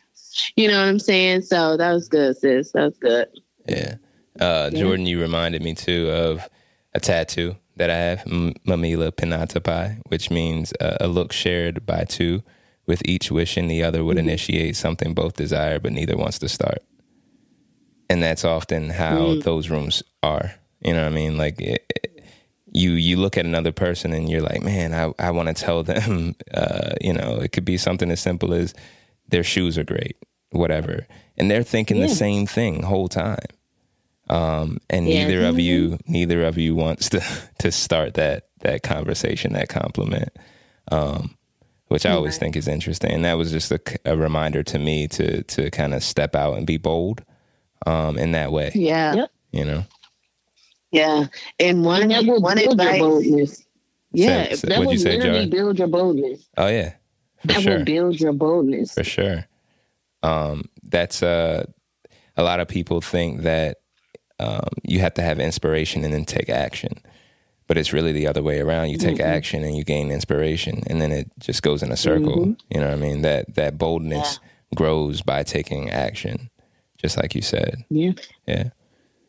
You 0.56 0.68
know 0.68 0.78
what 0.78 0.88
I'm 0.88 0.98
saying? 0.98 1.42
So 1.42 1.76
that 1.76 1.92
was 1.92 2.08
good, 2.08 2.36
sis. 2.36 2.72
That 2.72 2.84
was 2.84 2.98
good. 2.98 3.28
Yeah. 3.68 3.96
Uh, 4.40 4.70
yeah. 4.72 4.80
Jordan, 4.80 5.06
you 5.06 5.20
reminded 5.20 5.62
me 5.62 5.74
too 5.74 6.10
of 6.10 6.48
a 6.94 7.00
tattoo 7.00 7.56
that 7.76 7.90
I 7.90 7.96
have, 7.96 8.22
M- 8.26 8.54
Mamihlapinatapai, 8.66 10.00
which 10.08 10.30
means 10.30 10.72
uh, 10.80 10.98
a 11.00 11.08
look 11.08 11.32
shared 11.32 11.84
by 11.84 12.04
two, 12.04 12.42
with 12.86 13.02
each 13.04 13.30
wishing 13.30 13.68
the 13.68 13.82
other 13.82 14.04
would 14.04 14.16
mm-hmm. 14.16 14.28
initiate 14.28 14.76
something 14.76 15.14
both 15.14 15.34
desire, 15.34 15.78
but 15.78 15.92
neither 15.92 16.16
wants 16.16 16.38
to 16.40 16.48
start. 16.48 16.78
And 18.08 18.22
that's 18.22 18.44
often 18.44 18.90
how 18.90 19.18
mm-hmm. 19.18 19.40
those 19.40 19.70
rooms 19.70 20.02
are. 20.22 20.54
You 20.80 20.92
know 20.92 21.02
what 21.02 21.12
I 21.12 21.14
mean? 21.14 21.36
Like, 21.36 21.60
it, 21.60 22.11
you 22.72 22.92
you 22.92 23.16
look 23.18 23.36
at 23.36 23.44
another 23.44 23.72
person 23.72 24.12
and 24.12 24.28
you're 24.28 24.40
like, 24.40 24.62
man, 24.62 24.94
I, 24.94 25.12
I 25.26 25.30
want 25.30 25.48
to 25.48 25.54
tell 25.54 25.82
them, 25.82 26.34
uh, 26.54 26.92
you 27.00 27.12
know, 27.12 27.36
it 27.36 27.52
could 27.52 27.64
be 27.64 27.76
something 27.76 28.10
as 28.10 28.20
simple 28.20 28.54
as 28.54 28.74
their 29.28 29.44
shoes 29.44 29.78
are 29.78 29.84
great, 29.84 30.16
whatever, 30.50 31.06
and 31.36 31.50
they're 31.50 31.62
thinking 31.62 31.98
yeah. 31.98 32.06
the 32.06 32.14
same 32.14 32.46
thing 32.46 32.82
whole 32.82 33.08
time. 33.08 33.38
Um, 34.30 34.78
and 34.88 35.06
yeah. 35.06 35.26
neither 35.26 35.44
of 35.46 35.58
you, 35.58 35.98
neither 36.06 36.44
of 36.44 36.56
you 36.56 36.74
wants 36.74 37.10
to 37.10 37.22
to 37.58 37.70
start 37.70 38.14
that 38.14 38.48
that 38.60 38.82
conversation, 38.82 39.52
that 39.52 39.68
compliment, 39.68 40.30
um, 40.90 41.36
which 41.88 42.06
I 42.06 42.12
always 42.12 42.38
think 42.38 42.56
is 42.56 42.68
interesting. 42.68 43.10
And 43.10 43.24
that 43.26 43.34
was 43.34 43.50
just 43.50 43.70
a, 43.70 43.80
a 44.06 44.16
reminder 44.16 44.62
to 44.62 44.78
me 44.78 45.08
to 45.08 45.42
to 45.42 45.70
kind 45.70 45.92
of 45.92 46.02
step 46.02 46.34
out 46.34 46.56
and 46.56 46.66
be 46.66 46.78
bold 46.78 47.22
um, 47.86 48.16
in 48.16 48.32
that 48.32 48.50
way. 48.50 48.72
Yeah, 48.74 49.14
yep. 49.14 49.30
you 49.50 49.66
know. 49.66 49.84
Yeah, 50.92 51.26
and 51.58 51.84
one 51.84 52.08
that 52.08 52.24
will 52.24 52.40
one 52.40 52.58
build 52.58 52.72
advice. 52.72 52.98
Your 52.98 53.08
boldness. 53.08 53.66
Yeah, 54.12 54.54
so, 54.54 54.66
that 54.66 54.80
will 54.80 54.96
say, 54.98 55.16
literally 55.16 55.46
build 55.46 55.78
your 55.78 55.88
boldness. 55.88 56.46
Oh 56.58 56.68
yeah, 56.68 56.92
that 57.44 57.62
sure. 57.62 57.78
will 57.78 57.84
build 57.84 58.20
your 58.20 58.34
boldness 58.34 58.94
for 58.94 59.04
sure. 59.04 59.46
Um, 60.22 60.66
that's 60.82 61.22
uh, 61.22 61.64
a 62.36 62.42
lot 62.42 62.60
of 62.60 62.68
people 62.68 63.00
think 63.00 63.40
that 63.40 63.78
um, 64.38 64.68
you 64.84 65.00
have 65.00 65.14
to 65.14 65.22
have 65.22 65.40
inspiration 65.40 66.04
and 66.04 66.12
then 66.12 66.26
take 66.26 66.50
action, 66.50 66.92
but 67.66 67.78
it's 67.78 67.94
really 67.94 68.12
the 68.12 68.26
other 68.26 68.42
way 68.42 68.60
around. 68.60 68.90
You 68.90 68.98
take 68.98 69.16
mm-hmm. 69.16 69.34
action 69.34 69.64
and 69.64 69.74
you 69.74 69.84
gain 69.84 70.10
inspiration, 70.10 70.82
and 70.88 71.00
then 71.00 71.10
it 71.10 71.30
just 71.38 71.62
goes 71.62 71.82
in 71.82 71.90
a 71.90 71.96
circle. 71.96 72.36
Mm-hmm. 72.36 72.52
You 72.68 72.80
know 72.80 72.88
what 72.88 72.98
I 72.98 73.00
mean? 73.00 73.22
That 73.22 73.54
that 73.54 73.78
boldness 73.78 74.40
yeah. 74.42 74.76
grows 74.76 75.22
by 75.22 75.42
taking 75.42 75.88
action, 75.88 76.50
just 76.98 77.16
like 77.16 77.34
you 77.34 77.40
said. 77.42 77.82
Yeah. 77.88 78.12
Yeah. 78.46 78.64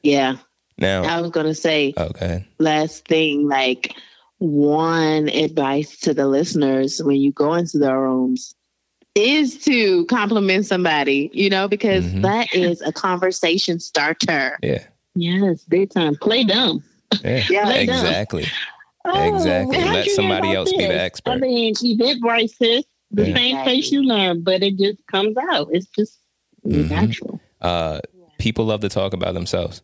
Yeah. 0.03 0.35
Now, 0.77 1.03
I 1.03 1.21
was 1.21 1.31
going 1.31 1.45
to 1.45 1.55
say, 1.55 1.93
okay. 1.97 2.45
last 2.59 3.07
thing, 3.07 3.47
like 3.47 3.95
one 4.39 5.29
advice 5.29 5.97
to 5.99 6.13
the 6.13 6.27
listeners 6.27 7.01
when 7.03 7.17
you 7.17 7.31
go 7.31 7.53
into 7.53 7.77
their 7.77 7.99
rooms 7.99 8.55
is 9.15 9.59
to 9.63 10.05
compliment 10.05 10.65
somebody, 10.65 11.29
you 11.33 11.49
know, 11.49 11.67
because 11.67 12.05
mm-hmm. 12.05 12.21
that 12.21 12.53
is 12.53 12.81
a 12.81 12.91
conversation 12.91 13.79
starter. 13.79 14.57
Yeah. 14.63 14.83
Yes, 15.15 15.63
big 15.65 15.91
time. 15.91 16.15
Play 16.15 16.43
dumb. 16.43 16.83
Yeah, 17.23 17.43
yeah 17.49 17.69
exactly. 17.73 18.47
Oh, 19.05 19.35
exactly. 19.35 19.77
Let 19.77 20.09
somebody 20.09 20.53
else 20.53 20.71
this? 20.71 20.77
be 20.77 20.87
the 20.87 21.01
expert. 21.01 21.31
I 21.31 21.37
mean, 21.37 21.75
Eventbrite 21.75 22.49
says 22.49 22.85
the 23.11 23.29
yeah. 23.29 23.35
same 23.35 23.65
face 23.65 23.91
you 23.91 24.01
learn, 24.01 24.43
but 24.43 24.63
it 24.63 24.77
just 24.77 25.05
comes 25.07 25.37
out. 25.51 25.67
It's 25.71 25.87
just 25.87 26.19
mm-hmm. 26.65 26.89
natural. 26.89 27.39
Uh, 27.61 27.99
people 28.39 28.65
love 28.65 28.81
to 28.81 28.89
talk 28.89 29.13
about 29.13 29.35
themselves. 29.35 29.81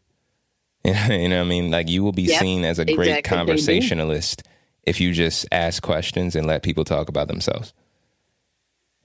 you 0.84 1.30
know 1.30 1.38
what 1.38 1.46
I 1.46 1.50
mean? 1.50 1.72
Like 1.72 1.90
you 1.90 2.04
will 2.04 2.12
be 2.12 2.24
yep, 2.24 2.40
seen 2.40 2.64
as 2.64 2.80
a 2.80 2.86
great 2.86 3.10
exactly 3.10 3.38
conversationalist 3.38 4.44
if 4.84 5.02
you 5.02 5.14
just 5.14 5.46
ask 5.52 5.84
questions 5.84 6.36
and 6.36 6.48
let 6.48 6.64
people 6.64 6.86
talk 6.86 7.10
about 7.10 7.28
themselves. 7.28 7.74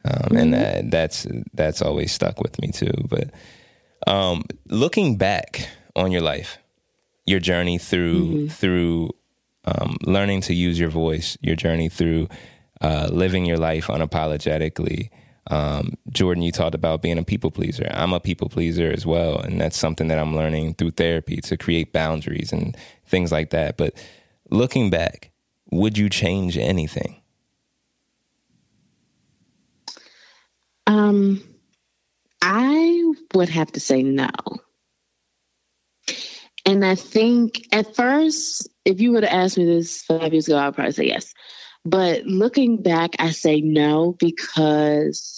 Um, 0.04 0.12
mm-hmm. 0.12 0.36
And 0.36 0.54
that, 0.54 0.90
that's 0.90 1.26
that's 1.52 1.82
always 1.82 2.12
stuck 2.12 2.40
with 2.40 2.60
me 2.60 2.68
too. 2.68 2.92
But 3.08 3.30
um, 4.06 4.44
looking 4.68 5.16
back 5.16 5.68
on 5.96 6.12
your 6.12 6.20
life, 6.20 6.58
your 7.26 7.40
journey 7.40 7.78
through 7.78 8.24
mm-hmm. 8.26 8.46
through 8.48 9.10
um, 9.64 9.96
learning 10.02 10.42
to 10.42 10.54
use 10.54 10.78
your 10.78 10.90
voice, 10.90 11.38
your 11.40 11.56
journey 11.56 11.88
through 11.88 12.28
uh, 12.80 13.08
living 13.10 13.46
your 13.46 13.56
life 13.56 13.86
unapologetically, 13.86 15.10
um, 15.50 15.94
Jordan, 16.10 16.42
you 16.42 16.52
talked 16.52 16.74
about 16.74 17.02
being 17.02 17.18
a 17.18 17.24
people 17.24 17.50
pleaser. 17.50 17.88
I'm 17.92 18.12
a 18.12 18.20
people 18.20 18.48
pleaser 18.48 18.90
as 18.90 19.04
well. 19.04 19.38
And 19.38 19.60
that's 19.60 19.76
something 19.76 20.08
that 20.08 20.18
I'm 20.18 20.34
learning 20.34 20.74
through 20.74 20.92
therapy 20.92 21.36
to 21.36 21.56
create 21.56 21.92
boundaries 21.92 22.52
and 22.52 22.76
things 23.06 23.30
like 23.30 23.50
that. 23.50 23.76
But 23.76 23.94
looking 24.50 24.90
back, 24.90 25.30
would 25.70 25.98
you 25.98 26.08
change 26.08 26.56
anything? 26.56 27.20
Um, 30.86 31.42
I 32.42 33.12
would 33.34 33.48
have 33.48 33.72
to 33.72 33.80
say 33.80 34.02
no. 34.02 34.28
And 36.66 36.84
I 36.84 36.94
think 36.94 37.66
at 37.72 37.94
first, 37.94 38.68
if 38.84 39.00
you 39.00 39.12
would 39.12 39.24
have 39.24 39.44
asked 39.44 39.58
me 39.58 39.66
this 39.66 40.02
five 40.02 40.32
years 40.32 40.46
ago, 40.46 40.58
I'd 40.58 40.74
probably 40.74 40.92
say 40.92 41.06
yes. 41.06 41.34
But 41.84 42.24
looking 42.24 42.82
back, 42.82 43.14
I 43.18 43.30
say 43.30 43.60
no 43.60 44.16
because 44.18 45.33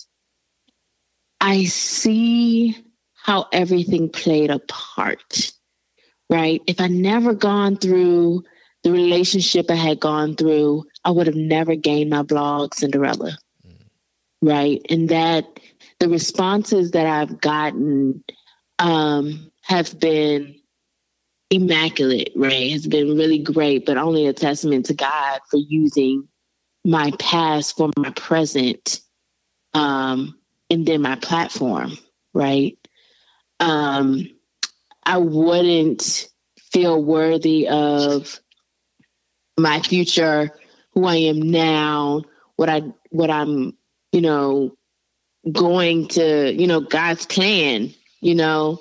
I 1.41 1.65
see 1.65 2.77
how 3.15 3.47
everything 3.53 4.09
played 4.09 4.51
a 4.51 4.59
part, 4.61 5.53
right? 6.31 6.63
If 6.67 6.81
I 6.81 6.89
never 6.89 7.35
gone 7.35 7.77
through 7.77 8.45
the 8.83 8.93
relationship 8.93 9.71
I 9.71 9.75
had 9.75 10.01
gone 10.01 10.37
through, 10.37 10.85
I 11.05 11.11
would 11.11 11.27
have 11.27 11.37
never 11.37 11.75
gained 11.75 12.11
my 12.11 12.23
blog, 12.23 12.75
Cinderella, 12.75 13.37
mm. 13.67 13.77
right? 14.43 14.81
And 14.89 15.09
that 15.09 15.61
the 15.99 16.09
responses 16.09 16.93
that 16.93 17.07
I've 17.07 17.41
gotten 17.41 18.23
um, 18.79 19.51
have 19.63 19.99
been 19.99 20.55
immaculate, 21.51 22.33
right? 22.37 22.71
Has 22.73 22.87
been 22.87 23.17
really 23.17 23.39
great, 23.39 23.87
but 23.87 23.97
only 23.97 24.27
a 24.27 24.33
testament 24.33 24.87
to 24.87 24.95
God 24.95 25.41
for 25.51 25.59
using 25.59 26.29
my 26.85 27.11
past 27.19 27.77
for 27.77 27.91
my 27.99 28.11
present 28.11 29.01
um, 29.75 30.39
and 30.71 30.87
then 30.87 31.03
my 31.03 31.17
platform, 31.17 31.97
right? 32.35 32.77
Um, 33.61 34.29
I 35.05 35.19
wouldn't 35.19 36.29
feel 36.73 37.03
worthy 37.03 37.69
of 37.69 38.41
my 39.59 39.81
future, 39.81 40.51
who 40.93 41.05
I 41.05 41.17
am 41.17 41.41
now, 41.41 42.23
what 42.57 42.69
I 42.69 42.83
what 43.11 43.31
I'm, 43.31 43.77
you 44.13 44.21
know, 44.21 44.77
going 45.53 46.09
to, 46.09 46.53
you 46.53 46.67
know, 46.67 46.81
God's 46.81 47.27
plan, 47.27 47.93
you 48.21 48.35
know. 48.35 48.81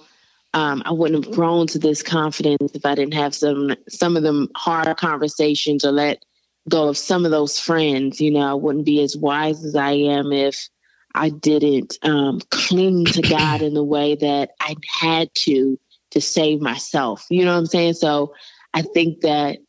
Um, 0.54 0.82
I 0.86 0.94
wouldn't 0.94 1.26
have 1.26 1.36
grown 1.36 1.68
to 1.68 1.80
this 1.80 2.02
confidence 2.02 2.72
if 2.74 2.86
I 2.86 2.96
didn't 2.96 3.14
have 3.14 3.36
some 3.36 3.76
some 3.90 4.16
of 4.16 4.24
them 4.24 4.50
hard 4.56 4.96
conversations 4.98 5.84
or 5.84 5.92
let 5.92 6.24
go 6.70 6.88
of 6.88 6.98
some 6.98 7.26
of 7.26 7.32
those 7.32 7.60
friends. 7.60 8.22
You 8.22 8.32
know, 8.32 8.52
I 8.52 8.54
wouldn't 8.54 8.86
be 8.86 9.02
as 9.04 9.18
wise 9.18 9.64
as 9.66 9.76
I 9.76 9.92
am 9.92 10.32
if 10.32 10.70
I 11.16 11.30
didn't 11.30 11.97
um, 12.03 12.41
cling 12.51 13.05
to 13.05 13.22
God 13.30 13.61
in 13.61 13.74
the 13.74 13.84
way 13.84 14.16
that 14.16 14.51
I 14.59 14.76
had 14.99 15.34
to 15.36 15.80
to 16.11 16.22
save 16.22 16.61
myself. 16.61 17.26
You 17.30 17.43
know 17.43 17.53
what 17.53 17.59
I'm 17.59 17.66
saying? 17.66 17.93
So 17.95 18.34
I 18.74 18.82
think 18.84 19.22
that 19.22 19.59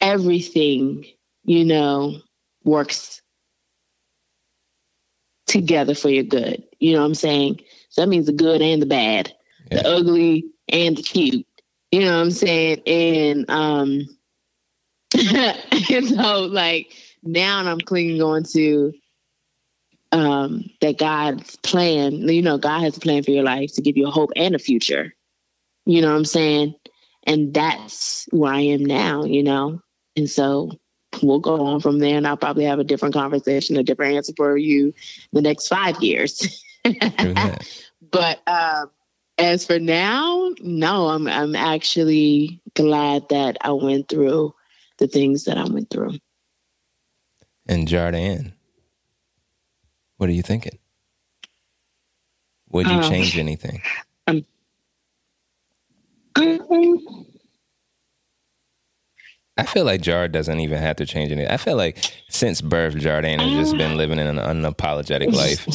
everything, 0.00 1.04
you 1.44 1.64
know, 1.64 2.16
works 2.64 3.22
together 5.46 5.94
for 5.94 6.10
your 6.10 6.24
good. 6.24 6.62
You 6.78 6.92
know 6.94 7.00
what 7.00 7.06
I'm 7.06 7.14
saying? 7.14 7.60
So 7.88 8.02
that 8.02 8.08
means 8.08 8.26
the 8.26 8.32
good 8.32 8.62
and 8.62 8.80
the 8.80 8.86
bad, 8.86 9.32
yeah. 9.70 9.82
the 9.82 9.88
ugly 9.88 10.44
and 10.68 10.96
the 10.96 11.02
cute. 11.02 11.46
You 11.90 12.00
know 12.00 12.16
what 12.16 12.22
I'm 12.22 12.30
saying? 12.30 12.82
And 12.86 13.50
um 13.50 14.02
and 15.34 16.08
so 16.08 16.42
like 16.44 16.92
now 17.22 17.64
I'm 17.64 17.80
clinging 17.80 18.22
on 18.22 18.44
to 18.52 18.92
um 20.12 20.64
that 20.80 20.98
God's 20.98 21.56
plan, 21.56 22.28
you 22.28 22.42
know, 22.42 22.58
God 22.58 22.80
has 22.80 22.96
a 22.96 23.00
plan 23.00 23.22
for 23.22 23.30
your 23.30 23.44
life 23.44 23.72
to 23.74 23.82
give 23.82 23.96
you 23.96 24.08
a 24.08 24.10
hope 24.10 24.30
and 24.36 24.54
a 24.54 24.58
future. 24.58 25.14
You 25.86 26.02
know 26.02 26.10
what 26.10 26.16
I'm 26.16 26.24
saying? 26.24 26.74
And 27.24 27.52
that's 27.52 28.26
where 28.30 28.52
I 28.52 28.60
am 28.60 28.84
now, 28.84 29.24
you 29.24 29.42
know? 29.42 29.80
And 30.16 30.28
so 30.28 30.72
we'll 31.22 31.40
go 31.40 31.66
on 31.66 31.80
from 31.80 31.98
there 31.98 32.16
and 32.16 32.26
I'll 32.26 32.36
probably 32.36 32.64
have 32.64 32.78
a 32.78 32.84
different 32.84 33.14
conversation, 33.14 33.76
a 33.76 33.82
different 33.82 34.16
answer 34.16 34.32
for 34.36 34.56
you 34.56 34.94
the 35.32 35.42
next 35.42 35.68
five 35.68 36.00
years. 36.02 36.64
but 38.10 38.40
uh, 38.46 38.86
as 39.38 39.66
for 39.66 39.78
now, 39.78 40.50
no, 40.60 41.08
I'm 41.08 41.26
I'm 41.26 41.54
actually 41.54 42.60
glad 42.74 43.28
that 43.30 43.56
I 43.60 43.72
went 43.72 44.08
through 44.08 44.54
the 44.98 45.06
things 45.06 45.44
that 45.44 45.58
I 45.58 45.64
went 45.64 45.90
through. 45.90 46.18
And 47.66 47.86
Jardin, 47.88 48.52
what 50.20 50.28
are 50.28 50.34
you 50.34 50.42
thinking? 50.42 50.78
Would 52.72 52.86
you 52.86 52.96
um, 52.96 53.10
change 53.10 53.38
anything? 53.38 53.80
Um, 54.26 54.44
um, 56.36 57.26
I 59.56 59.64
feel 59.64 59.86
like 59.86 60.02
Jard 60.02 60.32
doesn't 60.32 60.60
even 60.60 60.76
have 60.76 60.96
to 60.96 61.06
change 61.06 61.32
anything. 61.32 61.50
I 61.50 61.56
feel 61.56 61.76
like 61.76 62.12
since 62.28 62.60
birth, 62.60 62.96
Jardin 62.96 63.40
has 63.40 63.50
just 63.50 63.78
been 63.78 63.96
living 63.96 64.18
in 64.18 64.26
an 64.26 64.36
unapologetic 64.36 65.32
life. 65.32 65.66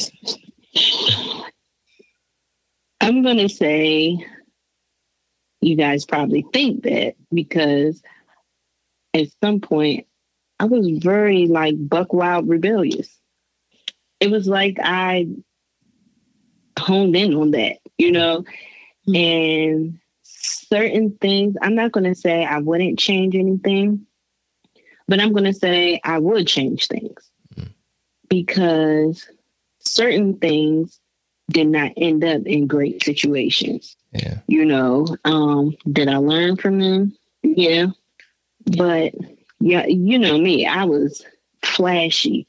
I'm 3.02 3.24
going 3.24 3.38
to 3.38 3.50
say 3.50 4.24
you 5.62 5.76
guys 5.76 6.06
probably 6.06 6.46
think 6.54 6.84
that 6.84 7.16
because 7.34 8.00
at 9.16 9.26
some 9.44 9.60
point 9.60 10.06
I 10.60 10.66
was 10.66 10.88
very 11.00 11.48
like 11.48 11.74
buck 11.90 12.14
wild 12.14 12.48
rebellious. 12.48 13.10
It 14.20 14.32
was 14.32 14.48
like 14.48 14.78
I 14.82 15.28
honed 16.80 17.16
in 17.16 17.34
on 17.36 17.52
that, 17.52 17.78
you 17.98 18.12
know, 18.12 18.46
mm-hmm. 19.08 19.16
and 19.16 20.00
certain 20.24 21.18
things, 21.22 21.56
I'm 21.62 21.76
not 21.76 21.92
going 21.92 22.06
to 22.06 22.16
say 22.16 22.46
I 22.46 22.60
wouldn't 22.60 23.00
change 23.00 23.36
anything, 23.36 24.06
but 25.08 25.20
I'm 25.20 25.32
going 25.32 25.46
to 25.46 25.54
say 25.54 26.00
I 26.04 26.20
would 26.20 26.48
change 26.48 26.88
things 26.88 27.30
mm-hmm. 27.56 27.70
because 28.30 29.28
certain 29.80 30.38
things 30.38 31.00
did 31.52 31.68
not 31.68 31.92
end 31.98 32.24
up 32.24 32.42
in 32.46 32.68
great 32.68 33.04
situations. 33.04 33.96
Yeah. 34.12 34.40
You 34.48 34.66
know, 34.66 35.16
um, 35.26 35.76
did 35.92 36.08
I 36.08 36.18
learn 36.18 36.58
from 36.58 36.80
them? 36.80 37.16
Yeah. 37.44 37.88
But 38.78 39.14
yeah, 39.60 39.86
you 39.86 40.18
know 40.18 40.38
me, 40.38 40.66
I 40.66 40.86
was 40.86 41.24
flashy. 41.64 42.48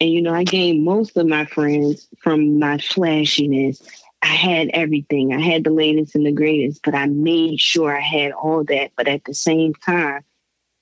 And 0.00 0.10
you 0.10 0.22
know, 0.22 0.34
I 0.34 0.44
gained 0.44 0.84
most 0.84 1.16
of 1.16 1.26
my 1.26 1.44
friends 1.44 2.08
from 2.20 2.58
my 2.58 2.78
flashiness. 2.78 3.82
I 4.22 4.26
had 4.26 4.70
everything. 4.72 5.32
I 5.32 5.40
had 5.40 5.64
the 5.64 5.70
latest 5.70 6.14
and 6.14 6.26
the 6.26 6.32
greatest, 6.32 6.82
but 6.82 6.94
I 6.94 7.06
made 7.06 7.60
sure 7.60 7.96
I 7.96 8.00
had 8.00 8.32
all 8.32 8.64
that. 8.64 8.92
But 8.96 9.08
at 9.08 9.24
the 9.24 9.34
same 9.34 9.74
time, 9.74 10.22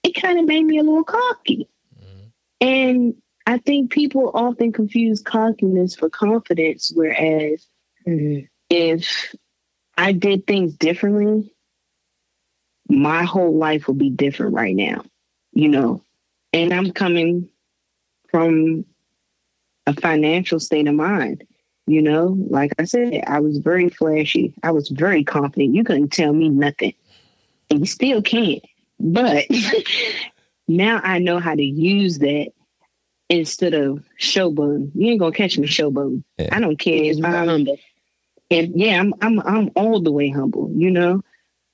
it 0.02 0.20
kind 0.20 0.38
of 0.38 0.46
made 0.46 0.64
me 0.64 0.78
a 0.78 0.82
little 0.82 1.04
cocky. 1.04 1.68
Mm-hmm. 1.98 2.26
And 2.60 3.14
I 3.46 3.58
think 3.58 3.90
people 3.90 4.30
often 4.34 4.72
confuse 4.72 5.22
cockiness 5.22 5.94
for 5.94 6.10
confidence, 6.10 6.92
whereas 6.94 7.66
mm-hmm. 8.06 8.46
if 8.70 9.34
I 9.96 10.12
did 10.12 10.46
things 10.46 10.74
differently, 10.74 11.52
my 12.88 13.24
whole 13.24 13.56
life 13.56 13.88
would 13.88 13.98
be 13.98 14.10
different 14.10 14.54
right 14.54 14.74
now, 14.74 15.04
you 15.52 15.68
know. 15.68 16.02
And 16.52 16.72
I'm 16.72 16.92
coming 16.92 17.48
from 18.30 18.84
a 19.86 19.94
financial 19.94 20.60
state 20.60 20.88
of 20.88 20.94
mind, 20.94 21.44
you 21.86 22.02
know. 22.02 22.36
Like 22.50 22.72
I 22.78 22.84
said, 22.84 23.24
I 23.26 23.40
was 23.40 23.58
very 23.58 23.88
flashy, 23.88 24.54
I 24.62 24.70
was 24.70 24.88
very 24.88 25.24
confident. 25.24 25.74
You 25.74 25.84
couldn't 25.84 26.12
tell 26.12 26.32
me 26.32 26.48
nothing, 26.48 26.94
and 27.70 27.80
you 27.80 27.86
still 27.86 28.22
can't. 28.22 28.64
But 28.98 29.46
now 30.68 31.00
I 31.02 31.18
know 31.18 31.38
how 31.38 31.54
to 31.54 31.62
use 31.62 32.18
that 32.18 32.52
instead 33.28 33.74
of 33.74 34.04
showboating. 34.20 34.90
You 34.94 35.10
ain't 35.10 35.20
gonna 35.20 35.32
catch 35.32 35.58
me 35.58 35.66
showboating. 35.66 36.22
Yeah. 36.38 36.48
I 36.52 36.60
don't 36.60 36.78
care 36.78 37.04
if 37.04 37.24
I'm 37.24 37.48
humble. 37.48 37.78
And 38.50 38.78
yeah, 38.78 39.00
I'm 39.00 39.14
I'm 39.20 39.40
I'm 39.40 39.70
all 39.74 40.00
the 40.00 40.12
way 40.12 40.28
humble. 40.28 40.70
You 40.74 40.90
know, 40.90 41.22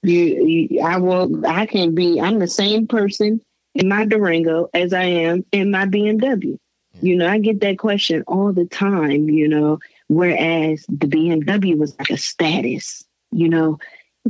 you, 0.02 0.46
you 0.46 0.80
I 0.80 0.96
will 0.98 1.46
I 1.46 1.66
can 1.66 1.94
be. 1.94 2.20
I'm 2.20 2.38
the 2.38 2.48
same 2.48 2.86
person 2.86 3.40
in 3.74 3.88
my 3.88 4.04
Durango 4.04 4.68
as 4.74 4.92
I 4.92 5.04
am 5.04 5.44
in 5.52 5.70
my 5.70 5.86
BMW. 5.86 6.58
You 7.02 7.16
know, 7.16 7.28
I 7.28 7.38
get 7.38 7.60
that 7.60 7.78
question 7.78 8.24
all 8.26 8.52
the 8.52 8.66
time. 8.66 9.28
You 9.28 9.48
know, 9.48 9.78
whereas 10.08 10.84
the 10.88 11.06
BMW 11.06 11.76
was 11.76 11.98
like 11.98 12.10
a 12.10 12.16
status. 12.16 13.04
You 13.30 13.48
know, 13.48 13.78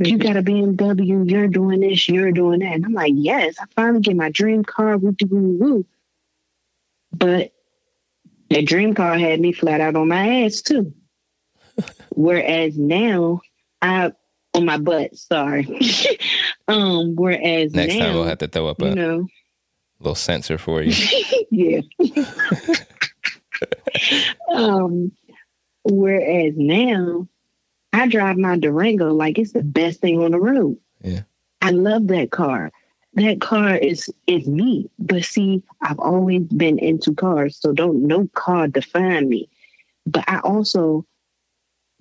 you 0.01 0.16
got 0.16 0.37
a 0.37 0.43
BMW, 0.43 1.31
you're 1.31 1.49
doing 1.49 1.81
this, 1.81 2.09
you're 2.09 2.33
doing 2.33 2.61
that. 2.61 2.75
And 2.75 2.87
I'm 2.87 2.93
like, 2.93 3.12
yes, 3.14 3.57
I 3.61 3.64
finally 3.75 4.01
get 4.01 4.16
my 4.16 4.31
dream 4.31 4.64
car, 4.64 4.97
woo 4.97 5.14
woo 5.29 5.57
woo. 5.59 5.87
But 7.12 7.53
that 8.49 8.66
dream 8.66 8.95
car 8.95 9.18
had 9.18 9.41
me 9.41 9.53
flat 9.53 9.81
out 9.81 9.97
on 9.97 10.09
my 10.09 10.45
ass 10.45 10.62
too. 10.62 10.95
whereas 12.11 12.77
now 12.79 13.41
I 13.81 14.12
on 14.55 14.64
my 14.64 14.79
butt, 14.79 15.16
sorry. 15.16 15.66
um, 16.68 17.14
whereas 17.16 17.75
next 17.75 17.95
now, 17.95 18.07
time 18.07 18.14
we'll 18.14 18.25
have 18.25 18.39
to 18.39 18.49
throw 18.49 18.68
up 18.68 18.81
a 18.81 18.95
know, 18.95 19.27
little 20.03 20.14
censor 20.14 20.59
for 20.59 20.82
you. 20.82 20.94
yeah. 21.50 21.80
um, 24.55 25.12
whereas 25.84 26.55
now 26.57 27.28
I 27.92 28.09
drive 28.09 28.36
my 28.36 28.59
Durango 28.59 29.12
like 29.12 29.38
it's 29.38 29.53
the 29.53 29.62
best 29.62 30.00
thing 30.00 30.22
on 30.22 30.32
the 30.32 30.40
road. 30.40 30.78
Yeah. 31.00 31.22
I 31.61 31.70
love 31.70 32.09
that 32.09 32.30
car 32.30 32.72
that 33.14 33.40
car 33.40 33.76
is 33.76 34.12
is 34.26 34.46
me. 34.46 34.90
But 34.98 35.24
see, 35.24 35.62
I've 35.82 35.98
always 35.98 36.42
been 36.42 36.78
into 36.78 37.14
cars, 37.14 37.57
so 37.59 37.72
don't 37.72 38.07
no 38.07 38.28
car 38.34 38.68
define 38.68 39.28
me. 39.28 39.48
But 40.07 40.24
I 40.28 40.40
also 40.40 41.07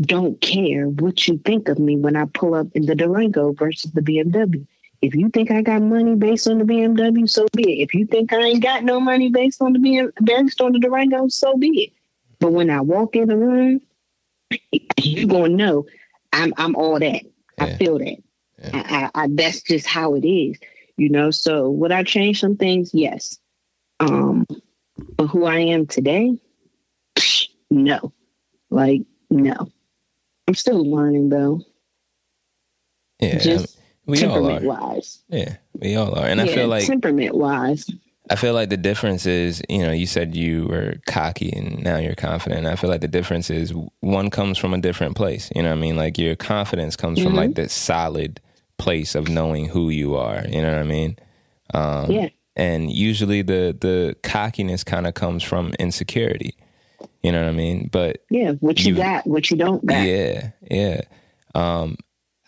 don't 0.01 0.39
care 0.41 0.87
what 0.87 1.27
you 1.27 1.37
think 1.39 1.69
of 1.69 1.77
me 1.77 1.95
when 1.95 2.15
I 2.15 2.25
pull 2.25 2.55
up 2.55 2.67
in 2.73 2.85
the 2.85 2.95
Durango 2.95 3.53
versus 3.53 3.91
the 3.91 4.01
BMW. 4.01 4.65
If 5.01 5.15
you 5.15 5.29
think 5.29 5.49
I 5.49 5.61
got 5.61 5.81
money 5.81 6.15
based 6.15 6.47
on 6.47 6.59
the 6.59 6.63
BMW, 6.63 7.27
so 7.27 7.47
be 7.55 7.81
it. 7.81 7.83
If 7.83 7.93
you 7.93 8.05
think 8.05 8.31
I 8.33 8.41
ain't 8.41 8.63
got 8.63 8.83
no 8.83 8.99
money 8.99 9.29
based 9.29 9.61
on 9.61 9.73
the 9.73 9.79
BMW, 9.79 10.11
based 10.23 10.61
on 10.61 10.73
the 10.73 10.79
Durango, 10.79 11.27
so 11.27 11.57
be 11.57 11.83
it. 11.83 11.93
But 12.39 12.51
when 12.53 12.69
I 12.69 12.81
walk 12.81 13.15
in 13.15 13.27
the 13.27 13.37
room, 13.37 13.81
you're 15.01 15.27
gonna 15.27 15.49
know 15.49 15.85
I'm 16.33 16.53
I'm 16.57 16.75
all 16.75 16.99
that. 16.99 17.23
Yeah. 17.23 17.63
I 17.63 17.77
feel 17.77 17.97
that. 17.99 18.17
Yeah. 18.59 18.69
I, 18.73 18.79
I, 19.15 19.23
I, 19.23 19.27
that's 19.31 19.63
just 19.63 19.87
how 19.87 20.13
it 20.13 20.27
is 20.27 20.57
you 21.01 21.09
know 21.09 21.31
so 21.31 21.69
would 21.69 21.91
i 21.91 22.03
change 22.03 22.39
some 22.39 22.55
things 22.55 22.91
yes 22.93 23.39
um 23.99 24.45
but 25.17 25.25
who 25.27 25.45
i 25.45 25.57
am 25.57 25.87
today 25.87 26.37
no 27.71 28.13
like 28.69 29.01
no 29.31 29.55
i'm 30.47 30.53
still 30.53 30.83
learning 30.89 31.29
though 31.29 31.59
yeah 33.19 33.39
just 33.39 33.70
we 34.05 34.17
temperament 34.17 34.65
all 34.65 34.71
are 34.71 34.93
wise 34.93 35.19
yeah 35.29 35.55
we 35.73 35.95
all 35.95 36.17
are 36.17 36.25
and 36.25 36.39
yeah, 36.39 36.45
i 36.45 36.55
feel 36.55 36.67
like 36.67 36.85
temperament 36.85 37.35
wise 37.35 37.89
I 38.29 38.35
feel 38.35 38.53
like 38.53 38.69
the 38.69 38.77
difference 38.77 39.25
is, 39.25 39.61
you 39.67 39.79
know, 39.79 39.91
you 39.91 40.05
said 40.05 40.35
you 40.35 40.65
were 40.67 40.95
cocky 41.05 41.51
and 41.51 41.83
now 41.83 41.97
you're 41.97 42.15
confident. 42.15 42.65
I 42.65 42.77
feel 42.77 42.89
like 42.89 43.01
the 43.01 43.07
difference 43.09 43.49
is 43.49 43.73
one 43.99 44.29
comes 44.29 44.57
from 44.57 44.73
a 44.73 44.77
different 44.79 45.17
place. 45.17 45.51
You 45.53 45.63
know 45.63 45.69
what 45.69 45.77
I 45.77 45.81
mean? 45.81 45.97
Like 45.97 46.17
your 46.17 46.37
confidence 46.37 46.95
comes 46.95 47.19
mm-hmm. 47.19 47.27
from 47.27 47.35
like 47.35 47.55
this 47.55 47.73
solid 47.73 48.39
place 48.77 49.15
of 49.15 49.27
knowing 49.27 49.65
who 49.67 49.89
you 49.89 50.15
are. 50.15 50.45
You 50.47 50.61
know 50.61 50.71
what 50.71 50.79
I 50.79 50.83
mean? 50.83 51.17
Um, 51.73 52.11
yeah. 52.11 52.29
And 52.55 52.91
usually 52.91 53.41
the 53.41 53.75
the 53.79 54.15
cockiness 54.23 54.83
kind 54.85 55.07
of 55.07 55.13
comes 55.13 55.43
from 55.43 55.73
insecurity. 55.79 56.55
You 57.23 57.31
know 57.33 57.41
what 57.41 57.49
I 57.49 57.53
mean? 57.53 57.89
But 57.91 58.23
yeah, 58.29 58.51
what 58.53 58.79
you, 58.79 58.93
you 58.93 59.01
got, 59.01 59.27
what 59.27 59.51
you 59.51 59.57
don't 59.57 59.85
got. 59.85 60.05
Yeah, 60.05 60.51
yeah. 60.69 61.01
Um, 61.53 61.97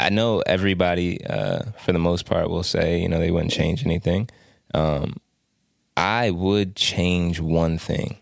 I 0.04 0.10
know 0.10 0.44
everybody, 0.46 1.26
uh, 1.26 1.64
for 1.80 1.94
the 1.94 2.00
most 2.00 2.26
part, 2.26 2.50
will 2.50 2.64
say 2.64 3.00
you 3.00 3.08
know 3.08 3.20
they 3.20 3.32
wouldn't 3.32 3.54
change 3.54 3.86
anything. 3.86 4.30
Um, 4.74 5.18
I 5.96 6.32
would 6.32 6.76
change 6.76 7.40
one 7.40 7.78
thing. 7.78 8.18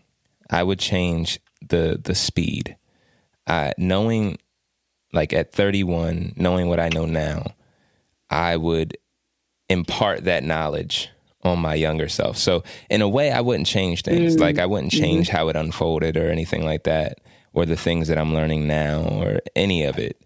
I 0.48 0.62
would 0.62 0.78
change 0.78 1.40
the 1.66 2.00
the 2.02 2.14
speed. 2.14 2.76
I 3.46 3.72
knowing 3.76 4.38
like 5.12 5.32
at 5.32 5.52
31, 5.52 6.34
knowing 6.36 6.68
what 6.68 6.80
I 6.80 6.88
know 6.88 7.04
now, 7.04 7.54
I 8.30 8.56
would 8.56 8.96
impart 9.68 10.24
that 10.24 10.44
knowledge 10.44 11.10
on 11.42 11.58
my 11.58 11.74
younger 11.74 12.08
self. 12.08 12.38
So 12.38 12.62
in 12.88 13.02
a 13.02 13.08
way, 13.08 13.32
I 13.32 13.40
wouldn't 13.40 13.66
change 13.66 14.02
things. 14.02 14.34
Mm-hmm. 14.34 14.42
Like 14.42 14.58
I 14.58 14.66
wouldn't 14.66 14.92
mm-hmm. 14.92 15.02
change 15.02 15.28
mm-hmm. 15.28 15.36
how 15.36 15.48
it 15.48 15.56
unfolded 15.56 16.16
or 16.16 16.30
anything 16.30 16.64
like 16.64 16.84
that, 16.84 17.18
or 17.52 17.66
the 17.66 17.76
things 17.76 18.08
that 18.08 18.18
I'm 18.18 18.32
learning 18.32 18.68
now 18.68 19.02
or 19.02 19.40
any 19.56 19.84
of 19.84 19.98
it. 19.98 20.22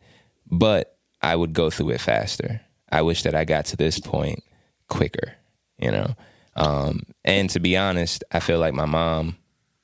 But 0.50 0.95
I 1.26 1.34
would 1.34 1.52
go 1.52 1.70
through 1.70 1.90
it 1.90 2.00
faster. 2.00 2.60
I 2.90 3.02
wish 3.02 3.24
that 3.24 3.34
I 3.34 3.44
got 3.44 3.64
to 3.66 3.76
this 3.76 3.98
point 3.98 4.44
quicker, 4.88 5.32
you 5.76 5.90
know? 5.90 6.14
Um, 6.54 7.02
and 7.24 7.50
to 7.50 7.60
be 7.60 7.76
honest, 7.76 8.22
I 8.30 8.38
feel 8.38 8.60
like 8.60 8.74
my 8.74 8.84
mom 8.84 9.36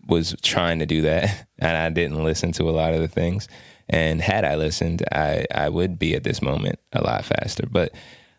was 0.07 0.37
trying 0.43 0.79
to 0.79 0.87
do 0.87 1.03
that 1.03 1.47
and 1.59 1.77
I 1.77 1.91
didn't 1.91 2.23
listen 2.23 2.53
to 2.53 2.71
a 2.71 2.71
lot 2.71 2.95
of 2.95 3.01
the 3.01 3.09
things. 3.09 3.49
And 3.89 4.21
had 4.21 4.45
I 4.45 4.55
listened, 4.55 5.03
I, 5.11 5.45
I 5.53 5.69
would 5.69 5.99
be 5.99 6.15
at 6.15 6.23
this 6.23 6.41
moment 6.41 6.79
a 6.93 7.03
lot 7.03 7.25
faster. 7.25 7.67
But 7.69 7.93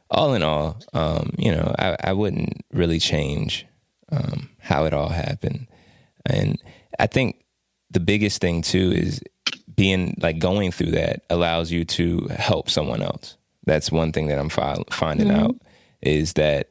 all 0.10 0.34
in 0.34 0.41
all, 0.41 0.80
um, 0.93 1.34
you 1.38 1.51
know, 1.51 1.76
I, 1.78 1.97
I 2.01 2.14
wouldn't 2.14 2.62
really 2.72 2.99
change 2.99 3.66
um, 4.12 4.49
how 4.60 4.86
it 4.86 4.93
all 4.93 5.10
happened. 5.10 5.68
And 6.26 6.58
I 6.97 7.08
think 7.08 7.43
the 7.91 7.99
biggest 7.99 8.41
thing 8.41 8.61
too 8.61 8.91
is 8.91 9.21
being 9.75 10.15
like 10.21 10.39
going 10.39 10.71
through 10.71 10.91
that 10.91 11.23
allows 11.29 11.71
you 11.71 11.86
to 11.86 12.27
help 12.38 12.69
someone 12.69 13.01
else. 13.01 13.38
That's 13.65 13.91
one 13.91 14.11
thing 14.11 14.27
that 14.27 14.39
I'm 14.39 14.49
fi- 14.49 14.84
finding 14.91 15.27
mm-hmm. 15.27 15.45
out 15.45 15.55
is 16.01 16.34
that 16.34 16.69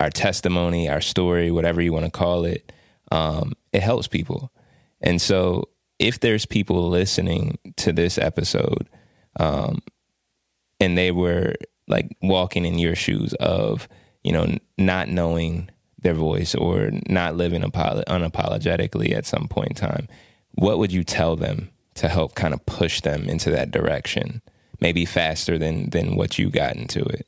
our 0.00 0.10
testimony, 0.10 0.88
our 0.88 1.00
story, 1.00 1.50
whatever 1.50 1.80
you 1.80 1.92
want 1.92 2.04
to 2.04 2.10
call 2.10 2.44
it, 2.44 2.72
um, 3.12 3.52
it 3.72 3.82
helps 3.82 4.08
people. 4.08 4.52
And 5.00 5.20
so 5.20 5.68
if 5.98 6.20
there's 6.20 6.46
people 6.46 6.88
listening 6.88 7.58
to 7.76 7.92
this 7.92 8.18
episode 8.18 8.88
um, 9.38 9.82
and 10.80 10.98
they 10.98 11.12
were 11.12 11.54
like 11.86 12.16
walking 12.22 12.64
in 12.64 12.78
your 12.78 12.96
shoes 12.96 13.34
of, 13.34 13.88
you 14.24 14.32
know, 14.32 14.56
not 14.78 15.08
knowing 15.08 15.70
their 16.00 16.14
voice 16.14 16.54
or 16.54 16.90
not 17.08 17.36
living 17.36 17.62
unapologetically 17.62 19.12
at 19.12 19.26
some 19.26 19.46
point 19.46 19.70
in 19.70 19.76
time, 19.76 20.08
what 20.54 20.78
would 20.78 20.92
you 20.92 21.04
tell 21.04 21.36
them 21.36 21.70
to 21.94 22.08
help 22.08 22.34
kind 22.34 22.54
of 22.54 22.64
push 22.66 23.00
them 23.00 23.28
into 23.28 23.50
that 23.50 23.70
direction, 23.70 24.42
maybe 24.80 25.04
faster 25.04 25.58
than 25.58 25.90
than 25.90 26.16
what 26.16 26.38
you 26.38 26.50
got 26.50 26.76
into 26.76 27.00
it? 27.00 27.26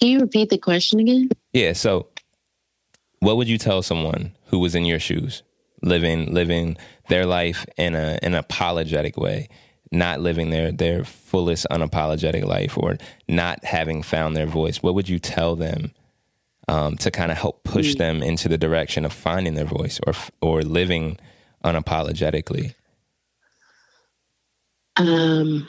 Can 0.00 0.10
you 0.10 0.20
repeat 0.20 0.50
the 0.50 0.58
question 0.58 1.00
again? 1.00 1.30
Yeah. 1.52 1.72
So, 1.72 2.08
what 3.20 3.36
would 3.36 3.48
you 3.48 3.58
tell 3.58 3.82
someone 3.82 4.32
who 4.46 4.58
was 4.58 4.74
in 4.74 4.84
your 4.84 5.00
shoes, 5.00 5.42
living 5.82 6.32
living 6.32 6.76
their 7.08 7.26
life 7.26 7.64
in 7.76 7.94
a 7.94 8.18
an 8.22 8.34
apologetic 8.34 9.16
way, 9.16 9.48
not 9.90 10.20
living 10.20 10.50
their 10.50 10.70
their 10.70 11.04
fullest 11.04 11.66
unapologetic 11.70 12.44
life, 12.44 12.76
or 12.76 12.98
not 13.28 13.64
having 13.64 14.02
found 14.02 14.36
their 14.36 14.46
voice? 14.46 14.82
What 14.82 14.94
would 14.94 15.08
you 15.08 15.18
tell 15.18 15.56
them 15.56 15.92
um, 16.68 16.96
to 16.98 17.10
kind 17.10 17.30
of 17.30 17.38
help 17.38 17.64
push 17.64 17.94
mm. 17.94 17.98
them 17.98 18.22
into 18.22 18.48
the 18.48 18.58
direction 18.58 19.04
of 19.04 19.12
finding 19.12 19.54
their 19.54 19.64
voice 19.64 20.00
or 20.06 20.14
or 20.40 20.62
living 20.62 21.18
unapologetically? 21.64 22.74
Um, 24.96 25.68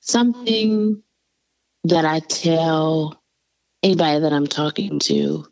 something 0.00 1.02
that 1.84 2.04
I 2.04 2.20
tell 2.20 3.20
anybody 3.82 4.20
that 4.20 4.32
I'm 4.32 4.46
talking 4.46 4.98
to, 5.00 5.46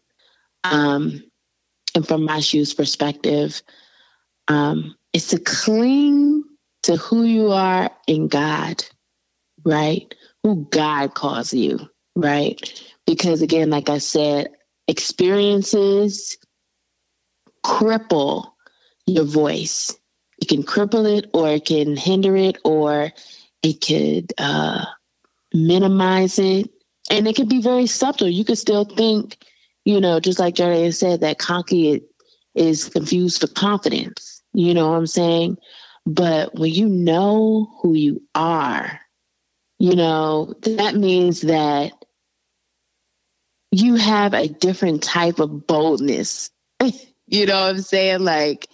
um, 0.65 1.23
and 1.95 2.07
from 2.07 2.25
my 2.25 2.41
shoes 2.41 2.73
perspective, 2.73 3.63
um, 4.49 4.95
is 5.13 5.29
to 5.29 5.39
cling 5.41 6.45
to 6.83 6.97
who 6.97 7.25
you 7.25 7.51
are 7.53 7.91
in 8.07 8.29
God, 8.29 8.85
right? 9.65 10.15
Who 10.43 10.67
God 10.71 11.15
calls 11.15 11.53
you, 11.53 11.79
right? 12.17 12.90
Because 13.07 13.43
again, 13.43 13.71
like 13.71 13.89
I 13.89 13.99
said, 13.99 14.49
experiences 14.89 16.37
cripple 17.65 18.53
your 19.07 19.25
voice. 19.25 19.97
It 20.41 20.49
can 20.49 20.63
cripple 20.63 21.19
it, 21.19 21.29
or 21.35 21.49
it 21.51 21.67
can 21.67 21.97
hinder 21.97 22.37
it, 22.37 22.57
or 22.65 23.13
it 23.63 23.85
could 23.85 24.33
uh, 24.39 24.85
minimize 25.53 26.39
it. 26.39 26.71
And 27.11 27.27
it 27.27 27.37
could 27.37 27.49
be 27.49 27.61
very 27.61 27.87
subtle. 27.87 28.29
You 28.29 28.45
could 28.45 28.59
still 28.59 28.85
think, 28.85 29.45
you 29.85 30.01
know, 30.01 30.21
just 30.21 30.39
like 30.39 30.55
Jerry 30.55 30.91
said, 30.93 31.21
that 31.21 31.39
cocky 31.39 32.03
is 32.55 32.89
confused 32.89 33.41
for 33.41 33.49
confidence. 33.49 34.43
You 34.53 34.75
know 34.75 34.91
what 34.91 34.97
I'm 34.97 35.07
saying? 35.07 35.59
But 36.07 36.55
when 36.55 36.73
you 36.73 36.89
know 36.89 37.69
who 37.81 37.95
you 37.95 38.23
are, 38.35 39.01
you 39.79 39.95
know, 39.95 40.55
that 40.63 40.95
means 40.95 41.43
that 41.43 41.93
you 43.73 43.95
have 43.95 44.35
a 44.35 44.49
different 44.49 45.03
type 45.03 45.39
of 45.39 45.67
boldness. 45.67 46.51
you 47.27 47.47
know 47.47 47.61
what 47.61 47.77
I'm 47.77 47.83
saying? 47.83 48.21
Like 48.21 48.69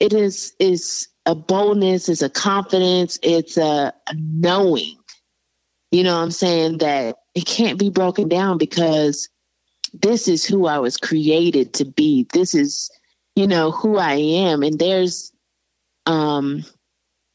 it 0.00 0.12
is 0.12 0.54
is 0.58 1.08
a 1.26 1.34
boldness, 1.34 2.08
it's 2.08 2.22
a 2.22 2.30
confidence, 2.30 3.18
it's 3.22 3.56
a, 3.56 3.92
a 4.08 4.14
knowing. 4.14 4.96
You 5.90 6.04
know 6.04 6.16
what 6.16 6.22
I'm 6.22 6.30
saying? 6.30 6.78
That 6.78 7.16
it 7.34 7.46
can't 7.46 7.78
be 7.78 7.90
broken 7.90 8.28
down 8.28 8.58
because 8.58 9.28
this 9.92 10.26
is 10.26 10.44
who 10.44 10.66
I 10.66 10.78
was 10.78 10.96
created 10.96 11.74
to 11.74 11.84
be. 11.84 12.26
This 12.32 12.54
is, 12.54 12.90
you 13.36 13.46
know, 13.46 13.70
who 13.70 13.98
I 13.98 14.14
am. 14.14 14.62
And 14.62 14.78
there's 14.78 15.32
um 16.06 16.64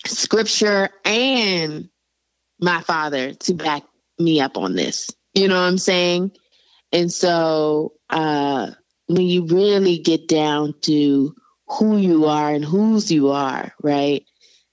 scripture 0.05 0.89
and 1.05 1.89
my 2.59 2.81
father 2.81 3.33
to 3.33 3.53
back 3.53 3.83
me 4.19 4.41
up 4.41 4.57
on 4.57 4.75
this. 4.75 5.09
You 5.33 5.47
know 5.47 5.55
what 5.55 5.67
I'm 5.67 5.77
saying? 5.77 6.31
And 6.91 7.11
so 7.11 7.93
uh, 8.09 8.71
when 9.07 9.25
you 9.25 9.45
really 9.45 9.97
get 9.97 10.27
down 10.27 10.73
to 10.81 11.35
who 11.67 11.97
you 11.97 12.25
are 12.25 12.53
and 12.53 12.63
whose 12.63 13.11
you 13.11 13.29
are, 13.29 13.73
right, 13.83 14.25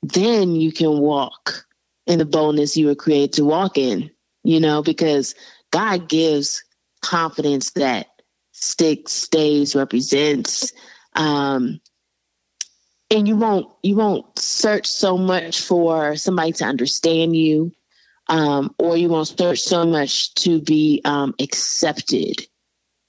then 0.03 0.55
you 0.55 0.73
can 0.73 0.99
walk 0.99 1.67
in 2.07 2.19
the 2.19 2.25
boldness 2.25 2.77
you 2.77 2.87
were 2.87 2.95
created 2.95 3.33
to 3.35 3.45
walk 3.45 3.79
in, 3.79 4.11
you 4.43 4.61
know, 4.61 4.83
because 4.83 5.35
God 5.71 6.09
gives 6.09 6.63
confidence 7.03 7.71
that 7.73 8.07
sticks, 8.53 9.13
stays, 9.13 9.75
represents. 9.75 10.73
Um, 11.15 11.81
and 13.11 13.29
you 13.29 13.37
won't 13.37 13.67
you 13.83 13.97
won't 13.97 14.39
search 14.39 14.87
so 14.87 15.17
much 15.17 15.61
for 15.61 16.17
somebody 16.17 16.53
to 16.53 16.65
understand 16.65 17.37
you 17.37 17.73
um, 18.29 18.75
or 18.79 18.97
you 18.97 19.09
won't 19.09 19.29
search 19.29 19.61
so 19.61 19.85
much 19.85 20.35
to 20.35 20.61
be 20.61 21.01
um, 21.05 21.35
accepted, 21.41 22.47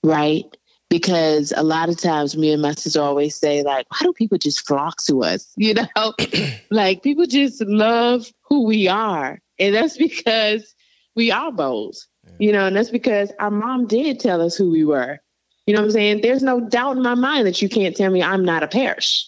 right? 0.03 0.45
Because 0.89 1.53
a 1.55 1.63
lot 1.63 1.89
of 1.89 1.97
times, 1.97 2.37
me 2.37 2.51
and 2.51 2.61
my 2.61 2.73
sister 2.73 3.01
always 3.01 3.35
say, 3.35 3.63
like, 3.63 3.85
why 3.91 3.99
do 4.01 4.13
people 4.13 4.37
just 4.37 4.67
flock 4.67 4.97
to 5.07 5.23
us? 5.23 5.51
You 5.57 5.73
know, 5.73 6.13
like 6.69 7.01
people 7.01 7.25
just 7.25 7.61
love 7.61 8.31
who 8.43 8.65
we 8.65 8.87
are, 8.87 9.39
and 9.59 9.75
that's 9.75 9.97
because 9.97 10.75
we 11.15 11.31
are 11.31 11.51
bold. 11.51 11.95
Yeah. 12.23 12.31
You 12.39 12.51
know, 12.51 12.67
and 12.67 12.75
that's 12.75 12.89
because 12.89 13.31
our 13.39 13.51
mom 13.51 13.87
did 13.87 14.19
tell 14.19 14.41
us 14.41 14.55
who 14.55 14.69
we 14.69 14.85
were. 14.85 15.19
You 15.65 15.73
know 15.73 15.81
what 15.81 15.85
I'm 15.85 15.91
saying? 15.91 16.21
There's 16.21 16.43
no 16.43 16.59
doubt 16.59 16.97
in 16.97 17.03
my 17.03 17.15
mind 17.15 17.47
that 17.47 17.61
you 17.61 17.69
can't 17.69 17.95
tell 17.95 18.11
me 18.11 18.21
I'm 18.21 18.45
not 18.45 18.61
a 18.61 18.67
Parrish 18.67 19.27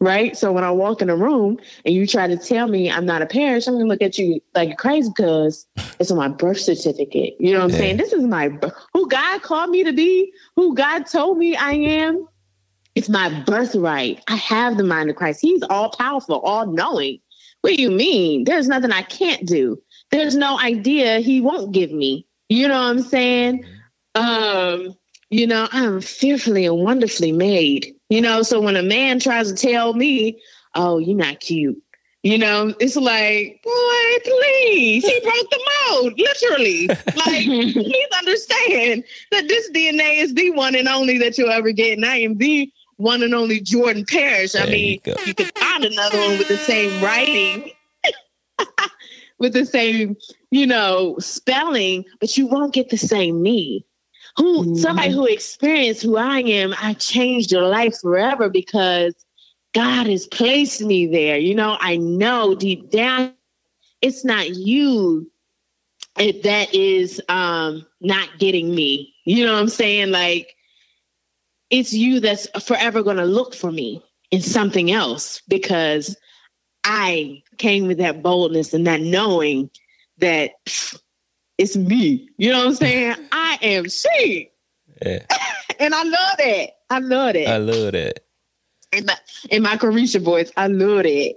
right? 0.00 0.36
So 0.36 0.52
when 0.52 0.64
I 0.64 0.70
walk 0.70 1.02
in 1.02 1.10
a 1.10 1.16
room 1.16 1.58
and 1.84 1.94
you 1.94 2.06
try 2.06 2.26
to 2.26 2.36
tell 2.36 2.68
me 2.68 2.90
I'm 2.90 3.06
not 3.06 3.22
a 3.22 3.26
Parrish, 3.26 3.66
I'm 3.66 3.74
gonna 3.74 3.86
look 3.86 4.02
at 4.02 4.18
you 4.18 4.40
like 4.54 4.78
crazy 4.78 5.10
because 5.14 5.66
it's 5.98 6.10
on 6.10 6.16
my 6.16 6.28
birth 6.28 6.60
certificate. 6.60 7.34
You 7.40 7.52
know 7.52 7.58
what 7.58 7.64
I'm 7.64 7.70
yeah. 7.70 7.78
saying? 7.78 7.96
This 7.96 8.12
is 8.12 8.24
my 8.24 8.50
who 8.92 9.08
God 9.08 9.42
called 9.42 9.70
me 9.70 9.84
to 9.84 9.92
be, 9.92 10.32
who 10.56 10.74
God 10.74 11.06
told 11.06 11.38
me 11.38 11.56
I 11.56 11.72
am. 11.72 12.26
It's 12.94 13.08
my 13.08 13.28
birthright. 13.42 14.22
I 14.28 14.36
have 14.36 14.76
the 14.76 14.84
mind 14.84 15.10
of 15.10 15.16
Christ. 15.16 15.40
He's 15.40 15.62
all 15.70 15.90
powerful, 15.90 16.40
all 16.40 16.66
knowing. 16.66 17.18
What 17.60 17.76
do 17.76 17.82
you 17.82 17.90
mean? 17.90 18.44
There's 18.44 18.68
nothing 18.68 18.92
I 18.92 19.02
can't 19.02 19.46
do. 19.46 19.80
There's 20.10 20.36
no 20.36 20.58
idea 20.58 21.20
he 21.20 21.40
won't 21.40 21.72
give 21.72 21.92
me. 21.92 22.26
You 22.48 22.66
know 22.68 22.74
what 22.74 22.88
I'm 22.88 23.02
saying? 23.02 23.64
Um, 24.14 24.96
you 25.30 25.46
know, 25.46 25.68
I'm 25.72 26.00
fearfully 26.00 26.66
and 26.66 26.78
wonderfully 26.78 27.32
made. 27.32 27.94
You 28.10 28.20
know, 28.20 28.42
so 28.42 28.60
when 28.60 28.76
a 28.76 28.82
man 28.82 29.20
tries 29.20 29.52
to 29.52 29.54
tell 29.54 29.94
me, 29.94 30.40
"Oh, 30.74 30.98
you're 30.98 31.16
not 31.16 31.40
cute," 31.40 31.82
you 32.22 32.36
know, 32.36 32.74
it's 32.80 32.96
like, 32.96 33.60
boy, 33.62 34.18
please, 34.24 35.04
he 35.06 35.20
broke 35.20 35.50
the 35.50 35.70
mold, 35.90 36.18
literally. 36.18 36.88
Like, 36.88 37.44
please 37.74 38.08
understand 38.18 39.04
that 39.30 39.46
this 39.46 39.70
DNA 39.70 40.18
is 40.18 40.34
the 40.34 40.50
one 40.50 40.74
and 40.74 40.88
only 40.88 41.18
that 41.18 41.38
you'll 41.38 41.50
ever 41.50 41.70
get, 41.70 41.96
and 41.96 42.04
I 42.04 42.16
am 42.16 42.36
the 42.36 42.72
one 42.96 43.22
and 43.22 43.34
only 43.34 43.60
Jordan 43.60 44.04
Parrish. 44.06 44.56
I 44.56 44.66
mean, 44.66 45.00
you, 45.04 45.14
you 45.26 45.34
could 45.34 45.56
find 45.56 45.84
another 45.84 46.18
one 46.18 46.38
with 46.38 46.48
the 46.48 46.56
same 46.56 47.02
writing. 47.02 47.70
with 49.38 49.52
the 49.52 49.64
same, 49.64 50.16
you 50.50 50.66
know, 50.66 51.16
spelling, 51.20 52.04
but 52.18 52.36
you 52.36 52.46
won't 52.48 52.74
get 52.74 52.90
the 52.90 52.96
same 52.98 53.40
me 53.40 53.84
who 54.38 54.62
mm-hmm. 54.62 54.74
somebody 54.76 55.10
who 55.10 55.26
experienced 55.26 56.02
who 56.02 56.16
I 56.16 56.38
am, 56.40 56.74
I 56.80 56.94
changed 56.94 57.52
your 57.52 57.68
life 57.68 58.00
forever 58.00 58.48
because 58.48 59.14
God 59.74 60.06
has 60.06 60.26
placed 60.28 60.80
me 60.80 61.06
there. 61.06 61.36
You 61.36 61.54
know, 61.54 61.76
I 61.80 61.96
know 61.96 62.54
deep 62.54 62.90
down 62.90 63.34
it's 64.00 64.24
not 64.24 64.50
you 64.50 65.30
that 66.16 66.74
is 66.74 67.20
um 67.28 67.86
not 68.00 68.28
getting 68.38 68.74
me. 68.74 69.14
You 69.24 69.46
know 69.46 69.52
what 69.52 69.60
I'm 69.60 69.68
saying? 69.68 70.10
Like 70.10 70.54
it's 71.70 71.92
you 71.92 72.20
that's 72.20 72.48
forever 72.64 73.02
going 73.02 73.18
to 73.18 73.24
look 73.24 73.54
for 73.54 73.70
me 73.70 74.02
in 74.30 74.40
something 74.40 74.90
else 74.90 75.42
because 75.48 76.16
I 76.84 77.42
came 77.58 77.86
with 77.86 77.98
that 77.98 78.22
boldness 78.22 78.72
and 78.72 78.86
that 78.86 79.00
knowing 79.00 79.70
that 80.18 80.52
it's 81.58 81.76
me. 81.76 82.30
You 82.38 82.52
know 82.52 82.58
what 82.58 82.66
I'm 82.68 82.74
saying? 82.74 83.16
I 83.32 83.58
am 83.60 83.88
she. 83.88 84.50
Yeah. 85.04 85.18
and 85.80 85.94
I 85.94 86.02
love 86.04 86.36
that. 86.38 86.68
I 86.90 86.98
love 87.00 87.32
that. 87.34 87.48
I 87.48 87.56
love 87.58 87.92
that. 87.92 88.20
In 88.92 89.04
my 89.04 89.16
in 89.50 89.62
my 89.62 89.76
Carisha 89.76 90.22
voice, 90.22 90.50
I 90.56 90.68
love 90.68 91.04
it. 91.04 91.36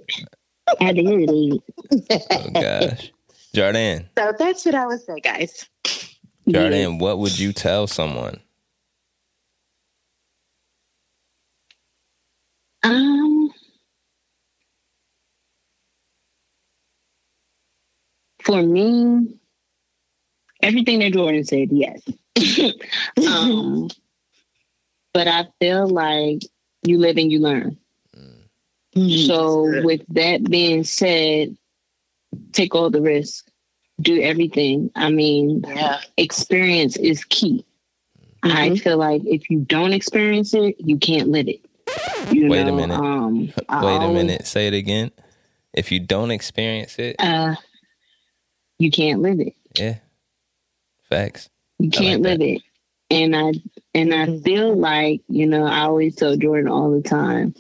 I 0.80 0.94
do. 0.94 1.60
oh 1.92 2.50
gosh. 2.54 3.12
Jordan. 3.54 4.08
So 4.18 4.32
that's 4.40 4.66
what 4.66 4.76
I 4.76 4.86
would 4.86 5.02
say, 5.02 5.20
guys. 5.20 5.68
Jordan, 6.48 6.98
what 6.98 7.20
would 7.20 7.38
you 7.38 7.52
tell 7.52 7.88
someone? 7.88 8.40
Um, 12.84 13.52
for 18.44 18.62
me, 18.64 19.41
everything 20.62 21.00
that 21.00 21.14
Jordan 21.14 21.44
said, 21.44 21.70
yes. 21.72 22.02
um, 23.28 23.90
but 25.14 25.28
I 25.28 25.48
feel 25.60 25.88
like 25.88 26.44
you 26.84 26.98
live 26.98 27.18
and 27.18 27.32
you 27.32 27.40
learn. 27.40 27.78
Mm-hmm. 28.96 29.28
So, 29.28 29.84
with 29.86 30.02
that 30.10 30.44
being 30.50 30.84
said, 30.84 31.56
take 32.52 32.76
all 32.76 32.90
the 32.90 33.02
risk, 33.02 33.50
do 34.02 34.22
everything. 34.22 34.92
I 34.96 35.10
mean, 35.10 35.64
yeah. 35.68 36.02
experience 36.18 36.98
is 36.98 37.24
key. 37.26 37.66
Mm-hmm. 38.44 38.58
I 38.58 38.76
feel 38.76 38.98
like 38.98 39.22
if 39.26 39.50
you 39.50 39.60
don't 39.60 39.94
experience 39.94 40.54
it, 40.54 40.76
you 40.80 40.98
can't 40.98 41.30
live 41.30 41.48
it. 41.48 41.62
You 42.32 42.50
Wait 42.50 42.66
know, 42.66 42.74
a 42.74 42.76
minute. 42.76 43.00
Um, 43.00 43.40
Wait 43.48 43.64
always, 43.70 44.10
a 44.10 44.14
minute. 44.14 44.48
Say 44.48 44.68
it 44.68 44.74
again. 44.74 45.12
If 45.74 45.92
you 45.92 46.00
don't 46.00 46.32
experience 46.32 46.98
it, 47.00 47.16
uh, 47.20 47.56
you 48.78 48.92
can't 48.92 49.22
live 49.22 49.40
it. 49.40 49.56
Yeah. 49.78 49.98
Facts. 51.12 51.50
You 51.78 51.90
can't 51.90 52.22
like 52.22 52.40
live 52.40 52.42
it. 52.42 52.62
And 53.10 53.36
I 53.36 53.52
and 53.94 54.14
I 54.14 54.26
mm-hmm. 54.26 54.44
feel 54.44 54.76
like, 54.76 55.22
you 55.28 55.46
know, 55.46 55.66
I 55.66 55.82
always 55.82 56.16
tell 56.16 56.38
Jordan 56.38 56.72
all 56.72 56.90
the 56.92 57.08
time, 57.08 57.54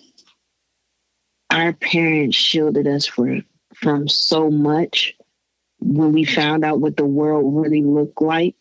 our 1.49 1.73
parents 1.73 2.37
shielded 2.37 2.87
us 2.87 3.05
for, 3.05 3.41
from 3.75 4.07
so 4.07 4.49
much. 4.49 5.13
When 5.79 6.13
we 6.13 6.23
found 6.23 6.63
out 6.63 6.79
what 6.79 6.95
the 6.95 7.05
world 7.05 7.53
really 7.53 7.83
looked 7.83 8.21
like, 8.21 8.55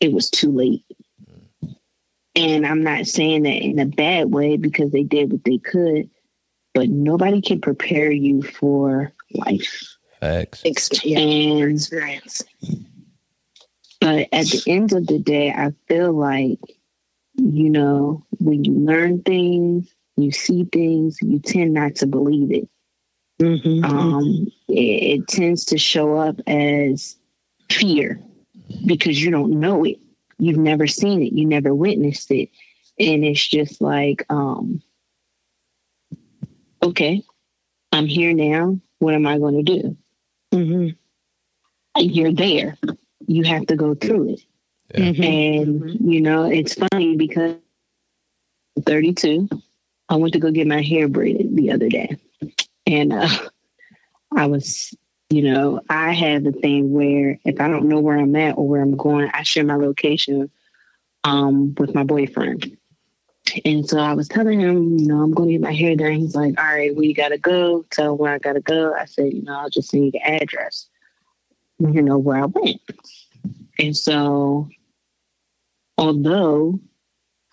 it 0.00 0.12
was 0.12 0.30
too 0.30 0.50
late. 0.50 0.84
And 2.34 2.66
I'm 2.66 2.82
not 2.82 3.06
saying 3.06 3.42
that 3.42 3.50
in 3.50 3.78
a 3.78 3.86
bad 3.86 4.32
way 4.32 4.56
because 4.56 4.92
they 4.92 5.02
did 5.02 5.32
what 5.32 5.44
they 5.44 5.58
could, 5.58 6.08
but 6.72 6.88
nobody 6.88 7.42
can 7.42 7.60
prepare 7.60 8.10
you 8.10 8.42
for 8.42 9.12
life. 9.34 9.96
Facts. 10.20 10.62
and 11.04 11.72
experience. 11.72 12.42
But 14.00 14.28
at 14.32 14.46
the 14.46 14.62
end 14.66 14.92
of 14.92 15.06
the 15.06 15.18
day, 15.18 15.50
I 15.50 15.72
feel 15.86 16.12
like, 16.12 16.58
you 17.34 17.68
know, 17.68 18.24
when 18.38 18.64
you 18.64 18.72
learn 18.72 19.22
things, 19.22 19.94
you 20.16 20.32
see 20.32 20.64
things, 20.64 21.18
you 21.20 21.38
tend 21.38 21.74
not 21.74 21.96
to 21.96 22.06
believe 22.06 22.50
it. 22.50 22.68
Mm-hmm. 23.40 23.84
Um, 23.84 24.48
it, 24.68 25.20
it 25.20 25.28
tends 25.28 25.64
to 25.66 25.78
show 25.78 26.16
up 26.16 26.40
as 26.46 27.16
fear 27.70 28.20
because 28.86 29.22
you 29.22 29.30
don't 29.30 29.60
know 29.60 29.84
it. 29.84 29.98
You've 30.38 30.58
never 30.58 30.86
seen 30.86 31.22
it. 31.22 31.32
You 31.32 31.46
never 31.46 31.74
witnessed 31.74 32.30
it. 32.30 32.48
And 32.98 33.24
it's 33.24 33.46
just 33.46 33.80
like, 33.80 34.24
um, 34.30 34.82
okay, 36.82 37.22
I'm 37.92 38.06
here 38.06 38.32
now. 38.32 38.78
What 38.98 39.14
am 39.14 39.26
I 39.26 39.38
going 39.38 39.62
to 39.64 39.80
do? 39.80 39.96
Mm-hmm. 40.52 40.88
You're 41.98 42.32
there 42.32 42.78
you 43.30 43.44
have 43.44 43.64
to 43.66 43.76
go 43.76 43.94
through 43.94 44.30
it. 44.30 44.40
Yeah. 44.92 45.00
Mm-hmm. 45.00 45.22
And, 45.22 45.82
mm-hmm. 45.82 46.10
you 46.10 46.20
know, 46.20 46.50
it's 46.50 46.74
funny 46.74 47.16
because 47.16 47.54
I'm 48.76 48.82
32. 48.82 49.48
I 50.08 50.16
went 50.16 50.32
to 50.32 50.40
go 50.40 50.50
get 50.50 50.66
my 50.66 50.82
hair 50.82 51.06
braided 51.06 51.54
the 51.54 51.70
other 51.70 51.88
day. 51.88 52.16
And 52.88 53.12
uh, 53.12 53.28
I 54.36 54.46
was, 54.46 54.92
you 55.28 55.42
know, 55.42 55.80
I 55.88 56.12
have 56.12 56.42
the 56.42 56.50
thing 56.50 56.92
where 56.92 57.38
if 57.44 57.60
I 57.60 57.68
don't 57.68 57.88
know 57.88 58.00
where 58.00 58.18
I'm 58.18 58.34
at 58.34 58.58
or 58.58 58.66
where 58.66 58.82
I'm 58.82 58.96
going, 58.96 59.30
I 59.32 59.44
share 59.44 59.64
my 59.64 59.76
location 59.76 60.50
um, 61.22 61.72
with 61.78 61.94
my 61.94 62.02
boyfriend. 62.02 62.76
And 63.64 63.88
so 63.88 63.98
I 64.00 64.14
was 64.14 64.26
telling 64.26 64.58
him, 64.58 64.98
you 64.98 65.06
know, 65.06 65.22
I'm 65.22 65.32
going 65.32 65.50
to 65.50 65.54
get 65.54 65.60
my 65.60 65.72
hair 65.72 65.94
done. 65.94 66.14
He's 66.14 66.34
like, 66.34 66.58
all 66.58 66.64
right, 66.64 66.94
we 66.96 67.14
got 67.14 67.28
to 67.28 67.38
go. 67.38 67.84
Tell 67.90 68.16
where 68.16 68.34
I 68.34 68.38
got 68.38 68.54
to 68.54 68.60
go. 68.60 68.92
I 68.92 69.04
said, 69.04 69.32
you 69.32 69.42
know, 69.42 69.56
I'll 69.56 69.70
just 69.70 69.90
send 69.90 70.06
you 70.06 70.10
the 70.10 70.22
address, 70.22 70.88
you 71.78 72.02
know, 72.02 72.18
where 72.18 72.42
I 72.42 72.46
went. 72.46 72.80
And 73.80 73.96
so, 73.96 74.68
although 75.96 76.78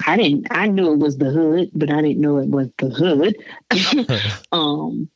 I 0.06 0.18
didn't, 0.18 0.48
I 0.52 0.68
knew 0.68 0.92
it 0.92 1.00
was 1.00 1.18
the 1.18 1.32
hood, 1.32 1.72
but 1.74 1.90
I 1.90 2.02
didn't 2.02 2.20
know 2.20 2.38
it 2.38 2.50
was 2.50 2.68
the 2.78 2.90
hood. 2.90 3.38
um, 4.52 5.10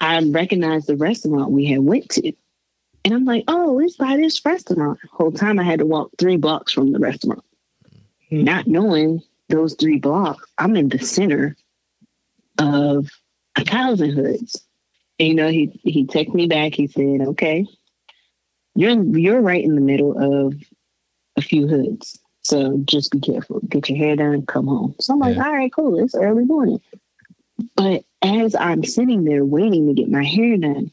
I 0.00 0.20
recognized 0.20 0.86
the 0.86 0.96
restaurant 0.96 1.50
we 1.50 1.66
had 1.66 1.80
went 1.80 2.08
to. 2.10 2.32
And 3.04 3.14
I'm 3.14 3.26
like, 3.26 3.44
oh, 3.48 3.78
it's 3.80 3.96
by 3.96 4.16
this 4.16 4.44
restaurant. 4.44 4.98
The 5.02 5.08
whole 5.12 5.32
time 5.32 5.58
I 5.58 5.64
had 5.64 5.80
to 5.80 5.86
walk 5.86 6.10
three 6.18 6.38
blocks 6.38 6.72
from 6.72 6.92
the 6.92 6.98
restaurant. 6.98 7.44
Mm-hmm. 8.32 8.44
Not 8.44 8.66
knowing 8.66 9.22
those 9.50 9.74
three 9.74 9.98
blocks, 9.98 10.44
I'm 10.56 10.74
in 10.74 10.88
the 10.88 10.98
center 10.98 11.54
of 12.58 13.10
a 13.56 13.64
thousand 13.64 14.12
hoods. 14.12 14.64
And, 15.18 15.28
you 15.28 15.34
know, 15.34 15.48
he 15.48 15.80
he 15.82 16.06
took 16.06 16.28
me 16.28 16.46
back. 16.46 16.74
He 16.74 16.86
said, 16.86 17.20
okay, 17.28 17.66
you're 18.78 19.02
you're 19.18 19.40
right 19.40 19.64
in 19.64 19.74
the 19.74 19.80
middle 19.80 20.16
of 20.16 20.54
a 21.36 21.42
few 21.42 21.66
hoods. 21.66 22.16
So 22.42 22.78
just 22.84 23.10
be 23.10 23.18
careful. 23.18 23.58
Get 23.68 23.88
your 23.88 23.98
hair 23.98 24.14
done, 24.14 24.46
come 24.46 24.68
home. 24.68 24.94
So 25.00 25.14
I'm 25.14 25.18
like, 25.18 25.34
yeah. 25.34 25.46
all 25.46 25.52
right, 25.52 25.72
cool. 25.72 25.98
It's 25.98 26.14
early 26.14 26.44
morning. 26.44 26.80
But 27.74 28.04
as 28.22 28.54
I'm 28.54 28.84
sitting 28.84 29.24
there 29.24 29.44
waiting 29.44 29.88
to 29.88 29.94
get 29.94 30.08
my 30.08 30.22
hair 30.22 30.56
done, 30.56 30.92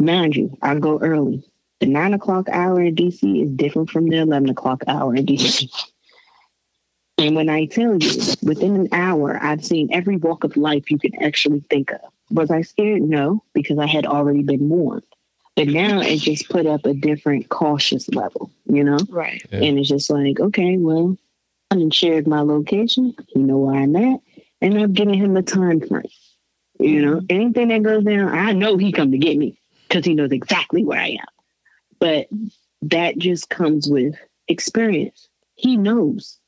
mind 0.00 0.36
you, 0.36 0.56
I 0.62 0.74
go 0.76 0.98
early. 1.00 1.44
The 1.80 1.86
nine 1.86 2.14
o'clock 2.14 2.48
hour 2.48 2.80
in 2.80 2.96
DC 2.96 3.44
is 3.44 3.50
different 3.50 3.90
from 3.90 4.08
the 4.08 4.16
11 4.16 4.48
o'clock 4.48 4.82
hour 4.88 5.14
in 5.14 5.26
DC. 5.26 5.70
and 7.18 7.36
when 7.36 7.50
I 7.50 7.66
tell 7.66 8.02
you, 8.02 8.10
within 8.42 8.74
an 8.74 8.88
hour, 8.92 9.38
I've 9.42 9.66
seen 9.66 9.90
every 9.92 10.16
walk 10.16 10.44
of 10.44 10.56
life 10.56 10.90
you 10.90 10.98
can 10.98 11.14
actually 11.22 11.62
think 11.68 11.92
of. 11.92 12.00
Was 12.30 12.50
I 12.50 12.62
scared? 12.62 13.02
No, 13.02 13.44
because 13.52 13.78
I 13.78 13.86
had 13.86 14.06
already 14.06 14.42
been 14.42 14.70
warned. 14.70 15.04
But 15.58 15.66
now 15.66 16.00
it 16.00 16.18
just 16.18 16.48
put 16.50 16.66
up 16.66 16.86
a 16.86 16.94
different 16.94 17.48
cautious 17.48 18.08
level, 18.10 18.48
you 18.66 18.84
know? 18.84 18.98
Right. 19.08 19.44
Yeah. 19.50 19.64
And 19.64 19.76
it's 19.76 19.88
just 19.88 20.08
like, 20.08 20.38
okay, 20.38 20.76
well, 20.76 21.18
I 21.72 21.74
done 21.74 21.90
shared 21.90 22.28
my 22.28 22.42
location. 22.42 23.12
You 23.34 23.42
know 23.42 23.56
where 23.56 23.74
I'm 23.74 23.96
at. 23.96 24.20
And 24.60 24.78
I've 24.78 24.92
given 24.92 25.14
him 25.14 25.36
a 25.36 25.42
time 25.42 25.80
frame. 25.80 26.04
You 26.78 27.04
know, 27.04 27.16
mm-hmm. 27.16 27.26
anything 27.28 27.68
that 27.68 27.82
goes 27.82 28.04
down, 28.04 28.28
I 28.28 28.52
know 28.52 28.76
he 28.76 28.92
come 28.92 29.10
to 29.10 29.18
get 29.18 29.36
me 29.36 29.58
because 29.88 30.04
he 30.04 30.14
knows 30.14 30.30
exactly 30.30 30.84
where 30.84 31.00
I 31.00 31.08
am. 31.08 31.26
But 31.98 32.28
that 32.82 33.18
just 33.18 33.50
comes 33.50 33.88
with 33.88 34.14
experience. 34.46 35.28
He 35.56 35.76
knows. 35.76 36.38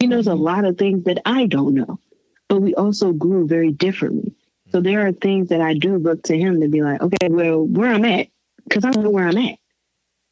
He 0.00 0.08
knows 0.08 0.26
a 0.26 0.30
mm-hmm. 0.30 0.42
lot 0.42 0.64
of 0.64 0.76
things 0.78 1.04
that 1.04 1.22
I 1.26 1.46
don't 1.46 1.74
know. 1.74 2.00
But 2.48 2.62
we 2.62 2.74
also 2.74 3.12
grew 3.12 3.46
very 3.46 3.70
differently. 3.70 4.34
So 4.72 4.80
there 4.80 5.06
are 5.06 5.12
things 5.12 5.48
that 5.50 5.60
I 5.60 5.74
do 5.74 5.96
look 5.96 6.24
to 6.24 6.36
him 6.36 6.60
to 6.60 6.66
be 6.66 6.82
like, 6.82 7.00
okay, 7.00 7.28
well, 7.28 7.64
where 7.64 7.92
I'm 7.92 8.04
at, 8.04 8.26
because 8.68 8.84
I 8.84 8.90
don't 8.90 9.04
know 9.04 9.10
where 9.10 9.26
I'm 9.26 9.38
at. 9.38 9.58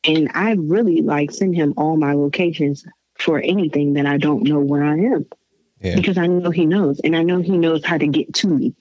And 0.05 0.31
I 0.35 0.53
really 0.53 1.03
like 1.03 1.33
send 1.33 1.57
him 1.57 1.75
all 1.77 1.97
my 1.97 2.13
locations 2.13 2.85
for 3.19 3.41
anything 3.41 3.95
that 3.95 4.07
I 4.07 4.19
don't 4.19 4.45
know 4.45 4.61
where 4.61 4.85
I 4.85 4.99
am. 4.99 5.27
Yeah. 5.81 5.97
Because 5.97 6.17
I 6.17 6.27
know 6.27 6.51
he 6.51 6.67
knows 6.67 7.01
and 7.01 7.17
I 7.17 7.23
know 7.23 7.41
he 7.41 7.59
knows 7.59 7.85
how 7.85 7.99
to 7.99 8.07
get 8.07 8.33
to 8.35 8.49
me. 8.49 8.75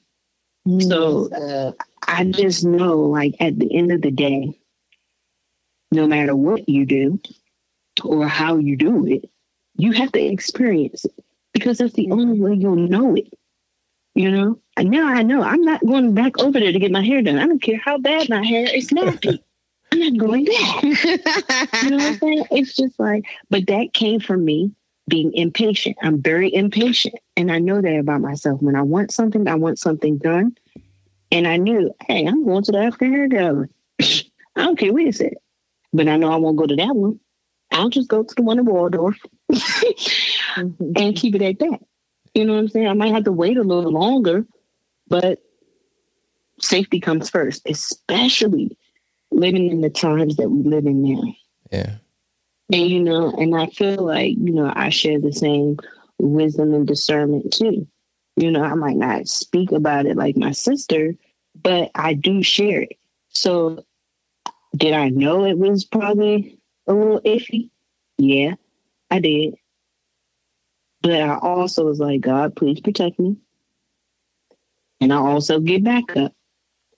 Mm-hmm. 0.68 0.88
So 0.90 1.30
uh, 1.34 1.72
I 2.08 2.26
just 2.26 2.64
know 2.64 2.98
like 3.00 3.36
at 3.40 3.60
the 3.60 3.76
end 3.76 3.92
of 3.92 4.02
the 4.02 4.12
day, 4.12 4.58
no 5.92 6.08
matter 6.08 6.36
what 6.36 6.68
you 6.68 6.86
do 6.86 7.20
or 8.04 8.28
how 8.28 8.58
you 8.58 8.76
do 8.76 9.06
it, 9.08 9.30
you 9.78 9.92
have 9.92 10.12
to 10.14 10.22
experience 10.22 11.06
it 11.06 11.24
because 11.54 11.78
that's 11.78 11.94
the 11.94 12.12
only 12.12 12.40
way 12.40 12.54
you'll 12.54 12.76
know 12.76 13.16
it. 13.16 13.34
You 14.14 14.32
know, 14.32 14.60
and 14.78 14.90
now 14.90 15.08
I 15.08 15.24
know 15.24 15.42
I'm 15.42 15.62
not 15.62 15.86
going 15.86 16.14
back 16.14 16.40
over 16.40 16.58
there 16.58 16.72
to 16.72 16.80
get 16.80 16.92
my 16.92 17.04
hair 17.04 17.22
done. 17.22 17.38
I 17.38 17.46
don't 17.46 17.62
care 17.62 17.82
how 17.84 17.98
bad 17.98 18.30
my 18.30 18.46
hair 18.46 18.74
is 18.74 18.88
nappy. 18.88 19.40
I'm 19.96 20.14
not 20.14 20.28
going 20.28 20.46
back. 20.46 20.84
you 21.84 21.90
know 21.90 21.98
what 21.98 22.06
I'm 22.06 22.20
saying? 22.20 22.46
It's 22.52 22.76
just 22.76 23.00
like, 23.00 23.26
but 23.50 23.68
that 23.68 23.94
came 23.94 24.20
from 24.20 24.46
me 24.46 24.72
being 25.08 25.34
impatient. 25.34 25.98
I'm 26.02 26.22
very 26.22 26.54
impatient. 26.54 27.16
And 27.38 27.52
I 27.52 27.60
know 27.60 27.82
that 27.82 28.00
about 28.00 28.22
myself. 28.22 28.62
When 28.62 28.76
I 28.76 28.82
want 28.82 29.12
something, 29.12 29.48
I 29.48 29.56
want 29.56 29.80
something 29.80 30.18
done. 30.18 30.56
And 31.32 31.48
I 31.48 31.58
knew, 31.58 31.94
hey, 32.08 32.26
I'm 32.26 32.46
going 32.46 32.64
to 32.64 32.72
the 32.72 32.80
African 32.80 33.14
hair 33.14 33.28
gallery. 33.28 33.70
I 34.02 34.24
don't 34.56 34.78
care 34.78 34.94
where 34.94 35.08
it's 35.08 35.22
at. 35.22 35.34
But 35.94 36.08
I 36.08 36.18
know 36.18 36.32
I 36.32 36.38
won't 36.38 36.58
go 36.58 36.66
to 36.66 36.76
that 36.76 36.96
one. 36.96 37.20
I'll 37.72 37.90
just 37.90 38.10
go 38.10 38.24
to 38.24 38.36
the 38.36 38.42
one 38.42 38.60
in 38.60 38.66
Waldorf 38.66 39.18
mm-hmm. 39.52 40.92
and 40.96 41.16
keep 41.16 41.36
it 41.36 41.42
at 41.42 41.60
that. 41.60 41.80
You 42.34 42.46
know 42.46 42.54
what 42.54 42.60
I'm 42.60 42.68
saying? 42.70 42.88
I 42.88 42.94
might 42.94 43.14
have 43.14 43.24
to 43.26 43.32
wait 43.32 43.58
a 43.58 43.64
little 43.64 43.92
longer, 43.92 44.46
but 45.08 45.40
safety 46.60 47.00
comes 47.00 47.30
first, 47.30 47.64
especially 47.68 48.78
living 49.32 49.70
in 49.70 49.82
the 49.82 49.90
times 49.90 50.38
that 50.38 50.50
we 50.50 50.64
live 50.64 50.86
in 50.86 51.04
now. 51.04 51.24
Yeah. 51.72 51.96
And 52.72 52.90
you 52.90 53.00
know, 53.00 53.32
and 53.32 53.56
I 53.56 53.68
feel 53.68 54.04
like, 54.04 54.36
you 54.38 54.52
know, 54.52 54.72
I 54.76 54.90
share 54.90 55.20
the 55.20 55.34
same 55.34 55.78
wisdom 56.18 56.74
and 56.74 56.88
discernment 56.88 57.54
too. 57.54 57.88
You 58.38 58.52
know, 58.52 58.64
I 58.64 58.74
might 58.74 58.98
not 58.98 59.28
speak 59.28 59.72
about 59.72 60.06
it 60.06 60.18
like 60.18 60.36
my 60.36 60.52
sister, 60.52 61.16
but 61.62 61.92
I 61.96 62.14
do 62.14 62.44
share 62.44 62.82
it. 62.82 62.98
So 63.30 63.86
did 64.76 64.94
I 64.94 65.10
know 65.10 65.46
it 65.46 65.58
was 65.58 65.86
probably 65.86 66.60
a 66.88 66.94
little 66.94 67.22
iffy. 67.22 67.70
Yeah, 68.18 68.56
I 69.10 69.20
did. 69.20 69.56
But 71.02 71.22
I 71.22 71.38
also 71.38 71.86
was 71.86 72.00
like, 72.00 72.22
God, 72.22 72.56
please 72.56 72.80
protect 72.80 73.20
me. 73.20 73.38
And 75.00 75.14
I 75.14 75.18
also 75.18 75.60
get 75.60 75.84
back 75.84 76.16
up, 76.18 76.34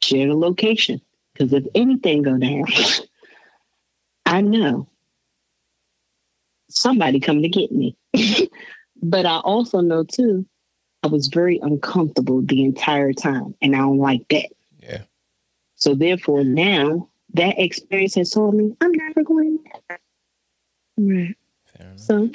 share 0.01 0.27
the 0.27 0.35
location. 0.35 1.01
Because 1.37 1.53
if 1.53 1.65
anything 1.75 2.23
go 2.23 2.37
down, 2.37 2.65
I 4.25 4.41
know 4.41 4.87
somebody 6.69 7.19
coming 7.19 7.43
to 7.43 7.49
get 7.49 7.71
me. 7.71 7.95
but 9.01 9.25
I 9.25 9.37
also 9.37 9.81
know 9.81 10.03
too, 10.03 10.45
I 11.03 11.07
was 11.07 11.27
very 11.27 11.59
uncomfortable 11.61 12.41
the 12.41 12.63
entire 12.63 13.13
time. 13.13 13.53
And 13.61 13.75
I 13.75 13.79
don't 13.79 13.99
like 13.99 14.27
that. 14.29 14.49
Yeah. 14.81 15.03
So 15.75 15.93
therefore 15.93 16.43
now 16.43 17.07
that 17.33 17.59
experience 17.59 18.15
has 18.15 18.31
told 18.31 18.55
me 18.55 18.75
I'm 18.81 18.91
never 18.91 19.23
going 19.23 19.59
back. 19.87 20.01
Right. 20.97 21.35
So 21.97 22.31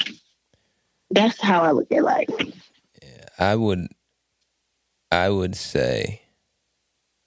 that's 1.10 1.40
how 1.40 1.62
I 1.62 1.72
look 1.72 1.90
at 1.90 2.04
life. 2.04 2.28
Yeah, 3.02 3.24
I 3.38 3.56
would 3.56 3.88
I 5.10 5.28
would 5.28 5.56
say 5.56 6.22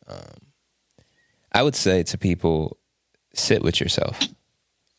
um 0.07 0.44
I 1.55 1.63
would 1.63 1.75
say 1.75 2.03
to 2.03 2.17
people 2.17 2.77
sit 3.33 3.63
with 3.63 3.79
yourself. 3.79 4.19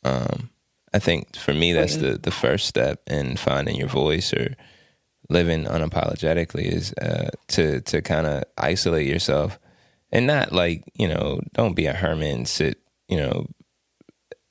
Um 0.03 0.51
I 0.95 0.99
think 0.99 1.37
for 1.37 1.53
me 1.53 1.73
that's 1.73 1.97
the 1.97 2.19
the 2.19 2.31
first 2.31 2.67
step 2.67 3.03
in 3.07 3.37
finding 3.37 3.77
your 3.77 3.89
voice 3.89 4.33
or 4.33 4.57
living 5.29 5.65
unapologetically 5.65 6.65
is 6.65 6.93
uh, 6.95 7.31
to 7.49 7.81
to 7.83 8.01
kind 8.01 8.27
of 8.27 8.45
isolate 8.57 9.07
yourself 9.07 9.59
and 10.13 10.27
not 10.27 10.53
like 10.53 10.85
you 10.95 11.09
know 11.09 11.41
don't 11.53 11.75
be 11.75 11.87
a 11.87 11.93
hermit 11.93 12.35
and 12.35 12.49
sit 12.49 12.79
you 13.09 13.19
know 13.19 13.47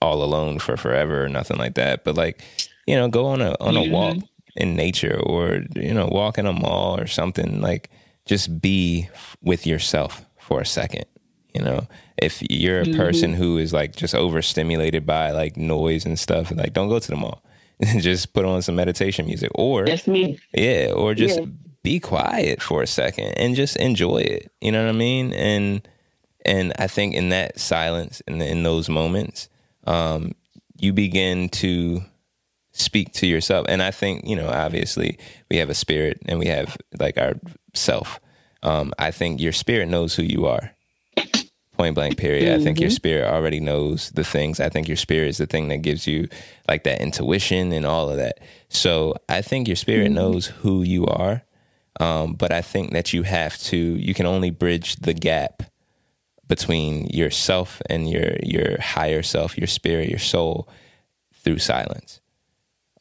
all 0.02 0.22
alone 0.22 0.60
for 0.60 0.78
forever 0.78 1.26
or 1.26 1.30
nothing 1.30 1.58
like 1.58 1.76
that 1.76 2.04
but 2.04 2.16
like 2.16 2.44
you 2.86 2.96
know 2.96 3.08
go 3.08 3.26
on 3.26 3.42
a 3.42 3.56
on 3.60 3.76
a 3.76 3.80
mm-hmm. 3.80 3.92
walk 3.92 4.18
in 4.56 4.76
nature 4.76 5.20
or 5.26 5.62
you 5.76 5.94
know 5.94 6.08
walk 6.08 6.38
in 6.38 6.46
a 6.46 6.54
mall 6.54 7.00
or 7.00 7.08
something 7.08 7.62
like 7.62 7.90
just 8.26 8.62
be 8.62 9.10
with 9.42 9.66
yourself 9.66 10.26
for 10.38 10.62
a 10.62 10.66
second 10.66 11.06
you 11.56 11.62
know 11.62 11.88
if 12.18 12.42
you're 12.50 12.82
a 12.82 12.86
mm-hmm. 12.86 12.98
person 12.98 13.34
who 13.34 13.58
is 13.58 13.74
like 13.74 13.96
just 13.96 14.16
overstimulated 14.16 15.06
by 15.06 15.32
like 15.32 15.58
noise 15.58 16.06
and 16.06 16.18
stuff 16.18 16.52
like 16.52 16.74
don't 16.74 16.90
go 16.90 17.00
to 17.00 17.08
the 17.10 17.16
mall. 17.16 17.42
Just 17.98 18.32
put 18.32 18.46
on 18.46 18.62
some 18.62 18.76
meditation 18.78 19.26
music 19.26 19.52
or 19.54 19.86
that's 19.86 20.08
me. 20.08 20.40
Yeah 20.54 20.94
or 20.96 21.14
just 21.14 21.42
yeah. 21.42 21.46
be 21.84 22.00
quiet 22.00 22.62
for 22.62 22.82
a 22.82 22.88
second 22.88 23.34
and 23.36 23.54
just 23.54 23.76
enjoy 23.76 24.20
it 24.20 24.50
you 24.62 24.72
know 24.72 24.82
what 24.82 24.90
i 24.90 24.98
mean? 24.98 25.34
And 25.34 25.86
and 26.46 26.72
i 26.80 26.88
think 26.88 27.16
in 27.16 27.30
that 27.30 27.60
silence 27.60 28.22
and 28.28 28.42
in, 28.42 28.48
in 28.48 28.64
those 28.64 28.88
moments 28.88 29.50
um, 29.88 30.32
you 30.80 30.94
begin 30.94 31.50
to 31.50 32.02
speak 32.72 33.12
to 33.16 33.28
yourself. 33.28 33.66
And 33.68 33.84
i 33.84 33.92
think 33.92 34.26
you 34.26 34.38
know 34.38 34.48
obviously 34.48 35.20
we 35.52 35.58
have 35.58 35.70
a 35.70 35.76
spirit 35.76 36.22
and 36.28 36.40
we 36.40 36.48
have 36.48 36.78
like 36.98 37.18
our 37.18 37.34
self. 37.74 38.22
Um, 38.64 38.94
i 38.98 39.12
think 39.12 39.42
your 39.42 39.52
spirit 39.52 39.90
knows 39.90 40.16
who 40.16 40.24
you 40.24 40.46
are 40.46 40.75
point 41.76 41.96
blank 41.96 42.18
period 42.18 42.46
mm-hmm. 42.46 42.62
i 42.62 42.64
think 42.64 42.80
your 42.80 42.90
mm-hmm. 42.90 42.96
spirit 42.96 43.26
already 43.26 43.60
knows 43.60 44.12
the 44.12 44.24
things 44.24 44.60
i 44.60 44.70
think 44.70 44.88
your 44.88 44.98
spirit 44.98 45.28
is 45.28 45.38
the 45.38 45.46
thing 45.46 45.68
that 45.68 45.78
gives 45.78 46.08
you 46.08 46.28
like 46.68 46.84
that 46.84 47.02
intuition 47.02 47.72
and 47.72 47.86
all 47.86 48.10
of 48.10 48.18
that 48.18 48.40
so 48.70 49.16
i 49.30 49.42
think 49.42 49.68
your 49.68 49.76
spirit 49.76 50.06
mm-hmm. 50.06 50.16
knows 50.16 50.48
who 50.48 50.84
you 50.84 51.06
are 51.06 51.44
um, 52.00 52.34
but 52.34 52.52
i 52.52 52.62
think 52.62 52.92
that 52.92 53.14
you 53.14 53.24
have 53.24 53.58
to 53.58 53.78
you 53.78 54.14
can 54.14 54.26
only 54.26 54.50
bridge 54.50 54.96
the 54.98 55.14
gap 55.14 55.64
between 56.48 57.08
yourself 57.08 57.82
and 57.90 58.10
your 58.10 58.36
your 58.44 58.80
higher 58.80 59.24
self 59.24 59.58
your 59.58 59.68
spirit 59.68 60.10
your 60.10 60.20
soul 60.20 60.68
through 61.34 61.60
silence 61.60 62.22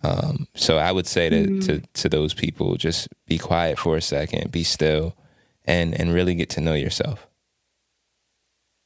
um, 0.03 0.47
so 0.55 0.79
i 0.79 0.91
would 0.91 1.07
say 1.07 1.29
to, 1.29 1.47
mm-hmm. 1.47 1.61
to 1.61 1.81
to 1.93 2.09
those 2.09 2.35
people 2.35 2.77
just 2.77 3.09
be 3.27 3.39
quiet 3.39 3.79
for 3.79 3.97
a 3.97 4.03
second 4.03 4.51
be 4.51 4.65
still 4.65 5.17
and 5.65 5.99
and 5.99 6.13
really 6.13 6.35
get 6.35 6.51
to 6.51 6.61
know 6.61 6.75
yourself 6.75 7.27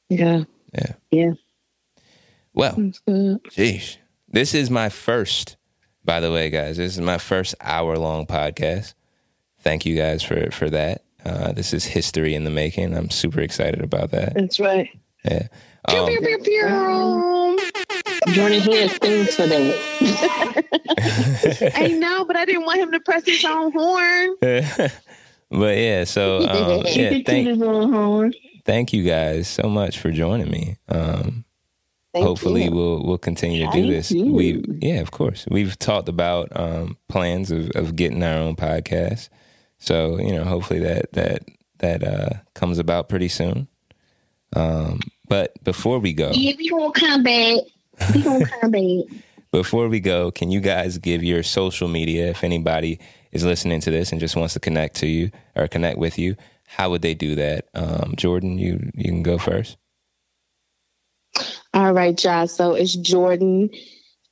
yeah. 0.09 0.43
Yeah. 0.73 0.93
Yeah. 1.11 1.31
Well, 2.53 2.91
geez, 3.51 3.97
this 4.27 4.53
is 4.53 4.69
my 4.69 4.89
first, 4.89 5.55
by 6.03 6.19
the 6.19 6.31
way, 6.31 6.49
guys, 6.49 6.77
this 6.77 6.93
is 6.93 7.01
my 7.01 7.17
first 7.17 7.55
hour 7.61 7.97
long 7.97 8.25
podcast. 8.25 8.93
Thank 9.61 9.85
you 9.85 9.95
guys 9.95 10.23
for, 10.23 10.51
for 10.51 10.69
that. 10.69 11.03
Uh, 11.23 11.51
this 11.51 11.73
is 11.73 11.85
history 11.85 12.33
in 12.35 12.43
the 12.43 12.49
making. 12.49 12.95
I'm 12.95 13.09
super 13.09 13.41
excited 13.41 13.81
about 13.81 14.11
that. 14.11 14.33
That's 14.33 14.59
right. 14.59 14.89
Yeah. 15.25 15.47
Um, 15.85 16.07
pew, 16.07 16.19
pew, 16.19 16.37
pew, 16.37 16.39
pew. 16.43 17.59
Jordan, 18.33 18.61
he 18.61 18.75
has 18.75 18.97
things 18.97 19.35
for 19.35 19.47
that. 19.47 20.63
I 21.75 21.87
know, 21.87 22.25
but 22.25 22.35
I 22.35 22.45
didn't 22.45 22.65
want 22.65 22.79
him 22.79 22.91
to 22.91 22.99
press 22.99 23.25
his 23.25 23.43
own 23.45 23.71
horn. 23.71 24.35
but 24.41 25.77
yeah, 25.77 26.03
so 26.03 26.47
um, 26.47 26.83
yeah, 26.87 27.19
thank, 27.25 27.59
thank 28.69 28.93
you 28.93 29.03
guys 29.03 29.47
so 29.47 29.67
much 29.67 29.97
for 29.97 30.11
joining 30.11 30.51
me. 30.51 30.77
Um, 30.89 31.43
hopefully 32.13 32.65
you. 32.65 32.71
we'll 32.71 33.03
we'll 33.03 33.17
continue 33.17 33.65
to 33.65 33.71
do 33.71 33.87
this. 33.87 34.11
We 34.11 34.63
yeah, 34.79 34.99
of 34.99 35.09
course. 35.09 35.47
We've 35.49 35.77
talked 35.79 36.07
about 36.07 36.49
um, 36.55 36.95
plans 37.07 37.49
of, 37.49 37.71
of 37.71 37.95
getting 37.95 38.21
our 38.21 38.37
own 38.37 38.55
podcast. 38.55 39.29
So, 39.79 40.19
you 40.19 40.33
know, 40.33 40.43
hopefully 40.43 40.81
that 40.81 41.11
that 41.13 41.43
that 41.79 42.03
uh, 42.03 42.29
comes 42.53 42.77
about 42.77 43.09
pretty 43.09 43.29
soon. 43.29 43.67
Um, 44.55 44.99
but 45.27 45.61
before 45.63 45.97
we 45.97 46.13
go, 46.13 46.29
yeah, 46.31 46.53
we 46.55 46.69
gonna 46.69 46.91
come 46.91 47.23
back. 47.23 47.61
We 48.13 48.21
gonna 48.21 48.45
come 48.45 48.69
back. 48.69 49.19
before 49.51 49.87
we 49.87 49.99
go, 49.99 50.29
can 50.29 50.51
you 50.51 50.59
guys 50.59 50.99
give 50.99 51.23
your 51.23 51.41
social 51.41 51.87
media 51.87 52.27
if 52.27 52.43
anybody 52.43 52.99
is 53.31 53.43
listening 53.43 53.81
to 53.81 53.89
this 53.89 54.11
and 54.11 54.21
just 54.21 54.35
wants 54.35 54.53
to 54.53 54.59
connect 54.59 54.97
to 54.97 55.07
you 55.07 55.31
or 55.55 55.67
connect 55.67 55.97
with 55.97 56.19
you? 56.19 56.35
How 56.69 56.91
would 56.91 57.01
they 57.01 57.15
do 57.15 57.33
that? 57.35 57.67
Um, 57.73 58.13
Jordan, 58.15 58.59
you 58.59 58.91
you 58.93 59.05
can 59.05 59.23
go 59.23 59.39
first. 59.39 59.77
All 61.73 61.93
right, 61.93 62.15
Josh. 62.15 62.51
So 62.51 62.75
it's 62.75 62.95
Jordan, 62.95 63.71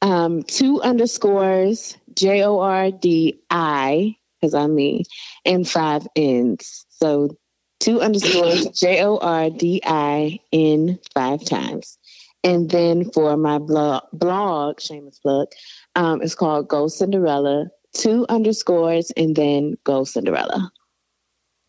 um, 0.03 0.43
two 0.43 0.79
underscores, 0.83 1.97
J 2.13 2.43
O 2.43 2.59
R 2.59 2.91
D 2.91 3.41
I, 3.49 4.15
because 4.39 4.53
I 4.53 4.67
mean, 4.67 5.03
and 5.45 5.67
five 5.67 6.07
N's. 6.15 6.85
So 6.89 7.35
two 7.79 8.01
underscores, 8.01 8.67
J 8.79 9.03
O 9.03 9.17
R 9.17 9.49
D 9.49 9.81
I 9.83 10.39
N 10.53 10.99
five 11.15 11.43
times. 11.43 11.97
And 12.43 12.69
then 12.69 13.11
for 13.11 13.35
my 13.35 13.57
blog, 13.57 14.03
blog 14.13 14.79
shameless 14.79 15.19
plug, 15.19 15.47
um, 15.95 16.21
it's 16.21 16.35
called 16.35 16.67
Go 16.67 16.87
Cinderella, 16.87 17.65
two 17.93 18.27
underscores, 18.29 19.11
and 19.17 19.35
then 19.35 19.75
Go 19.83 20.03
Cinderella. 20.03 20.71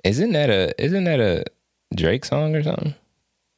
Isn't 0.09 0.33
that 0.33 0.49
a 0.49 0.83
isn't 0.83 1.05
that 1.05 1.21
a 1.21 1.45
Drake 1.95 2.25
song 2.25 2.57
or 2.57 2.63
something? 2.63 2.95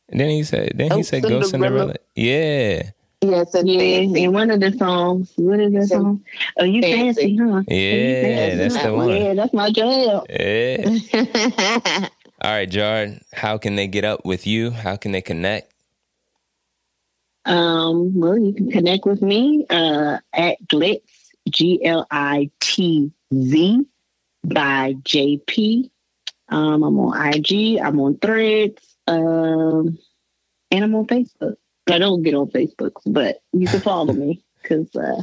And 0.09 0.18
then 0.18 0.30
he 0.30 0.42
said, 0.42 0.72
then 0.74 0.90
he 0.90 0.98
oh, 0.98 1.03
said, 1.03 1.22
"Go 1.22 1.42
Cinderella." 1.42 1.94
Yeah. 2.16 2.90
Yes, 3.22 3.55
yeah, 3.55 3.82
in 3.82 4.32
one 4.32 4.51
of 4.51 4.61
the 4.61 4.72
songs. 4.72 5.32
What 5.36 5.61
is 5.61 5.72
that 5.74 5.88
song? 5.88 6.24
Oh, 6.59 6.64
you 6.64 6.80
fancy, 6.80 7.36
fancy 7.36 7.36
huh? 7.36 7.62
Yeah, 7.68 8.22
fancy. 8.22 8.57
that's 8.57 8.82
the 8.82 8.94
one. 8.94 9.09
Yeah, 9.11 9.34
that's 9.34 9.53
my 9.53 9.70
jam. 9.70 10.22
Yeah. 10.30 12.09
All 12.40 12.51
right, 12.51 12.68
Jard. 12.68 13.20
How 13.34 13.59
can 13.59 13.76
they 13.76 13.86
get 13.86 14.05
up 14.05 14.24
with 14.24 14.46
you? 14.46 14.70
How 14.70 14.96
can 14.96 15.12
they 15.12 15.20
connect? 15.20 15.72
Um, 17.44 18.18
well, 18.18 18.38
you 18.38 18.55
can 18.55 18.70
connect 18.70 19.05
with 19.05 19.22
me 19.22 19.66
uh, 19.68 20.18
at 20.32 20.57
Glitz 20.64 21.03
G 21.51 21.84
L 21.84 22.07
I 22.11 22.51
T 22.61 23.12
Z 23.34 23.84
by 24.44 24.94
JP 25.05 25.90
um, 26.51 26.82
I'm 26.82 26.98
on 26.98 27.34
IG. 27.34 27.78
I'm 27.78 27.98
on 28.01 28.18
Threads. 28.18 28.96
Um, 29.07 29.98
and 30.70 30.84
I'm 30.84 30.94
on 30.94 31.07
Facebook. 31.07 31.57
I 31.88 31.98
don't 31.98 32.22
get 32.22 32.34
on 32.34 32.48
Facebook, 32.51 32.92
but 33.07 33.42
you 33.53 33.66
can 33.66 33.80
follow 33.80 34.12
me 34.12 34.42
because 34.62 34.94
uh, 34.94 35.22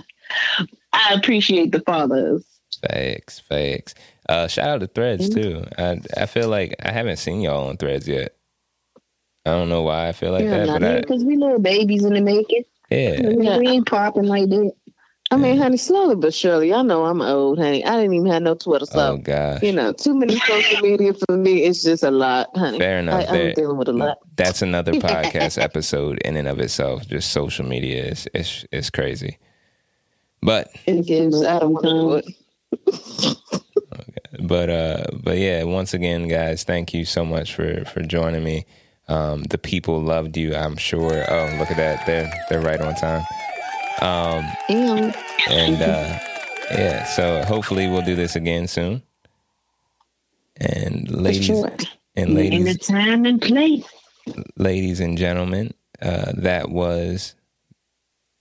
I 0.91 1.13
appreciate 1.13 1.71
the 1.71 1.80
follows. 1.82 2.45
Thanks, 2.89 3.39
thanks. 3.47 3.95
Uh, 4.28 4.47
shout 4.47 4.69
out 4.69 4.80
to 4.82 4.88
Threads 4.88 5.30
too. 5.30 5.63
I 5.78 6.01
I 6.17 6.25
feel 6.25 6.49
like 6.49 6.75
I 6.84 6.91
haven't 6.91 7.17
seen 7.17 7.41
y'all 7.41 7.69
on 7.69 7.78
Threads 7.78 8.07
yet. 8.07 8.36
I 9.45 9.51
don't 9.51 9.69
know 9.69 9.84
why 9.84 10.09
I 10.09 10.11
feel 10.11 10.34
like 10.34 10.43
yeah, 10.43 10.65
that, 10.65 10.82
but 10.82 11.01
because 11.01 11.23
we 11.23 11.38
little 11.38 11.59
babies 11.59 12.03
in 12.03 12.13
the 12.13 12.21
making. 12.21 12.65
Yeah, 12.89 13.30
we 13.30 13.67
ain't 13.67 13.88
popping 13.88 14.25
like 14.25 14.49
that. 14.49 14.73
I 15.30 15.36
mean, 15.36 15.57
honey, 15.57 15.75
slowly 15.75 16.15
but 16.15 16.34
surely. 16.34 16.73
I 16.73 16.82
know 16.84 17.05
I'm 17.05 17.21
old, 17.21 17.59
honey. 17.59 17.84
I 17.84 17.97
didn't 17.97 18.13
even 18.13 18.28
have 18.28 18.43
no 18.43 18.55
Twitter, 18.55 18.86
so 18.86 19.13
oh, 19.13 19.17
gosh. 19.17 19.61
you 19.61 19.73
know, 19.73 19.91
too 19.91 20.15
many 20.15 20.39
social 20.39 20.82
media 20.82 21.13
for 21.13 21.36
me. 21.36 21.63
It's 21.63 21.84
just 21.84 22.03
a 22.03 22.11
lot, 22.11 22.49
honey. 22.55 22.80
Fair 22.80 22.99
enough. 22.99 23.30
I, 23.30 23.38
am 23.38 23.53
dealing 23.53 23.78
with 23.78 23.89
a 23.89 23.93
lot. 23.93 24.19
That's 24.38 24.61
another 24.61 24.91
podcast 24.93 25.61
episode 25.61 26.19
in 26.19 26.38
and 26.38 26.47
of 26.47 26.59
itself. 26.59 27.05
Just 27.07 27.32
social 27.32 27.65
media 27.65 28.05
is 28.05 28.28
is 28.34 28.65
is 28.71 28.89
crazy, 28.89 29.38
but 30.41 30.69
it 30.86 31.05
gives 31.05 31.43
Adam 31.43 31.75
time. 31.75 32.21
But 34.39 34.69
uh, 34.69 35.05
but 35.13 35.38
yeah, 35.38 35.63
once 35.63 35.93
again, 35.93 36.28
guys, 36.28 36.63
thank 36.63 36.93
you 36.93 37.05
so 37.05 37.25
much 37.25 37.53
for 37.53 37.84
for 37.86 38.01
joining 38.01 38.43
me. 38.43 38.65
Um, 39.09 39.43
the 39.43 39.57
people 39.57 40.01
loved 40.01 40.38
you, 40.38 40.55
I'm 40.55 40.78
sure. 40.78 41.25
Oh, 41.30 41.55
look 41.57 41.71
at 41.71 41.78
that! 41.78 42.05
They're 42.05 42.32
they're 42.49 42.61
right 42.61 42.80
on 42.80 42.95
time. 42.95 43.23
Um, 44.02 44.45
and 45.50 45.82
uh, 45.82 46.20
yeah, 46.72 47.04
so 47.06 47.43
hopefully 47.43 47.88
we'll 47.88 48.02
do 48.04 48.16
this 48.16 48.36
again 48.36 48.68
soon. 48.68 49.02
And 50.58 51.10
ladies 51.10 51.45
sure. 51.45 51.72
and 52.16 52.34
ladies, 52.34 52.60
In 52.60 52.66
the 52.66 52.78
time 52.78 53.26
and 53.26 53.41
place. 53.41 53.86
ladies 54.58 55.00
and 55.00 55.18
gentlemen, 55.18 55.74
uh, 56.02 56.32
that 56.36 56.70
was 56.70 57.36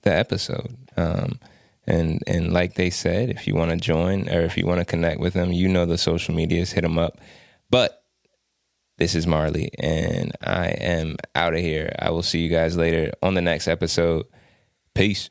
the 0.03 0.13
episode. 0.15 0.77
Um, 0.97 1.39
and 1.87 2.23
and 2.27 2.53
like 2.53 2.75
they 2.75 2.91
said, 2.91 3.31
if 3.31 3.47
you 3.47 3.55
want 3.55 3.71
to 3.71 3.77
join 3.77 4.29
or 4.29 4.41
if 4.41 4.57
you 4.57 4.67
want 4.67 4.81
to 4.81 4.85
connect 4.85 5.21
with 5.21 5.35
them, 5.35 5.53
you 5.53 5.69
know 5.69 5.87
the 5.87 5.99
social 5.99 6.35
medias, 6.35 6.73
hit 6.73 6.83
them 6.83 6.99
up. 6.99 7.19
But 7.71 8.03
this 8.99 9.15
is 9.15 9.27
Marley, 9.27 9.71
and 9.79 10.33
I 10.43 10.69
am 10.69 11.17
out 11.35 11.55
of 11.55 11.61
here. 11.61 11.95
I 11.99 12.11
will 12.11 12.23
see 12.23 12.41
you 12.41 12.49
guys 12.49 12.77
later 12.77 13.13
on 13.23 13.35
the 13.35 13.43
next 13.43 13.69
episode. 13.69 14.25
Peace. 14.95 15.29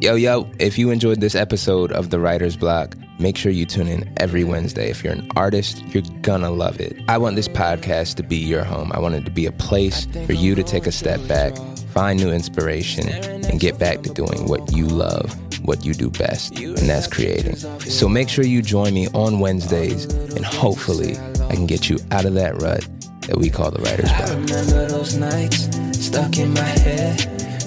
Yo, 0.00 0.14
yo, 0.14 0.48
if 0.58 0.76
you 0.76 0.90
enjoyed 0.90 1.20
this 1.20 1.34
episode 1.34 1.90
of 1.90 2.10
The 2.10 2.20
Writer's 2.20 2.54
Block, 2.54 2.94
make 3.18 3.36
sure 3.36 3.50
you 3.50 3.64
tune 3.64 3.88
in 3.88 4.12
every 4.18 4.44
Wednesday. 4.44 4.90
If 4.90 5.02
you're 5.02 5.14
an 5.14 5.26
artist, 5.36 5.82
you're 5.86 6.02
gonna 6.20 6.50
love 6.50 6.80
it. 6.80 6.94
I 7.08 7.16
want 7.16 7.34
this 7.34 7.48
podcast 7.48 8.16
to 8.16 8.22
be 8.22 8.36
your 8.36 8.62
home. 8.62 8.92
I 8.92 8.98
want 8.98 9.14
it 9.14 9.24
to 9.24 9.30
be 9.30 9.46
a 9.46 9.52
place 9.52 10.06
for 10.26 10.34
you 10.34 10.54
to 10.54 10.62
take 10.62 10.86
a 10.86 10.92
step 10.92 11.26
back, 11.26 11.56
find 11.94 12.20
new 12.20 12.30
inspiration, 12.30 13.08
and 13.08 13.58
get 13.58 13.78
back 13.78 14.02
to 14.02 14.10
doing 14.10 14.46
what 14.46 14.70
you 14.70 14.86
love, 14.86 15.34
what 15.64 15.84
you 15.86 15.94
do 15.94 16.10
best, 16.10 16.58
and 16.58 16.76
that's 16.76 17.06
creating. 17.06 17.56
So 17.56 18.06
make 18.06 18.28
sure 18.28 18.44
you 18.44 18.60
join 18.60 18.92
me 18.92 19.08
on 19.14 19.40
Wednesdays, 19.40 20.04
and 20.04 20.44
hopefully, 20.44 21.16
I 21.48 21.54
can 21.54 21.66
get 21.66 21.88
you 21.88 21.98
out 22.10 22.26
of 22.26 22.34
that 22.34 22.60
rut 22.60 22.86
that 23.22 23.38
we 23.38 23.48
call 23.48 23.70
The 23.70 23.80
Writer's 23.80 24.12
Block. 24.12 24.28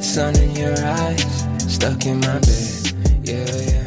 Sun 0.04 0.36
in 0.38 0.56
your 0.56 0.78
eyes, 0.86 1.46
stuck 1.68 2.06
in 2.06 2.20
my 2.22 2.40
bed. 2.40 2.94
Yeah, 3.24 3.79